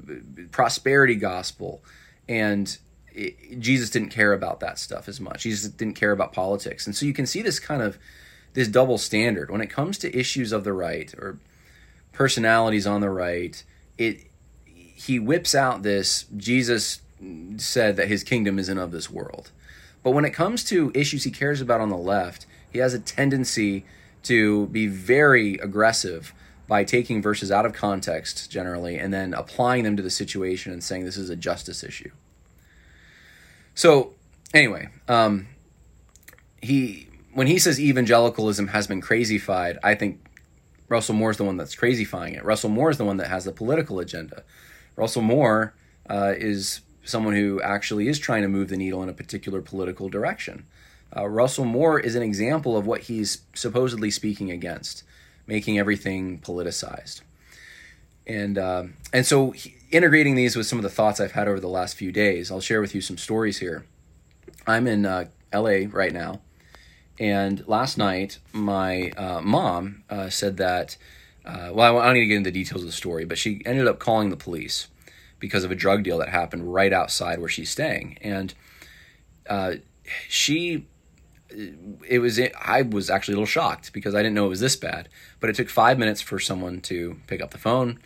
prosperity 0.50 1.14
gospel, 1.14 1.84
and 2.28 2.76
it, 3.14 3.60
Jesus 3.60 3.90
didn't 3.90 4.10
care 4.10 4.32
about 4.32 4.60
that 4.60 4.78
stuff 4.78 5.08
as 5.08 5.20
much. 5.20 5.42
Jesus 5.42 5.70
didn't 5.70 5.94
care 5.94 6.12
about 6.12 6.32
politics. 6.32 6.86
And 6.86 6.94
so 6.94 7.06
you 7.06 7.14
can 7.14 7.26
see 7.26 7.42
this 7.42 7.58
kind 7.58 7.82
of 7.82 7.98
this 8.54 8.68
double 8.68 8.98
standard 8.98 9.50
when 9.50 9.60
it 9.60 9.68
comes 9.68 9.98
to 9.98 10.16
issues 10.16 10.52
of 10.52 10.64
the 10.64 10.72
right 10.72 11.12
or 11.14 11.38
personalities 12.12 12.86
on 12.86 13.00
the 13.00 13.10
right. 13.10 13.62
It 13.98 14.26
he 14.66 15.18
whips 15.18 15.54
out 15.54 15.82
this 15.82 16.26
Jesus 16.36 17.00
said 17.56 17.96
that 17.96 18.08
his 18.08 18.24
kingdom 18.24 18.58
isn't 18.58 18.78
of 18.78 18.90
this 18.90 19.10
world. 19.10 19.50
But 20.02 20.10
when 20.10 20.24
it 20.24 20.30
comes 20.30 20.64
to 20.64 20.92
issues 20.94 21.24
he 21.24 21.30
cares 21.30 21.60
about 21.60 21.80
on 21.80 21.88
the 21.88 21.96
left, 21.96 22.46
he 22.70 22.78
has 22.80 22.94
a 22.94 22.98
tendency 22.98 23.84
to 24.24 24.66
be 24.66 24.86
very 24.86 25.54
aggressive 25.54 26.34
by 26.66 26.82
taking 26.82 27.20
verses 27.20 27.50
out 27.50 27.66
of 27.66 27.72
context 27.72 28.50
generally 28.50 28.98
and 28.98 29.12
then 29.12 29.34
applying 29.34 29.84
them 29.84 29.96
to 29.96 30.02
the 30.02 30.10
situation 30.10 30.72
and 30.72 30.82
saying 30.82 31.04
this 31.04 31.16
is 31.16 31.30
a 31.30 31.36
justice 31.36 31.84
issue. 31.84 32.10
So 33.74 34.14
anyway, 34.52 34.88
um, 35.08 35.48
he 36.62 37.08
when 37.32 37.46
he 37.46 37.58
says 37.58 37.80
evangelicalism 37.80 38.68
has 38.68 38.86
been 38.86 39.02
crazified, 39.02 39.78
I 39.82 39.94
think 39.94 40.24
Russell 40.88 41.14
Moore 41.14 41.30
is 41.30 41.36
the 41.36 41.44
one 41.44 41.56
that's 41.56 41.74
crazyfying 41.74 42.36
it. 42.36 42.44
Russell 42.44 42.70
Moore 42.70 42.90
is 42.90 42.98
the 42.98 43.04
one 43.04 43.16
that 43.16 43.28
has 43.28 43.44
the 43.44 43.52
political 43.52 43.98
agenda. 43.98 44.44
Russell 44.96 45.22
Moore 45.22 45.74
uh, 46.08 46.34
is 46.36 46.80
someone 47.02 47.34
who 47.34 47.60
actually 47.62 48.08
is 48.08 48.18
trying 48.18 48.42
to 48.42 48.48
move 48.48 48.68
the 48.68 48.76
needle 48.76 49.02
in 49.02 49.08
a 49.08 49.12
particular 49.12 49.60
political 49.60 50.08
direction. 50.08 50.66
Uh, 51.16 51.26
Russell 51.26 51.64
Moore 51.64 51.98
is 51.98 52.14
an 52.14 52.22
example 52.22 52.76
of 52.76 52.86
what 52.86 53.02
he's 53.02 53.42
supposedly 53.54 54.10
speaking 54.10 54.50
against, 54.50 55.04
making 55.46 55.78
everything 55.78 56.38
politicized. 56.40 57.22
And 58.26 58.56
uh, 58.56 58.84
and 59.12 59.26
so 59.26 59.50
he, 59.50 59.74
integrating 59.94 60.34
these 60.34 60.56
with 60.56 60.66
some 60.66 60.78
of 60.78 60.82
the 60.82 60.90
thoughts 60.90 61.20
I've 61.20 61.32
had 61.32 61.46
over 61.46 61.60
the 61.60 61.68
last 61.68 61.96
few 61.96 62.10
days, 62.10 62.50
I'll 62.50 62.60
share 62.60 62.80
with 62.80 62.94
you 62.94 63.00
some 63.00 63.16
stories 63.16 63.58
here. 63.58 63.86
I'm 64.66 64.88
in 64.88 65.06
uh, 65.06 65.26
LA 65.52 65.86
right 65.88 66.12
now, 66.12 66.40
and 67.18 67.66
last 67.68 67.96
night 67.96 68.40
my 68.52 69.10
uh, 69.16 69.40
mom 69.40 70.02
uh, 70.10 70.28
said 70.30 70.56
that. 70.56 70.96
Uh, 71.44 71.70
well, 71.72 71.98
I 71.98 72.06
don't 72.06 72.14
need 72.14 72.20
to 72.20 72.26
get 72.26 72.36
into 72.38 72.50
the 72.50 72.58
details 72.58 72.82
of 72.82 72.86
the 72.88 72.92
story, 72.92 73.24
but 73.26 73.36
she 73.38 73.60
ended 73.66 73.86
up 73.86 73.98
calling 73.98 74.30
the 74.30 74.36
police 74.36 74.88
because 75.38 75.62
of 75.62 75.70
a 75.70 75.74
drug 75.74 76.02
deal 76.02 76.16
that 76.18 76.30
happened 76.30 76.72
right 76.72 76.92
outside 76.92 77.38
where 77.38 77.50
she's 77.50 77.70
staying, 77.70 78.18
and 78.20 78.54
uh, 79.48 79.74
she 80.28 80.86
it 82.08 82.18
was 82.18 82.40
I 82.60 82.82
was 82.82 83.10
actually 83.10 83.34
a 83.34 83.36
little 83.36 83.46
shocked 83.46 83.92
because 83.92 84.14
I 84.14 84.22
didn't 84.22 84.34
know 84.34 84.46
it 84.46 84.48
was 84.48 84.60
this 84.60 84.74
bad. 84.74 85.08
But 85.38 85.50
it 85.50 85.56
took 85.56 85.68
five 85.68 85.98
minutes 85.98 86.20
for 86.20 86.40
someone 86.40 86.80
to 86.82 87.20
pick 87.26 87.40
up 87.40 87.50
the 87.50 87.58
phone, 87.58 88.00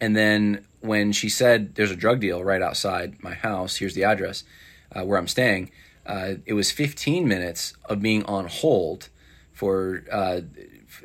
and 0.00 0.16
then 0.16 0.64
when 0.84 1.12
she 1.12 1.30
said 1.30 1.74
there's 1.76 1.90
a 1.90 1.96
drug 1.96 2.20
deal 2.20 2.44
right 2.44 2.60
outside 2.60 3.22
my 3.22 3.32
house, 3.32 3.76
here's 3.76 3.94
the 3.94 4.04
address 4.04 4.44
uh, 4.92 5.02
where 5.02 5.18
I'm 5.18 5.28
staying. 5.28 5.70
Uh, 6.04 6.34
it 6.44 6.52
was 6.52 6.70
15 6.70 7.26
minutes 7.26 7.74
of 7.86 8.02
being 8.02 8.22
on 8.24 8.46
hold 8.46 9.08
for 9.52 10.04
uh, 10.12 10.42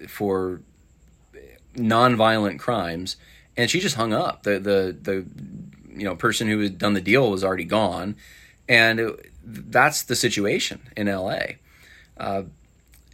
for 0.08 0.62
nonviolent 1.76 2.60
crimes, 2.60 3.16
and 3.56 3.70
she 3.70 3.80
just 3.80 3.96
hung 3.96 4.12
up. 4.12 4.44
The 4.44 4.60
the 4.60 4.98
the 5.02 5.26
you 5.98 6.04
know 6.04 6.16
person 6.16 6.50
who 6.50 6.60
had 6.60 6.78
done 6.78 6.94
the 6.94 7.02
deal 7.02 7.32
was 7.32 7.44
already 7.44 7.64
gone, 7.64 8.18
and 8.68 9.00
it, 9.00 9.32
that's 9.44 10.04
the 10.04 10.16
situation 10.16 10.82
in 10.98 11.08
L.A. 11.08 11.60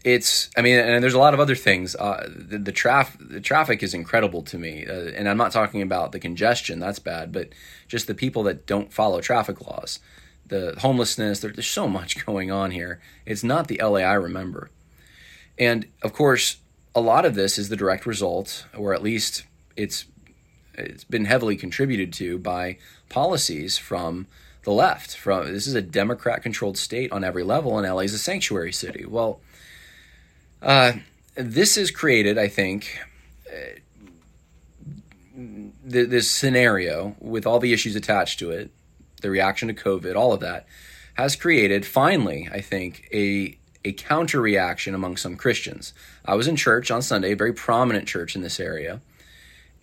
It's 0.05 0.51
I 0.55 0.61
mean, 0.61 0.77
and 0.77 1.03
there's 1.03 1.15
a 1.15 1.19
lot 1.19 1.33
of 1.33 1.39
other 1.39 1.55
things. 1.55 1.95
Uh, 1.95 2.29
the, 2.29 2.59
the, 2.59 3.07
the 3.19 3.41
traffic 3.41 3.81
is 3.81 3.95
incredible 3.95 4.43
to 4.43 4.59
me, 4.59 4.85
uh, 4.85 4.93
and 4.93 5.27
I'm 5.27 5.35
not 5.35 5.51
talking 5.51 5.81
about 5.81 6.11
the 6.11 6.19
congestion. 6.19 6.77
That's 6.77 6.99
bad, 6.99 7.31
but 7.31 7.49
just 7.87 8.05
the 8.05 8.13
people 8.13 8.43
that 8.43 8.67
don't 8.67 8.93
follow 8.93 9.19
traffic 9.19 9.65
laws, 9.65 9.99
the 10.45 10.75
homelessness. 10.77 11.39
There, 11.39 11.49
there's 11.49 11.65
so 11.65 11.87
much 11.99 12.23
going 12.23 12.51
on 12.51 12.69
here. 12.69 13.01
It's 13.25 13.43
not 13.43 13.67
the 13.67 13.81
LA 13.81 14.01
I 14.01 14.13
remember, 14.13 14.69
and 15.57 15.87
of 16.03 16.13
course, 16.13 16.57
a 16.93 17.01
lot 17.01 17.25
of 17.25 17.33
this 17.33 17.57
is 17.57 17.69
the 17.69 17.75
direct 17.75 18.05
result, 18.05 18.67
or 18.77 18.93
at 18.93 19.01
least 19.01 19.45
it's 19.75 20.05
it's 20.75 21.03
been 21.03 21.25
heavily 21.25 21.55
contributed 21.55 22.13
to 22.13 22.37
by 22.37 22.77
policies 23.09 23.79
from 23.79 24.27
the 24.65 24.71
left. 24.71 25.17
From 25.17 25.51
this 25.51 25.65
is 25.65 25.73
a 25.73 25.81
Democrat-controlled 25.81 26.77
state 26.77 27.11
on 27.11 27.23
every 27.23 27.43
level, 27.43 27.79
and 27.79 27.87
LA 27.87 28.01
is 28.01 28.13
a 28.13 28.19
sanctuary 28.19 28.71
city. 28.71 29.03
Well 29.03 29.39
uh, 30.65 30.93
this 31.35 31.75
has 31.75 31.91
created, 31.91 32.37
I 32.37 32.47
think, 32.47 32.99
uh, 33.49 33.79
th- 35.89 36.09
this 36.09 36.29
scenario 36.29 37.15
with 37.19 37.45
all 37.45 37.59
the 37.59 37.71
issues 37.71 37.95
attached 37.95 38.39
to 38.39 38.51
it, 38.51 38.71
the 39.21 39.29
reaction 39.29 39.67
to 39.67 39.73
COVID, 39.73 40.15
all 40.15 40.33
of 40.33 40.39
that, 40.41 40.65
has 41.13 41.35
created 41.35 41.85
finally, 41.85 42.49
I 42.51 42.61
think, 42.61 43.07
a 43.13 43.57
a 43.85 43.93
counter 43.93 44.41
reaction 44.41 44.95
among 44.95 45.15
some 45.15 45.37
Christians. 45.37 45.93
I 46.25 46.33
was 46.33 46.47
in 46.47 46.55
church 46.55 46.89
on 46.89 47.03
Sunday, 47.03 47.33
a 47.33 47.35
very 47.35 47.53
prominent 47.53 48.07
church 48.07 48.35
in 48.35 48.41
this 48.41 48.59
area, 48.59 48.99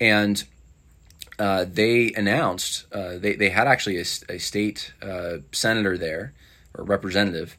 and 0.01 0.43
uh, 1.39 1.67
they 1.69 2.13
announced 2.15 2.87
uh, 2.93 3.19
they 3.19 3.35
they 3.37 3.51
had 3.51 3.69
actually 3.69 3.99
a, 3.99 4.05
a 4.29 4.39
state 4.39 4.93
uh, 5.01 5.39
senator 5.53 5.97
there 5.97 6.35
or 6.75 6.85
representative 6.85 7.57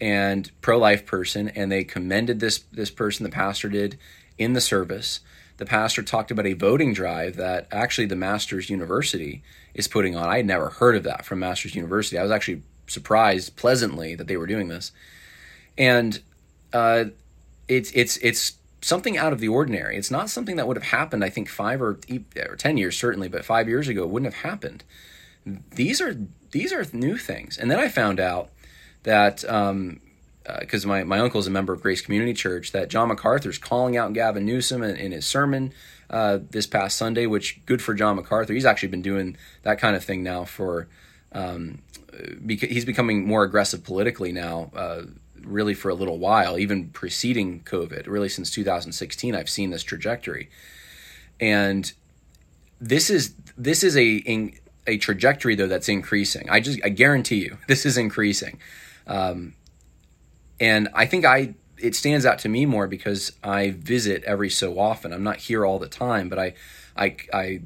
and 0.00 0.50
pro-life 0.60 1.06
person 1.06 1.48
and 1.48 1.70
they 1.72 1.84
commended 1.84 2.40
this 2.40 2.58
this 2.72 2.90
person 2.90 3.24
the 3.24 3.30
pastor 3.30 3.68
did 3.68 3.98
in 4.36 4.52
the 4.52 4.60
service. 4.60 5.20
The 5.56 5.66
pastor 5.66 6.02
talked 6.02 6.30
about 6.30 6.46
a 6.46 6.52
voting 6.52 6.94
drive 6.94 7.36
that 7.36 7.66
actually 7.72 8.06
the 8.06 8.16
masters 8.16 8.70
university 8.70 9.42
is 9.74 9.88
putting 9.88 10.14
on. 10.14 10.28
I 10.28 10.36
had 10.36 10.46
never 10.46 10.68
heard 10.70 10.94
of 10.94 11.02
that 11.02 11.24
from 11.24 11.40
masters 11.40 11.74
university. 11.74 12.16
I 12.16 12.22
was 12.22 12.30
actually 12.30 12.62
surprised 12.86 13.56
pleasantly 13.56 14.14
that 14.14 14.28
they 14.28 14.36
were 14.36 14.46
doing 14.46 14.68
this. 14.68 14.92
And 15.76 16.20
uh, 16.72 17.06
it's 17.66 17.90
it's 17.92 18.16
it's 18.18 18.54
something 18.80 19.18
out 19.18 19.32
of 19.32 19.40
the 19.40 19.48
ordinary. 19.48 19.96
It's 19.96 20.10
not 20.10 20.30
something 20.30 20.56
that 20.56 20.68
would 20.68 20.76
have 20.76 20.86
happened 20.86 21.24
i 21.24 21.30
think 21.30 21.48
five 21.48 21.82
or, 21.82 21.98
or 22.48 22.56
ten 22.56 22.76
years 22.76 22.96
certainly 22.96 23.28
but 23.28 23.44
five 23.44 23.68
years 23.68 23.88
ago 23.88 24.04
it 24.04 24.10
wouldn't 24.10 24.32
have 24.32 24.42
happened. 24.48 24.84
These 25.44 26.00
are 26.00 26.16
these 26.52 26.72
are 26.72 26.86
new 26.92 27.16
things. 27.16 27.58
And 27.58 27.70
then 27.70 27.80
i 27.80 27.88
found 27.88 28.20
out 28.20 28.50
that 29.02 29.40
because 29.40 29.70
um, 29.70 30.00
uh, 30.46 30.94
my, 30.94 31.04
my 31.04 31.18
uncle 31.18 31.40
is 31.40 31.46
a 31.46 31.50
member 31.50 31.72
of 31.72 31.82
Grace 31.82 32.00
Community 32.00 32.34
Church, 32.34 32.72
that 32.72 32.88
John 32.88 33.08
MacArthur's 33.08 33.58
calling 33.58 33.96
out 33.96 34.12
Gavin 34.12 34.44
Newsom 34.44 34.82
in, 34.82 34.96
in 34.96 35.12
his 35.12 35.26
sermon 35.26 35.72
uh, 36.10 36.38
this 36.50 36.66
past 36.66 36.96
Sunday, 36.96 37.26
which 37.26 37.64
good 37.66 37.82
for 37.82 37.94
John 37.94 38.16
MacArthur. 38.16 38.54
He's 38.54 38.64
actually 38.64 38.88
been 38.88 39.02
doing 39.02 39.36
that 39.62 39.78
kind 39.78 39.94
of 39.94 40.04
thing 40.04 40.22
now 40.22 40.44
for, 40.44 40.88
um, 41.32 41.82
because 42.44 42.70
he's 42.70 42.84
becoming 42.84 43.26
more 43.26 43.44
aggressive 43.44 43.84
politically 43.84 44.32
now, 44.32 44.70
uh, 44.74 45.02
really 45.42 45.74
for 45.74 45.88
a 45.88 45.94
little 45.94 46.18
while, 46.18 46.58
even 46.58 46.88
preceding 46.88 47.60
COVID. 47.60 48.06
Really, 48.06 48.28
since 48.28 48.50
2016, 48.50 49.34
I've 49.34 49.50
seen 49.50 49.70
this 49.70 49.82
trajectory, 49.82 50.50
and 51.40 51.92
this 52.80 53.10
is 53.10 53.34
this 53.56 53.82
is 53.82 53.96
a 53.96 54.52
a 54.86 54.98
trajectory 54.98 55.54
though 55.54 55.66
that's 55.66 55.88
increasing. 55.88 56.48
I 56.48 56.60
just 56.60 56.80
I 56.84 56.88
guarantee 56.88 57.44
you 57.44 57.58
this 57.68 57.84
is 57.84 57.96
increasing. 57.96 58.58
Um, 59.08 59.54
and 60.60 60.88
I 60.94 61.06
think 61.06 61.24
I 61.24 61.54
it 61.78 61.94
stands 61.94 62.26
out 62.26 62.38
to 62.40 62.48
me 62.48 62.66
more 62.66 62.88
because 62.88 63.32
I 63.42 63.70
visit 63.70 64.24
every 64.24 64.50
so 64.50 64.78
often. 64.78 65.12
I'm 65.12 65.22
not 65.22 65.36
here 65.36 65.64
all 65.64 65.78
the 65.78 65.88
time, 65.88 66.28
but 66.28 66.38
I 66.38 66.54
I 66.96 67.16
I 67.32 67.60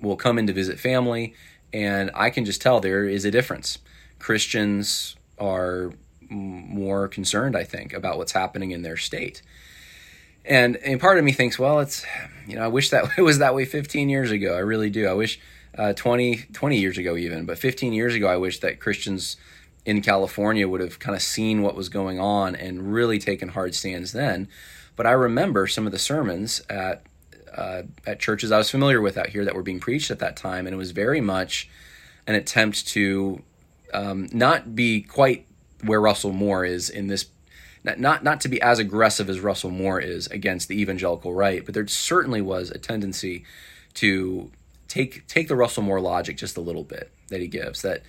will 0.00 0.16
come 0.16 0.38
in 0.38 0.46
to 0.46 0.52
visit 0.52 0.78
family, 0.78 1.34
and 1.72 2.10
I 2.14 2.30
can 2.30 2.44
just 2.44 2.62
tell 2.62 2.80
there 2.80 3.04
is 3.04 3.24
a 3.24 3.30
difference. 3.30 3.78
Christians 4.18 5.16
are 5.38 5.92
more 6.30 7.08
concerned, 7.08 7.56
I 7.56 7.64
think, 7.64 7.92
about 7.92 8.18
what's 8.18 8.32
happening 8.32 8.70
in 8.70 8.82
their 8.82 8.96
state. 8.96 9.42
And, 10.44 10.76
and 10.76 11.00
part 11.00 11.18
of 11.18 11.24
me 11.24 11.32
thinks, 11.32 11.58
well, 11.58 11.80
it's, 11.80 12.04
you 12.46 12.56
know, 12.56 12.62
I 12.62 12.68
wish 12.68 12.90
that 12.90 13.10
it 13.18 13.22
was 13.22 13.38
that 13.38 13.54
way 13.54 13.64
15 13.64 14.08
years 14.08 14.30
ago. 14.30 14.54
I 14.54 14.60
really 14.60 14.90
do. 14.90 15.06
I 15.06 15.14
wish 15.14 15.40
uh, 15.76 15.92
20, 15.92 16.46
20 16.52 16.78
years 16.78 16.98
ago, 16.98 17.16
even, 17.16 17.46
but 17.46 17.58
15 17.58 17.92
years 17.92 18.14
ago, 18.14 18.28
I 18.28 18.36
wish 18.36 18.60
that 18.60 18.80
Christians 18.80 19.36
in 19.84 20.00
California 20.00 20.66
would 20.66 20.80
have 20.80 20.98
kind 20.98 21.14
of 21.14 21.22
seen 21.22 21.62
what 21.62 21.74
was 21.74 21.88
going 21.88 22.18
on 22.18 22.54
and 22.54 22.92
really 22.92 23.18
taken 23.18 23.50
hard 23.50 23.74
stands 23.74 24.12
then. 24.12 24.48
But 24.96 25.06
I 25.06 25.12
remember 25.12 25.66
some 25.66 25.86
of 25.86 25.92
the 25.92 25.98
sermons 25.98 26.62
at 26.70 27.02
uh, 27.54 27.82
at 28.06 28.18
churches 28.18 28.50
I 28.50 28.58
was 28.58 28.70
familiar 28.70 29.00
with 29.00 29.16
out 29.16 29.28
here 29.28 29.44
that 29.44 29.54
were 29.54 29.62
being 29.62 29.80
preached 29.80 30.10
at 30.10 30.18
that 30.18 30.36
time, 30.36 30.66
and 30.66 30.74
it 30.74 30.76
was 30.76 30.90
very 30.90 31.20
much 31.20 31.68
an 32.26 32.34
attempt 32.34 32.88
to 32.88 33.42
um, 33.92 34.28
not 34.32 34.74
be 34.74 35.02
quite 35.02 35.46
where 35.84 36.00
Russell 36.00 36.32
Moore 36.32 36.64
is 36.64 36.90
in 36.90 37.06
this. 37.06 37.26
Not, 37.84 38.00
not 38.00 38.24
not 38.24 38.40
to 38.40 38.48
be 38.48 38.60
as 38.62 38.78
aggressive 38.78 39.28
as 39.28 39.40
Russell 39.40 39.70
Moore 39.70 40.00
is 40.00 40.26
against 40.28 40.68
the 40.68 40.80
evangelical 40.80 41.34
right, 41.34 41.64
but 41.64 41.74
there 41.74 41.86
certainly 41.86 42.40
was 42.40 42.70
a 42.70 42.78
tendency 42.78 43.44
to 43.94 44.50
take 44.88 45.26
take 45.26 45.48
the 45.48 45.56
Russell 45.56 45.82
Moore 45.82 46.00
logic 46.00 46.36
just 46.38 46.56
a 46.56 46.62
little 46.62 46.84
bit 46.84 47.12
that 47.28 47.40
he 47.40 47.46
gives 47.46 47.82
that 47.82 48.02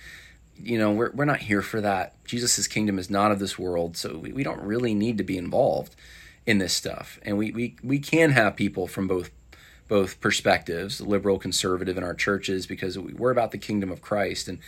you 0.62 0.78
know, 0.78 0.92
we're, 0.92 1.10
we're 1.12 1.24
not 1.24 1.40
here 1.40 1.62
for 1.62 1.80
that. 1.80 2.22
Jesus' 2.24 2.66
kingdom 2.66 2.98
is 2.98 3.10
not 3.10 3.32
of 3.32 3.38
this 3.38 3.58
world, 3.58 3.96
so 3.96 4.16
we, 4.16 4.32
we 4.32 4.42
don't 4.42 4.60
really 4.60 4.94
need 4.94 5.18
to 5.18 5.24
be 5.24 5.36
involved 5.36 5.94
in 6.46 6.58
this 6.58 6.72
stuff. 6.72 7.18
And 7.22 7.36
we, 7.36 7.50
we, 7.50 7.76
we 7.82 7.98
can 7.98 8.30
have 8.30 8.56
people 8.56 8.86
from 8.86 9.06
both 9.08 9.30
both 9.88 10.20
perspectives, 10.20 11.00
liberal, 11.00 11.38
conservative 11.38 11.96
in 11.96 12.02
our 12.02 12.14
churches, 12.14 12.66
because 12.66 12.98
we're 12.98 13.30
about 13.30 13.52
the 13.52 13.58
kingdom 13.58 13.92
of 13.92 14.02
Christ. 14.02 14.48
And 14.48 14.58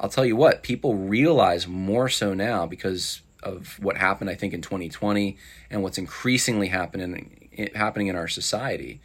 I'll 0.00 0.08
tell 0.08 0.24
you 0.26 0.34
what, 0.34 0.64
people 0.64 0.96
realize 0.96 1.68
more 1.68 2.08
so 2.08 2.34
now 2.34 2.66
because 2.66 3.22
of 3.44 3.78
what 3.80 3.96
happened, 3.96 4.28
I 4.28 4.34
think, 4.34 4.52
in 4.52 4.62
2020 4.62 5.36
and 5.70 5.84
what's 5.84 5.98
increasingly 5.98 6.68
happening 6.68 7.70
happening 7.74 8.08
in 8.08 8.16
our 8.16 8.28
society. 8.28 9.00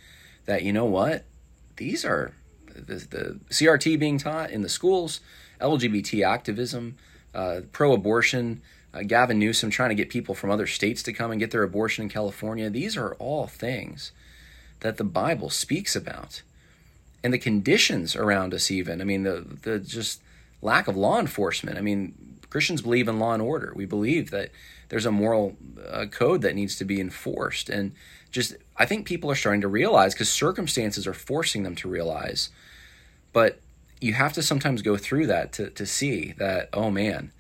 That 0.46 0.64
you 0.64 0.74
know 0.74 0.86
what, 0.86 1.26
these 1.78 2.04
are 2.04 2.34
the, 2.66 2.96
the 2.96 3.40
CRT 3.50 4.00
being 4.00 4.18
taught 4.18 4.50
in 4.50 4.62
the 4.62 4.70
schools 4.70 5.20
LGBT 5.62 6.26
activism, 6.26 6.98
uh, 7.34 7.62
pro 7.72 7.94
abortion, 7.94 8.62
uh, 8.94 9.04
Gavin 9.04 9.40
Newsom 9.40 9.70
trying 9.70 9.90
to 9.90 9.96
get 9.96 10.10
people 10.10 10.36
from 10.36 10.52
other 10.52 10.68
states 10.68 11.02
to 11.04 11.14
come 11.14 11.32
and 11.32 11.40
get 11.40 11.52
their 11.52 11.64
abortion 11.64 12.04
in 12.04 12.10
California. 12.10 12.70
These 12.70 12.98
are 12.98 13.14
all 13.16 13.48
things 13.48 14.12
that 14.82 14.98
the 14.98 15.04
Bible 15.04 15.50
speaks 15.50 15.96
about. 15.96 16.42
And 17.24 17.32
the 17.34 17.38
conditions 17.38 18.16
around 18.16 18.54
us, 18.54 18.72
even. 18.72 19.00
I 19.00 19.04
mean, 19.04 19.24
the, 19.24 19.46
the 19.62 19.80
just 19.80 20.22
lack 20.62 20.88
of 20.88 20.98
law 20.98 21.20
enforcement. 21.20 21.78
I 21.78 21.82
mean, 21.82 22.14
Christians 22.50 22.82
believe 22.82 23.08
in 23.08 23.20
law 23.20 23.34
and 23.34 23.42
order. 23.42 23.72
We 23.76 23.86
believe 23.86 24.32
that 24.32 24.52
there's 24.90 25.06
a 25.06 25.12
moral 25.12 25.56
uh, 25.90 26.06
code 26.06 26.42
that 26.42 26.56
needs 26.56 26.76
to 26.78 26.86
be 26.86 27.00
enforced. 27.00 27.70
And 27.70 27.94
just, 28.32 28.56
I 28.78 28.86
think 28.86 29.06
people 29.06 29.32
are 29.32 29.36
starting 29.36 29.62
to 29.62 29.68
realize 29.68 30.14
because 30.14 30.30
circumstances 30.30 31.08
are 31.08 31.14
forcing 31.14 31.64
them 31.64 31.76
to 31.76 31.88
realize. 31.88 32.50
But 33.32 33.60
you 34.02 34.14
have 34.14 34.34
to 34.34 34.42
sometimes 34.42 34.82
go 34.82 34.98
through 34.98 35.28
that 35.28 35.54
to, 35.54 35.70
to 35.70 35.86
see 35.86 36.34
that, 36.38 36.70
oh 36.74 36.90
man, 36.90 37.32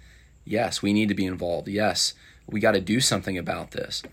yes, 0.45 0.81
we 0.81 0.93
need 0.93 1.09
to 1.09 1.15
be 1.15 1.25
involved. 1.25 1.67
Yes, 1.67 2.13
we 2.47 2.59
got 2.59 2.73
to 2.73 2.81
do 2.81 2.99
something 2.99 3.37
about 3.37 3.71
this. 3.71 4.03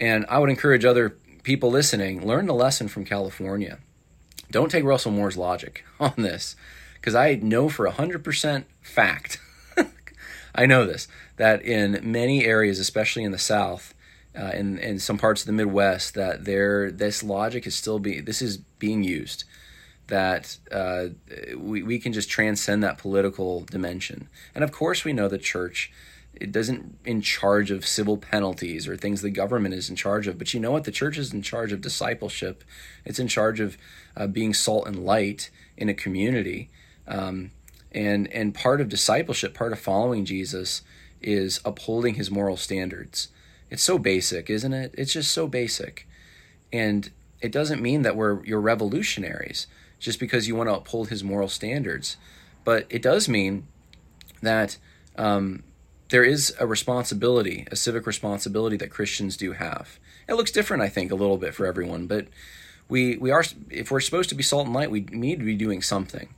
And 0.00 0.24
I 0.28 0.38
would 0.38 0.50
encourage 0.50 0.86
other 0.86 1.10
people 1.42 1.70
listening, 1.70 2.26
learn 2.26 2.46
the 2.46 2.54
lesson 2.54 2.88
from 2.88 3.04
California. 3.04 3.78
Don't 4.50 4.70
take 4.70 4.84
Russell 4.84 5.12
Moore's 5.12 5.36
logic 5.36 5.84
on 6.00 6.14
this, 6.16 6.56
because 6.94 7.14
I 7.14 7.34
know 7.34 7.68
for 7.68 7.88
100% 7.88 8.64
fact, 8.80 9.38
I 10.54 10.64
know 10.64 10.86
this, 10.86 11.08
that 11.36 11.62
in 11.62 12.00
many 12.02 12.44
areas, 12.46 12.78
especially 12.78 13.22
in 13.22 13.32
the 13.32 13.38
South, 13.38 13.92
uh, 14.34 14.52
in, 14.54 14.78
in 14.78 14.98
some 14.98 15.18
parts 15.18 15.42
of 15.42 15.46
the 15.46 15.52
Midwest, 15.52 16.14
that 16.14 16.46
there 16.46 16.90
this 16.90 17.22
logic 17.22 17.66
is 17.66 17.74
still 17.74 17.98
being 17.98 18.24
this 18.24 18.40
is 18.40 18.56
being 18.56 19.04
used 19.04 19.44
that 20.08 20.58
uh, 20.70 21.06
we, 21.56 21.82
we 21.82 21.98
can 21.98 22.12
just 22.12 22.28
transcend 22.28 22.82
that 22.82 22.98
political 22.98 23.60
dimension. 23.62 24.28
And 24.54 24.62
of 24.62 24.72
course, 24.72 25.04
we 25.04 25.12
know 25.12 25.28
the 25.28 25.38
church 25.38 25.92
it 26.34 26.50
doesn't 26.50 26.98
in 27.04 27.20
charge 27.20 27.70
of 27.70 27.86
civil 27.86 28.16
penalties 28.16 28.88
or 28.88 28.96
things 28.96 29.22
the 29.22 29.30
government 29.30 29.74
is 29.74 29.90
in 29.90 29.96
charge 29.96 30.26
of. 30.26 30.38
But 30.38 30.52
you 30.52 30.60
know 30.60 30.72
what? 30.72 30.84
The 30.84 30.90
church 30.90 31.18
is 31.18 31.32
in 31.32 31.42
charge 31.42 31.72
of 31.72 31.80
discipleship. 31.80 32.64
It's 33.04 33.18
in 33.18 33.28
charge 33.28 33.60
of 33.60 33.76
uh, 34.16 34.26
being 34.26 34.54
salt 34.54 34.86
and 34.86 35.04
light 35.04 35.50
in 35.76 35.88
a 35.88 35.94
community. 35.94 36.70
Um, 37.06 37.52
and 37.92 38.26
and 38.32 38.54
part 38.54 38.80
of 38.80 38.88
discipleship, 38.88 39.54
part 39.54 39.72
of 39.72 39.78
following 39.78 40.24
Jesus, 40.24 40.82
is 41.20 41.60
upholding 41.64 42.14
his 42.14 42.30
moral 42.30 42.56
standards. 42.56 43.28
It's 43.70 43.82
so 43.82 43.98
basic, 43.98 44.48
isn't 44.48 44.72
it? 44.72 44.94
It's 44.96 45.12
just 45.12 45.32
so 45.32 45.46
basic. 45.46 46.08
And 46.72 47.10
it 47.40 47.52
doesn't 47.52 47.82
mean 47.82 48.02
that 48.02 48.16
we're 48.16 48.44
you're 48.44 48.60
revolutionaries 48.60 49.66
just 50.02 50.20
because 50.20 50.48
you 50.48 50.54
want 50.54 50.68
to 50.68 50.74
uphold 50.74 51.08
his 51.08 51.24
moral 51.24 51.48
standards. 51.48 52.16
But 52.64 52.86
it 52.90 53.02
does 53.02 53.28
mean 53.28 53.66
that 54.42 54.76
um, 55.16 55.62
there 56.10 56.24
is 56.24 56.54
a 56.58 56.66
responsibility, 56.66 57.66
a 57.70 57.76
civic 57.76 58.06
responsibility 58.06 58.76
that 58.76 58.90
Christians 58.90 59.36
do 59.36 59.52
have. 59.52 59.98
It 60.28 60.34
looks 60.34 60.50
different, 60.50 60.82
I 60.82 60.88
think, 60.88 61.10
a 61.10 61.14
little 61.14 61.38
bit 61.38 61.54
for 61.54 61.66
everyone, 61.66 62.06
but 62.06 62.26
we 62.88 63.16
we 63.16 63.30
are 63.30 63.44
if 63.70 63.90
we're 63.90 64.00
supposed 64.00 64.28
to 64.30 64.34
be 64.34 64.42
salt 64.42 64.66
and 64.66 64.74
light, 64.74 64.90
we 64.90 65.00
need 65.10 65.38
to 65.38 65.44
be 65.44 65.56
doing 65.56 65.82
something. 65.82 66.34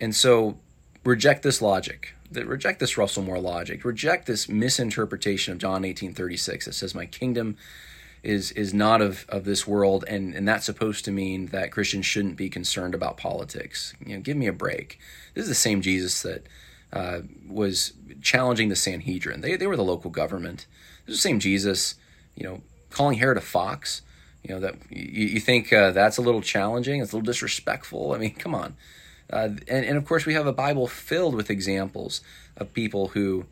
And 0.00 0.14
so 0.14 0.58
reject 1.04 1.42
this 1.42 1.62
logic. 1.62 2.14
Reject 2.32 2.80
this 2.80 2.98
Russell 2.98 3.22
Moore 3.22 3.38
logic. 3.38 3.84
Reject 3.84 4.26
this 4.26 4.48
misinterpretation 4.48 5.52
of 5.52 5.58
John 5.58 5.82
18:36 5.82 6.64
that 6.64 6.74
says 6.74 6.94
my 6.94 7.06
kingdom 7.06 7.56
is 8.26 8.50
is 8.52 8.74
not 8.74 9.00
of, 9.00 9.24
of 9.28 9.44
this 9.44 9.66
world 9.66 10.04
and, 10.08 10.34
and 10.34 10.46
that's 10.48 10.66
supposed 10.66 11.04
to 11.04 11.12
mean 11.12 11.46
that 11.46 11.70
Christians 11.70 12.04
shouldn't 12.04 12.36
be 12.36 12.48
concerned 12.48 12.94
about 12.94 13.16
politics. 13.16 13.94
You 14.04 14.16
know, 14.16 14.20
give 14.20 14.36
me 14.36 14.48
a 14.48 14.52
break. 14.52 14.98
This 15.34 15.44
is 15.44 15.48
the 15.48 15.54
same 15.54 15.80
Jesus 15.80 16.22
that 16.22 16.46
uh, 16.92 17.20
was 17.48 17.92
challenging 18.22 18.68
the 18.68 18.76
Sanhedrin. 18.76 19.42
They, 19.42 19.56
they 19.56 19.68
were 19.68 19.76
the 19.76 19.84
local 19.84 20.10
government. 20.10 20.66
This 21.06 21.14
is 21.14 21.22
the 21.22 21.28
same 21.28 21.38
Jesus, 21.38 21.94
you 22.34 22.44
know, 22.44 22.62
calling 22.90 23.18
Herod 23.18 23.38
a 23.38 23.40
fox. 23.40 24.02
You 24.42 24.54
know 24.54 24.60
that 24.60 24.74
you, 24.90 25.26
you 25.26 25.40
think 25.40 25.72
uh, 25.72 25.92
that's 25.92 26.18
a 26.18 26.22
little 26.22 26.42
challenging. 26.42 27.00
It's 27.00 27.12
a 27.12 27.16
little 27.16 27.26
disrespectful. 27.26 28.12
I 28.12 28.18
mean, 28.18 28.34
come 28.34 28.54
on. 28.54 28.76
Uh, 29.30 29.50
and, 29.68 29.84
and 29.84 29.96
of 29.96 30.04
course, 30.04 30.26
we 30.26 30.34
have 30.34 30.46
a 30.46 30.52
Bible 30.52 30.88
filled 30.88 31.34
with 31.34 31.48
examples 31.48 32.22
of 32.56 32.72
people 32.72 33.08
who 33.08 33.46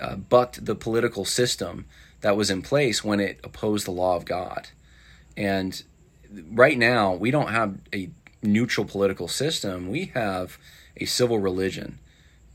uh, 0.00 0.16
bucked 0.16 0.64
the 0.64 0.74
political 0.74 1.26
system 1.26 1.84
that 2.24 2.38
was 2.38 2.48
in 2.48 2.62
place 2.62 3.04
when 3.04 3.20
it 3.20 3.38
opposed 3.44 3.86
the 3.86 3.90
law 3.90 4.16
of 4.16 4.24
God. 4.24 4.68
And 5.36 5.82
right 6.50 6.78
now, 6.78 7.12
we 7.12 7.30
don't 7.30 7.50
have 7.50 7.76
a 7.92 8.08
neutral 8.42 8.86
political 8.86 9.28
system. 9.28 9.90
We 9.90 10.06
have 10.14 10.56
a 10.96 11.04
civil 11.04 11.38
religion. 11.38 11.98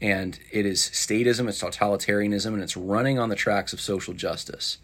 And 0.02 0.40
it 0.52 0.66
is 0.66 0.82
statism, 0.82 1.48
it's 1.48 1.62
totalitarianism, 1.62 2.48
and 2.48 2.64
it's 2.64 2.76
running 2.76 3.20
on 3.20 3.30
the 3.30 3.36
tracks 3.36 3.72
of 3.72 3.80
social 3.80 4.16
justice. 4.16 4.80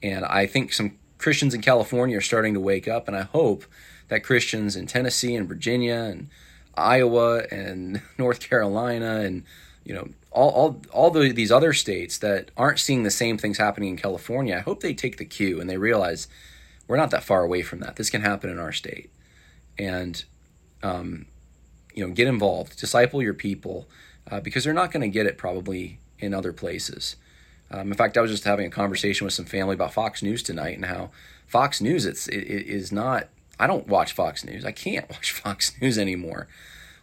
And 0.00 0.24
I 0.24 0.46
think 0.46 0.72
some 0.72 0.96
Christians 1.18 1.52
in 1.52 1.60
California 1.60 2.18
are 2.18 2.20
starting 2.20 2.54
to 2.54 2.60
wake 2.60 2.86
up, 2.86 3.08
and 3.08 3.16
I 3.16 3.22
hope 3.22 3.64
that 4.06 4.22
Christians 4.22 4.76
in 4.76 4.86
Tennessee 4.86 5.34
and 5.34 5.48
Virginia 5.48 5.96
and 5.96 6.28
Iowa 6.76 7.42
and 7.50 8.00
North 8.16 8.38
Carolina 8.38 9.22
and 9.22 9.42
you 9.84 9.92
know 9.92 10.08
all 10.38 10.50
all 10.50 10.80
all 10.92 11.10
the, 11.10 11.32
these 11.32 11.50
other 11.50 11.72
states 11.72 12.18
that 12.18 12.50
aren't 12.56 12.78
seeing 12.78 13.02
the 13.02 13.10
same 13.10 13.36
things 13.36 13.58
happening 13.58 13.90
in 13.90 13.96
California. 13.96 14.56
I 14.56 14.60
hope 14.60 14.80
they 14.80 14.94
take 14.94 15.16
the 15.18 15.24
cue 15.24 15.60
and 15.60 15.68
they 15.68 15.78
realize 15.78 16.28
we're 16.86 16.96
not 16.96 17.10
that 17.10 17.24
far 17.24 17.42
away 17.42 17.62
from 17.62 17.80
that. 17.80 17.96
This 17.96 18.08
can 18.08 18.22
happen 18.22 18.48
in 18.48 18.58
our 18.58 18.72
state, 18.72 19.10
and 19.78 20.24
um, 20.82 21.26
you 21.92 22.06
know 22.06 22.14
get 22.14 22.28
involved, 22.28 22.78
disciple 22.78 23.20
your 23.20 23.34
people 23.34 23.88
uh, 24.30 24.40
because 24.40 24.62
they're 24.62 24.72
not 24.72 24.92
going 24.92 25.02
to 25.02 25.08
get 25.08 25.26
it 25.26 25.36
probably 25.36 25.98
in 26.20 26.32
other 26.32 26.52
places. 26.52 27.16
Um, 27.70 27.88
in 27.88 27.94
fact, 27.94 28.16
I 28.16 28.20
was 28.20 28.30
just 28.30 28.44
having 28.44 28.66
a 28.66 28.70
conversation 28.70 29.24
with 29.24 29.34
some 29.34 29.44
family 29.44 29.74
about 29.74 29.92
Fox 29.92 30.22
News 30.22 30.42
tonight 30.42 30.76
and 30.76 30.86
how 30.86 31.10
Fox 31.46 31.80
News 31.80 32.06
it's 32.06 32.28
it, 32.28 32.44
it 32.44 32.66
is 32.66 32.92
not. 32.92 33.28
I 33.58 33.66
don't 33.66 33.88
watch 33.88 34.12
Fox 34.12 34.44
News. 34.44 34.64
I 34.64 34.70
can't 34.70 35.10
watch 35.10 35.32
Fox 35.32 35.72
News 35.82 35.98
anymore, 35.98 36.46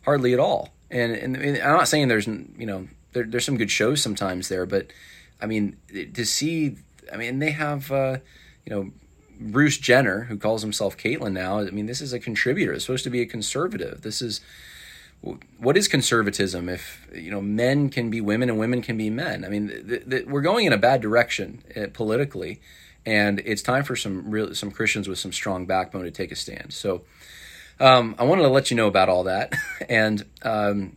hardly 0.04 0.32
at 0.34 0.40
all. 0.40 0.70
And, 0.90 1.12
and, 1.12 1.36
and 1.36 1.58
I'm 1.58 1.76
not 1.76 1.90
saying 1.90 2.08
there's 2.08 2.28
you 2.28 2.66
know 2.66 2.88
there, 3.16 3.24
there's 3.24 3.46
some 3.46 3.58
good 3.58 3.72
shows 3.72 4.02
sometimes 4.02 4.50
there, 4.50 4.66
but 4.66 4.88
I 5.42 5.48
mean 5.48 5.78
to 6.14 6.26
see. 6.26 6.76
I 7.12 7.18
mean 7.18 7.40
they 7.40 7.52
have 7.52 7.92
uh, 7.92 8.18
you 8.66 8.76
know 8.76 8.92
Bruce 9.40 9.78
Jenner 9.78 10.26
who 10.26 10.38
calls 10.38 10.62
himself 10.62 10.98
Caitlyn 10.98 11.34
now. 11.34 11.60
I 11.60 11.72
mean 11.72 11.86
this 11.86 12.02
is 12.02 12.14
a 12.14 12.20
contributor. 12.20 12.74
It's 12.74 12.86
supposed 12.86 13.06
to 13.06 13.10
be 13.10 13.22
a 13.22 13.26
conservative. 13.26 14.02
This 14.02 14.22
is 14.22 14.42
what 15.58 15.76
is 15.76 15.88
conservatism 15.88 16.70
if 16.70 17.08
you 17.14 17.32
know 17.32 17.42
men 17.42 17.90
can 17.90 18.10
be 18.12 18.22
women 18.22 18.48
and 18.50 18.60
women 18.60 18.82
can 18.82 18.96
be 18.96 19.10
men 19.10 19.44
i 19.44 19.50
mean 19.50 19.70
th- 19.88 20.08
th- 20.08 20.26
we're 20.28 20.42
going 20.42 20.68
in 20.68 20.74
a 20.74 20.78
bad 20.78 21.02
direction 21.02 21.64
uh, 21.76 21.88
politically 21.94 22.62
and 23.08 23.42
it's 23.44 23.64
time 23.64 23.84
for 23.84 23.96
some 23.96 24.30
real 24.30 24.54
some 24.54 24.70
christians 24.70 25.08
with 25.08 25.18
some 25.18 25.32
strong 25.32 25.66
backbone 25.66 26.04
to 26.04 26.12
take 26.12 26.32
a 26.32 26.36
stand 26.36 26.72
so 26.72 27.02
um, 27.80 28.14
i 28.20 28.24
wanted 28.24 28.44
to 28.44 28.50
let 28.50 28.70
you 28.70 28.78
know 28.78 28.88
about 28.88 29.10
all 29.10 29.24
that 29.24 29.52
and 29.90 30.26
um, 30.44 30.96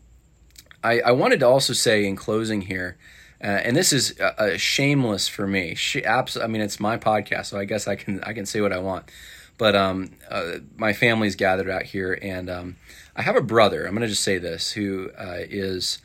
I, 0.83 1.01
I, 1.01 1.11
wanted 1.13 1.41
to 1.41 1.47
also 1.47 1.73
say 1.73 2.05
in 2.07 2.17
closing 2.17 2.63
here 2.63 2.97
uh, 3.43 3.47
and 3.47 3.77
this 3.77 3.93
is 3.93 4.19
shameless 4.57 5.29
for 5.29 5.47
me 5.47 5.75
she 5.75 6.05
abs- 6.05 6.37
i 6.37 6.47
mean 6.47 6.63
it's 6.63 6.79
my 6.79 6.97
podcast 6.97 7.47
so 7.47 7.59
i 7.59 7.65
guess 7.65 7.89
i 7.89 7.97
can 7.97 8.23
i 8.25 8.33
can 8.33 8.47
say 8.47 8.61
what 8.61 8.73
i 8.73 8.79
want 8.79 9.11
but 9.59 9.75
um, 9.75 10.13
uh, 10.31 10.59
my 10.77 10.93
family's 10.93 11.35
gathered 11.35 11.69
out 11.69 11.83
here 11.83 12.17
and 12.23 12.49
um, 12.49 12.77
I 13.17 13.23
have 13.23 13.35
a 13.35 13.43
brother. 13.43 13.85
I'm 13.85 13.91
going 13.91 14.03
to 14.03 14.09
just 14.09 14.23
say 14.23 14.39
this, 14.39 14.71
who 14.73 15.11
uh, 15.19 15.39
is 15.41 15.99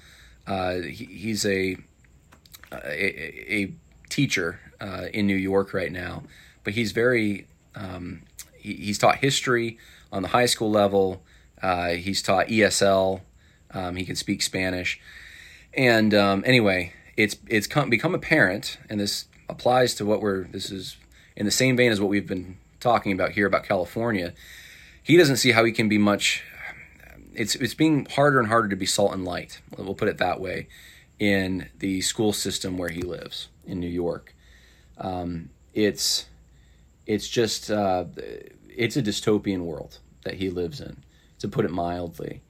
uh, 0.47 0.77
he, 0.77 1.05
he's 1.05 1.45
a, 1.45 1.77
a, 2.71 3.53
a 3.53 3.73
teacher 4.09 4.59
uh, 4.81 5.05
in 5.13 5.27
New 5.27 5.35
York 5.35 5.73
right 5.75 5.91
now, 5.91 6.23
but 6.63 6.73
he's 6.73 6.91
very 6.91 7.45
um, 7.75 8.23
he, 8.57 8.73
he's 8.73 8.97
taught 8.97 9.17
history 9.17 9.77
on 10.11 10.23
the 10.23 10.29
high 10.29 10.47
school 10.47 10.71
level. 10.71 11.21
He's 11.61 12.23
taught 12.23 12.47
ESL. 12.47 13.21
Um, 13.73 13.95
he 13.95 14.05
can 14.05 14.15
speak 14.15 14.41
Spanish, 14.41 14.99
and 15.73 16.13
um, 16.13 16.43
anyway, 16.45 16.93
it's 17.17 17.37
it's 17.47 17.67
come, 17.67 17.89
become 17.89 18.13
apparent, 18.13 18.77
and 18.89 18.99
this 18.99 19.25
applies 19.49 19.95
to 19.95 20.05
what 20.05 20.21
we're. 20.21 20.43
This 20.45 20.71
is 20.71 20.97
in 21.35 21.45
the 21.45 21.51
same 21.51 21.75
vein 21.75 21.91
as 21.91 21.99
what 21.99 22.09
we've 22.09 22.27
been 22.27 22.57
talking 22.79 23.11
about 23.11 23.31
here 23.31 23.47
about 23.47 23.63
California. 23.63 24.33
He 25.01 25.17
doesn't 25.17 25.37
see 25.37 25.51
how 25.51 25.63
he 25.63 25.71
can 25.71 25.89
be 25.89 25.97
much 25.97 26.43
it's 27.35 27.55
it's 27.55 27.73
being 27.73 28.05
harder 28.05 28.39
and 28.39 28.47
harder 28.47 28.69
to 28.69 28.75
be 28.75 28.85
salt 28.85 29.13
and 29.13 29.25
light. 29.25 29.61
We'll 29.77 29.95
put 29.95 30.07
it 30.07 30.17
that 30.19 30.39
way 30.39 30.67
in 31.19 31.69
the 31.79 32.01
school 32.01 32.33
system 32.33 32.77
where 32.77 32.89
he 32.89 33.01
lives 33.01 33.49
in 33.65 33.79
New 33.79 33.87
York. 33.87 34.35
Um, 34.97 35.49
it's 35.73 36.27
it's 37.05 37.27
just 37.27 37.71
uh, 37.71 38.05
it's 38.69 38.97
a 38.97 39.01
dystopian 39.01 39.61
world 39.61 39.99
that 40.23 40.35
he 40.35 40.49
lives 40.49 40.79
in, 40.79 41.03
to 41.39 41.47
put 41.47 41.65
it 41.65 41.71
mildly. 41.71 42.41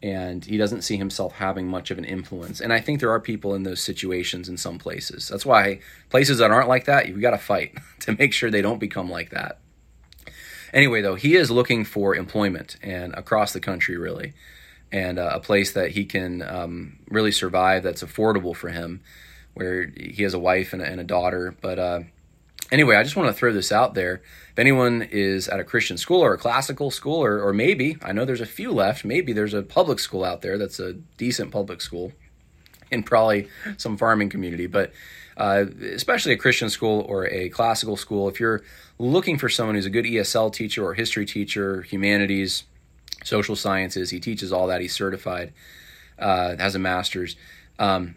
And 0.00 0.44
he 0.44 0.56
doesn't 0.56 0.82
see 0.82 0.96
himself 0.96 1.34
having 1.34 1.66
much 1.66 1.90
of 1.90 1.98
an 1.98 2.04
influence. 2.04 2.60
And 2.60 2.72
I 2.72 2.80
think 2.80 3.00
there 3.00 3.10
are 3.10 3.18
people 3.18 3.54
in 3.54 3.64
those 3.64 3.82
situations 3.82 4.48
in 4.48 4.56
some 4.56 4.78
places. 4.78 5.28
That's 5.28 5.44
why 5.44 5.80
places 6.08 6.38
that 6.38 6.52
aren't 6.52 6.68
like 6.68 6.84
that, 6.84 7.08
you've 7.08 7.20
got 7.20 7.32
to 7.32 7.38
fight 7.38 7.74
to 8.00 8.16
make 8.16 8.32
sure 8.32 8.50
they 8.50 8.62
don't 8.62 8.78
become 8.78 9.10
like 9.10 9.30
that. 9.30 9.58
Anyway, 10.72 11.00
though, 11.00 11.14
he 11.14 11.34
is 11.34 11.50
looking 11.50 11.84
for 11.84 12.14
employment 12.14 12.76
and 12.82 13.14
across 13.14 13.52
the 13.52 13.60
country, 13.60 13.96
really, 13.96 14.34
and 14.92 15.18
uh, 15.18 15.30
a 15.32 15.40
place 15.40 15.72
that 15.72 15.92
he 15.92 16.04
can 16.04 16.42
um, 16.42 16.98
really 17.08 17.32
survive 17.32 17.82
that's 17.82 18.02
affordable 18.02 18.54
for 18.54 18.68
him, 18.68 19.00
where 19.54 19.90
he 19.96 20.22
has 20.22 20.34
a 20.34 20.38
wife 20.38 20.72
and 20.72 20.82
a, 20.82 20.84
and 20.84 21.00
a 21.00 21.04
daughter. 21.04 21.56
But 21.60 21.78
uh, 21.78 22.00
anyway, 22.70 22.96
I 22.96 23.02
just 23.02 23.16
want 23.16 23.28
to 23.28 23.32
throw 23.32 23.52
this 23.52 23.72
out 23.72 23.94
there. 23.94 24.22
If 24.52 24.58
anyone 24.58 25.02
is 25.02 25.48
at 25.48 25.60
a 25.60 25.64
Christian 25.64 25.96
school 25.96 26.20
or 26.20 26.34
a 26.34 26.38
classical 26.38 26.90
school, 26.90 27.22
or, 27.22 27.40
or 27.40 27.52
maybe, 27.52 27.96
I 28.02 28.12
know 28.12 28.24
there's 28.24 28.40
a 28.40 28.46
few 28.46 28.72
left, 28.72 29.04
maybe 29.04 29.32
there's 29.32 29.54
a 29.54 29.62
public 29.62 29.98
school 29.98 30.24
out 30.24 30.42
there 30.42 30.58
that's 30.58 30.80
a 30.80 30.94
decent 31.16 31.50
public 31.50 31.80
school 31.80 32.12
in 32.90 33.02
probably 33.02 33.48
some 33.76 33.96
farming 33.96 34.30
community, 34.30 34.66
but 34.66 34.92
uh, 35.36 35.66
especially 35.92 36.32
a 36.32 36.36
Christian 36.36 36.68
school 36.70 37.04
or 37.08 37.26
a 37.26 37.48
classical 37.50 37.96
school, 37.96 38.28
if 38.28 38.40
you're 38.40 38.62
looking 38.98 39.38
for 39.38 39.48
someone 39.48 39.76
who's 39.76 39.86
a 39.86 39.90
good 39.90 40.04
ESL 40.04 40.52
teacher 40.52 40.84
or 40.84 40.94
history 40.94 41.24
teacher, 41.24 41.82
humanities, 41.82 42.64
social 43.24 43.54
sciences, 43.54 44.10
he 44.10 44.18
teaches 44.18 44.52
all 44.52 44.66
that. 44.66 44.80
He's 44.80 44.94
certified, 44.94 45.52
uh, 46.18 46.56
has 46.56 46.74
a 46.74 46.78
master's. 46.78 47.36
Um, 47.78 48.16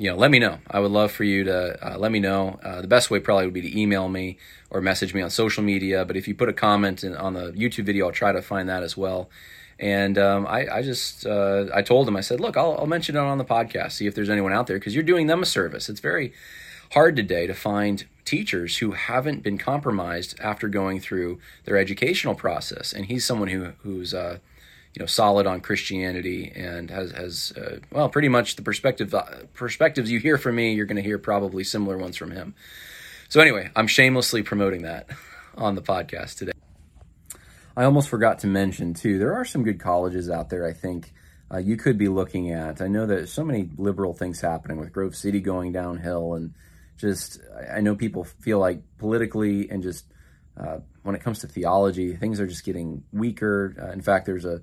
you 0.00 0.10
know, 0.10 0.16
let 0.16 0.30
me 0.30 0.38
know. 0.38 0.56
I 0.70 0.80
would 0.80 0.92
love 0.92 1.12
for 1.12 1.24
you 1.24 1.44
to 1.44 1.92
uh, 1.92 1.98
let 1.98 2.10
me 2.10 2.20
know. 2.20 2.58
Uh, 2.64 2.80
the 2.80 2.88
best 2.88 3.10
way 3.10 3.20
probably 3.20 3.44
would 3.44 3.52
be 3.52 3.60
to 3.60 3.78
email 3.78 4.08
me 4.08 4.38
or 4.70 4.80
message 4.80 5.12
me 5.12 5.20
on 5.20 5.28
social 5.28 5.62
media. 5.62 6.06
But 6.06 6.16
if 6.16 6.26
you 6.26 6.34
put 6.34 6.48
a 6.48 6.54
comment 6.54 7.04
in, 7.04 7.14
on 7.14 7.34
the 7.34 7.52
YouTube 7.52 7.84
video, 7.84 8.06
I'll 8.06 8.12
try 8.12 8.32
to 8.32 8.40
find 8.40 8.66
that 8.70 8.82
as 8.82 8.96
well. 8.96 9.28
And 9.78 10.16
um, 10.16 10.46
I, 10.46 10.66
I, 10.76 10.82
just 10.82 11.26
uh, 11.26 11.66
I 11.74 11.82
told 11.82 12.08
him 12.08 12.16
I 12.16 12.22
said, 12.22 12.40
look, 12.40 12.56
I'll, 12.56 12.78
I'll, 12.78 12.86
mention 12.86 13.14
it 13.14 13.18
on 13.18 13.36
the 13.36 13.44
podcast. 13.44 13.92
See 13.92 14.06
if 14.06 14.14
there's 14.14 14.30
anyone 14.30 14.54
out 14.54 14.66
there 14.66 14.78
because 14.78 14.94
you're 14.94 15.04
doing 15.04 15.26
them 15.26 15.42
a 15.42 15.46
service. 15.46 15.90
It's 15.90 16.00
very 16.00 16.32
hard 16.92 17.14
today 17.14 17.46
to 17.46 17.54
find 17.54 18.06
teachers 18.24 18.78
who 18.78 18.92
haven't 18.92 19.42
been 19.42 19.58
compromised 19.58 20.34
after 20.40 20.68
going 20.68 21.00
through 21.00 21.38
their 21.66 21.76
educational 21.76 22.34
process. 22.34 22.94
And 22.94 23.04
he's 23.04 23.26
someone 23.26 23.48
who 23.48 23.72
who's 23.82 24.14
uh, 24.14 24.38
you 24.94 25.00
know 25.00 25.06
solid 25.06 25.46
on 25.46 25.60
Christianity 25.60 26.52
and 26.54 26.90
has 26.90 27.12
has 27.12 27.52
uh, 27.56 27.78
well 27.92 28.08
pretty 28.08 28.28
much 28.28 28.56
the 28.56 28.62
perspective 28.62 29.14
uh, 29.14 29.24
perspectives 29.54 30.10
you 30.10 30.18
hear 30.18 30.38
from 30.38 30.56
me, 30.56 30.74
you're 30.74 30.86
going 30.86 30.96
to 30.96 31.02
hear 31.02 31.18
probably 31.18 31.64
similar 31.64 31.96
ones 31.96 32.16
from 32.16 32.30
him. 32.30 32.54
So 33.28 33.40
anyway, 33.40 33.70
I'm 33.76 33.86
shamelessly 33.86 34.42
promoting 34.42 34.82
that 34.82 35.08
on 35.56 35.74
the 35.76 35.82
podcast 35.82 36.38
today. 36.38 36.52
I 37.76 37.84
almost 37.84 38.08
forgot 38.08 38.40
to 38.40 38.46
mention 38.46 38.94
too, 38.94 39.18
there 39.18 39.34
are 39.34 39.44
some 39.44 39.62
good 39.62 39.78
colleges 39.78 40.28
out 40.28 40.50
there. 40.50 40.66
I 40.66 40.72
think 40.72 41.12
uh, 41.52 41.58
you 41.58 41.76
could 41.76 41.98
be 41.98 42.08
looking 42.08 42.50
at. 42.50 42.80
I 42.80 42.88
know 42.88 43.06
there's 43.06 43.32
so 43.32 43.44
many 43.44 43.70
liberal 43.76 44.12
things 44.12 44.40
happening 44.40 44.78
with 44.78 44.92
Grove 44.92 45.16
City 45.16 45.40
going 45.40 45.72
downhill, 45.72 46.34
and 46.34 46.54
just 46.96 47.40
I 47.72 47.80
know 47.80 47.94
people 47.94 48.24
feel 48.24 48.58
like 48.58 48.82
politically 48.98 49.70
and 49.70 49.82
just 49.82 50.04
uh, 50.56 50.78
when 51.02 51.14
it 51.14 51.22
comes 51.22 51.38
to 51.40 51.46
theology, 51.46 52.14
things 52.14 52.40
are 52.40 52.46
just 52.46 52.64
getting 52.64 53.04
weaker. 53.12 53.74
Uh, 53.80 53.92
in 53.92 54.00
fact, 54.00 54.26
there's 54.26 54.44
a 54.44 54.60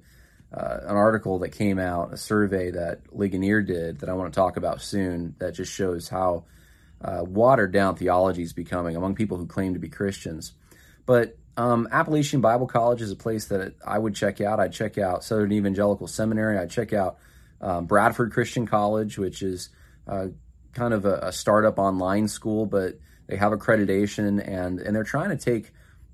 uh, 0.53 0.79
an 0.83 0.95
article 0.95 1.39
that 1.39 1.49
came 1.49 1.79
out, 1.79 2.13
a 2.13 2.17
survey 2.17 2.71
that 2.71 3.01
Ligonier 3.11 3.61
did 3.61 3.99
that 3.99 4.09
I 4.09 4.13
want 4.13 4.33
to 4.33 4.37
talk 4.37 4.57
about 4.57 4.81
soon 4.81 5.35
that 5.39 5.53
just 5.53 5.73
shows 5.73 6.07
how 6.07 6.45
uh, 7.01 7.23
watered 7.25 7.71
down 7.71 7.95
theology 7.95 8.43
is 8.43 8.53
becoming 8.53 8.95
among 8.95 9.15
people 9.15 9.37
who 9.37 9.45
claim 9.45 9.73
to 9.73 9.79
be 9.79 9.89
Christians. 9.89 10.53
But 11.05 11.37
um, 11.57 11.87
Appalachian 11.91 12.39
Bible 12.41 12.67
College 12.67 13.01
is 13.01 13.11
a 13.11 13.15
place 13.15 13.45
that 13.45 13.73
I 13.85 13.97
would 13.97 14.15
check 14.15 14.41
out. 14.41 14.59
I'd 14.59 14.73
check 14.73 14.97
out 14.97 15.23
Southern 15.23 15.51
Evangelical 15.51 16.07
Seminary. 16.07 16.57
I'd 16.57 16.69
check 16.69 16.93
out 16.93 17.17
um, 17.59 17.85
Bradford 17.85 18.31
Christian 18.31 18.67
College, 18.67 19.17
which 19.17 19.41
is 19.41 19.69
uh, 20.07 20.27
kind 20.73 20.93
of 20.93 21.05
a, 21.05 21.19
a, 21.23 21.31
startup 21.31 21.79
online 21.79 22.27
school, 22.27 22.65
but 22.65 22.99
they 23.25 23.35
have 23.35 23.51
accreditation 23.51 24.39
and 24.47 24.79
and 24.79 24.95
they're 24.95 25.03
trying 25.03 25.29
to 25.29 25.37
take 25.37 25.73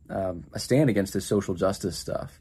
um, 0.10 0.46
a 0.54 0.60
stand 0.60 0.90
against 0.90 1.14
this 1.14 1.26
social 1.26 1.54
justice 1.54 1.98
stuff. 1.98 2.40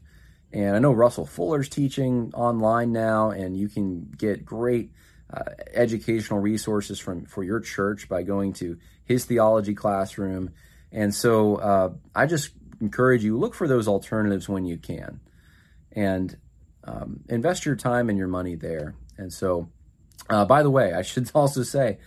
And 0.53 0.75
I 0.75 0.79
know 0.79 0.91
Russell 0.91 1.25
Fuller's 1.25 1.67
teaching 1.67 2.31
online 2.35 2.91
now, 2.91 3.31
and 3.31 3.57
you 3.57 3.67
can 3.67 4.11
get 4.15 4.45
great 4.45 4.91
uh, 5.33 5.45
educational 5.73 6.39
resources 6.39 6.99
from 6.99 7.25
for 7.25 7.43
your 7.43 7.59
church 7.59 8.07
by 8.07 8.21
going 8.21 8.53
to 8.53 8.77
his 9.03 9.25
theology 9.25 9.73
classroom. 9.73 10.51
And 10.91 11.13
so 11.13 11.55
uh, 11.55 11.93
I 12.13 12.27
just 12.27 12.51
encourage 12.79 13.23
you 13.23 13.37
look 13.37 13.55
for 13.55 13.67
those 13.67 13.87
alternatives 13.87 14.47
when 14.47 14.63
you 14.65 14.77
can, 14.77 15.21
and 15.91 16.37
um, 16.83 17.21
invest 17.29 17.65
your 17.65 17.75
time 17.75 18.09
and 18.09 18.17
your 18.17 18.27
money 18.27 18.55
there. 18.55 18.93
And 19.17 19.33
so, 19.33 19.69
uh, 20.29 20.45
by 20.45 20.61
the 20.61 20.69
way, 20.69 20.93
I 20.93 21.01
should 21.01 21.31
also 21.35 21.63
say 21.63 21.97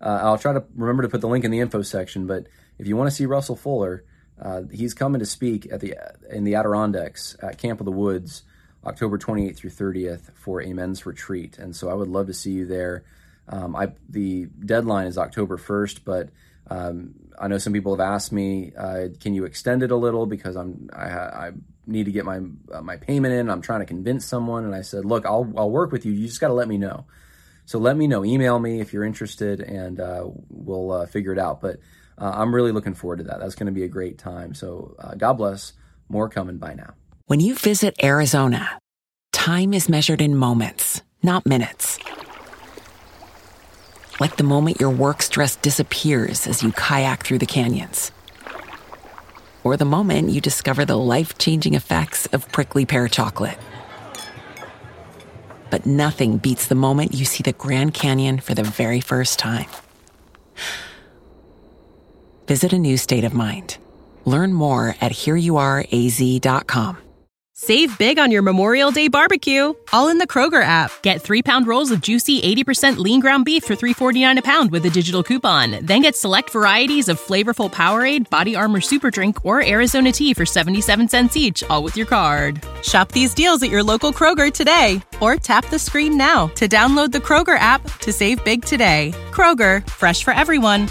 uh, 0.00 0.20
I'll 0.22 0.38
try 0.38 0.52
to 0.52 0.64
remember 0.76 1.02
to 1.02 1.08
put 1.08 1.20
the 1.20 1.28
link 1.28 1.44
in 1.44 1.50
the 1.50 1.60
info 1.60 1.82
section. 1.82 2.28
But 2.28 2.46
if 2.78 2.86
you 2.86 2.96
want 2.96 3.10
to 3.10 3.16
see 3.16 3.26
Russell 3.26 3.56
Fuller, 3.56 4.04
uh, 4.40 4.62
he's 4.70 4.94
coming 4.94 5.18
to 5.20 5.26
speak 5.26 5.66
at 5.70 5.80
the 5.80 5.94
in 6.30 6.44
the 6.44 6.54
Adirondacks 6.54 7.36
at 7.42 7.58
Camp 7.58 7.80
of 7.80 7.86
the 7.86 7.92
Woods 7.92 8.42
October 8.84 9.18
28th 9.18 9.56
through 9.56 9.70
30th 9.70 10.32
for 10.34 10.62
a 10.62 10.72
men's 10.72 11.06
retreat. 11.06 11.58
And 11.58 11.74
so 11.74 11.88
I 11.88 11.94
would 11.94 12.08
love 12.08 12.28
to 12.28 12.34
see 12.34 12.52
you 12.52 12.66
there. 12.66 13.04
Um, 13.48 13.74
I, 13.74 13.92
the 14.08 14.46
deadline 14.64 15.06
is 15.06 15.18
October 15.18 15.56
1st, 15.56 16.00
but 16.04 16.30
um, 16.68 17.14
I 17.38 17.48
know 17.48 17.58
some 17.58 17.72
people 17.72 17.96
have 17.96 18.00
asked 18.00 18.32
me, 18.32 18.72
uh, 18.76 19.08
can 19.20 19.34
you 19.34 19.44
extend 19.44 19.82
it 19.82 19.90
a 19.90 19.96
little 19.96 20.26
because 20.26 20.56
I'm 20.56 20.88
I, 20.92 21.08
I 21.08 21.52
need 21.86 22.04
to 22.04 22.12
get 22.12 22.24
my 22.24 22.40
uh, 22.72 22.82
my 22.82 22.96
payment 22.96 23.34
in. 23.34 23.50
I'm 23.50 23.62
trying 23.62 23.80
to 23.80 23.86
convince 23.86 24.24
someone, 24.24 24.64
and 24.64 24.74
I 24.74 24.82
said, 24.82 25.04
look, 25.04 25.24
I'll 25.26 25.52
I'll 25.56 25.70
work 25.70 25.92
with 25.92 26.04
you. 26.04 26.12
You 26.12 26.26
just 26.26 26.40
got 26.40 26.48
to 26.48 26.54
let 26.54 26.66
me 26.66 26.78
know. 26.78 27.04
So 27.66 27.78
let 27.78 27.96
me 27.96 28.06
know. 28.06 28.24
Email 28.24 28.58
me 28.58 28.80
if 28.80 28.92
you're 28.92 29.04
interested, 29.04 29.60
and 29.60 30.00
uh, 30.00 30.28
we'll 30.48 30.92
uh, 30.92 31.06
figure 31.06 31.32
it 31.32 31.38
out. 31.38 31.60
But 31.60 31.78
uh, 32.18 32.32
I'm 32.34 32.54
really 32.54 32.72
looking 32.72 32.94
forward 32.94 33.18
to 33.18 33.24
that. 33.24 33.40
That's 33.40 33.54
going 33.54 33.66
to 33.66 33.72
be 33.72 33.84
a 33.84 33.88
great 33.88 34.18
time. 34.18 34.54
So 34.54 34.96
uh, 34.98 35.14
God 35.14 35.34
bless. 35.34 35.72
More 36.08 36.28
coming 36.28 36.58
by 36.58 36.74
now. 36.74 36.94
When 37.26 37.40
you 37.40 37.56
visit 37.56 37.96
Arizona, 38.02 38.78
time 39.32 39.74
is 39.74 39.88
measured 39.88 40.20
in 40.20 40.36
moments, 40.36 41.02
not 41.22 41.44
minutes. 41.44 41.98
Like 44.20 44.36
the 44.36 44.44
moment 44.44 44.80
your 44.80 44.90
work 44.90 45.20
stress 45.22 45.56
disappears 45.56 46.46
as 46.46 46.62
you 46.62 46.70
kayak 46.72 47.24
through 47.24 47.38
the 47.38 47.46
canyons. 47.46 48.12
Or 49.64 49.76
the 49.76 49.84
moment 49.84 50.30
you 50.30 50.40
discover 50.40 50.84
the 50.84 50.96
life 50.96 51.36
changing 51.38 51.74
effects 51.74 52.26
of 52.26 52.50
prickly 52.52 52.86
pear 52.86 53.08
chocolate. 53.08 53.58
But 55.70 55.84
nothing 55.84 56.38
beats 56.38 56.68
the 56.68 56.76
moment 56.76 57.12
you 57.12 57.24
see 57.24 57.42
the 57.42 57.52
Grand 57.52 57.92
Canyon 57.92 58.38
for 58.38 58.54
the 58.54 58.62
very 58.62 59.00
first 59.00 59.40
time. 59.40 59.66
Visit 62.46 62.72
a 62.72 62.78
new 62.78 62.96
state 62.96 63.24
of 63.24 63.34
mind. 63.34 63.78
Learn 64.24 64.52
more 64.52 64.88
at 65.00 65.12
hereyouareaz.com. 65.12 66.98
Save 67.58 67.96
big 67.96 68.18
on 68.18 68.30
your 68.30 68.42
Memorial 68.42 68.90
Day 68.90 69.08
barbecue, 69.08 69.72
all 69.90 70.08
in 70.08 70.18
the 70.18 70.26
Kroger 70.26 70.62
app. 70.62 70.90
Get 71.00 71.22
three 71.22 71.42
pound 71.42 71.66
rolls 71.66 71.90
of 71.90 72.02
juicy 72.02 72.38
80% 72.42 72.98
lean 72.98 73.18
ground 73.18 73.46
beef 73.46 73.64
for 73.64 73.74
$3.49 73.74 74.38
a 74.38 74.42
pound 74.42 74.70
with 74.70 74.84
a 74.84 74.90
digital 74.90 75.22
coupon. 75.22 75.82
Then 75.82 76.02
get 76.02 76.16
select 76.16 76.50
varieties 76.50 77.08
of 77.08 77.18
flavorful 77.18 77.72
Powerade, 77.72 78.28
Body 78.28 78.54
Armor 78.54 78.82
Super 78.82 79.10
Drink, 79.10 79.42
or 79.42 79.64
Arizona 79.64 80.12
tea 80.12 80.34
for 80.34 80.44
77 80.44 81.08
cents 81.08 81.34
each, 81.34 81.64
all 81.70 81.82
with 81.82 81.96
your 81.96 82.06
card. 82.06 82.62
Shop 82.82 83.10
these 83.10 83.32
deals 83.32 83.62
at 83.62 83.70
your 83.70 83.82
local 83.82 84.12
Kroger 84.12 84.52
today, 84.52 85.00
or 85.22 85.36
tap 85.36 85.64
the 85.70 85.78
screen 85.78 86.18
now 86.18 86.48
to 86.48 86.68
download 86.68 87.10
the 87.10 87.24
Kroger 87.26 87.58
app 87.58 87.82
to 88.00 88.12
save 88.12 88.44
big 88.44 88.66
today. 88.66 89.14
Kroger, 89.30 89.88
fresh 89.88 90.24
for 90.24 90.34
everyone. 90.34 90.90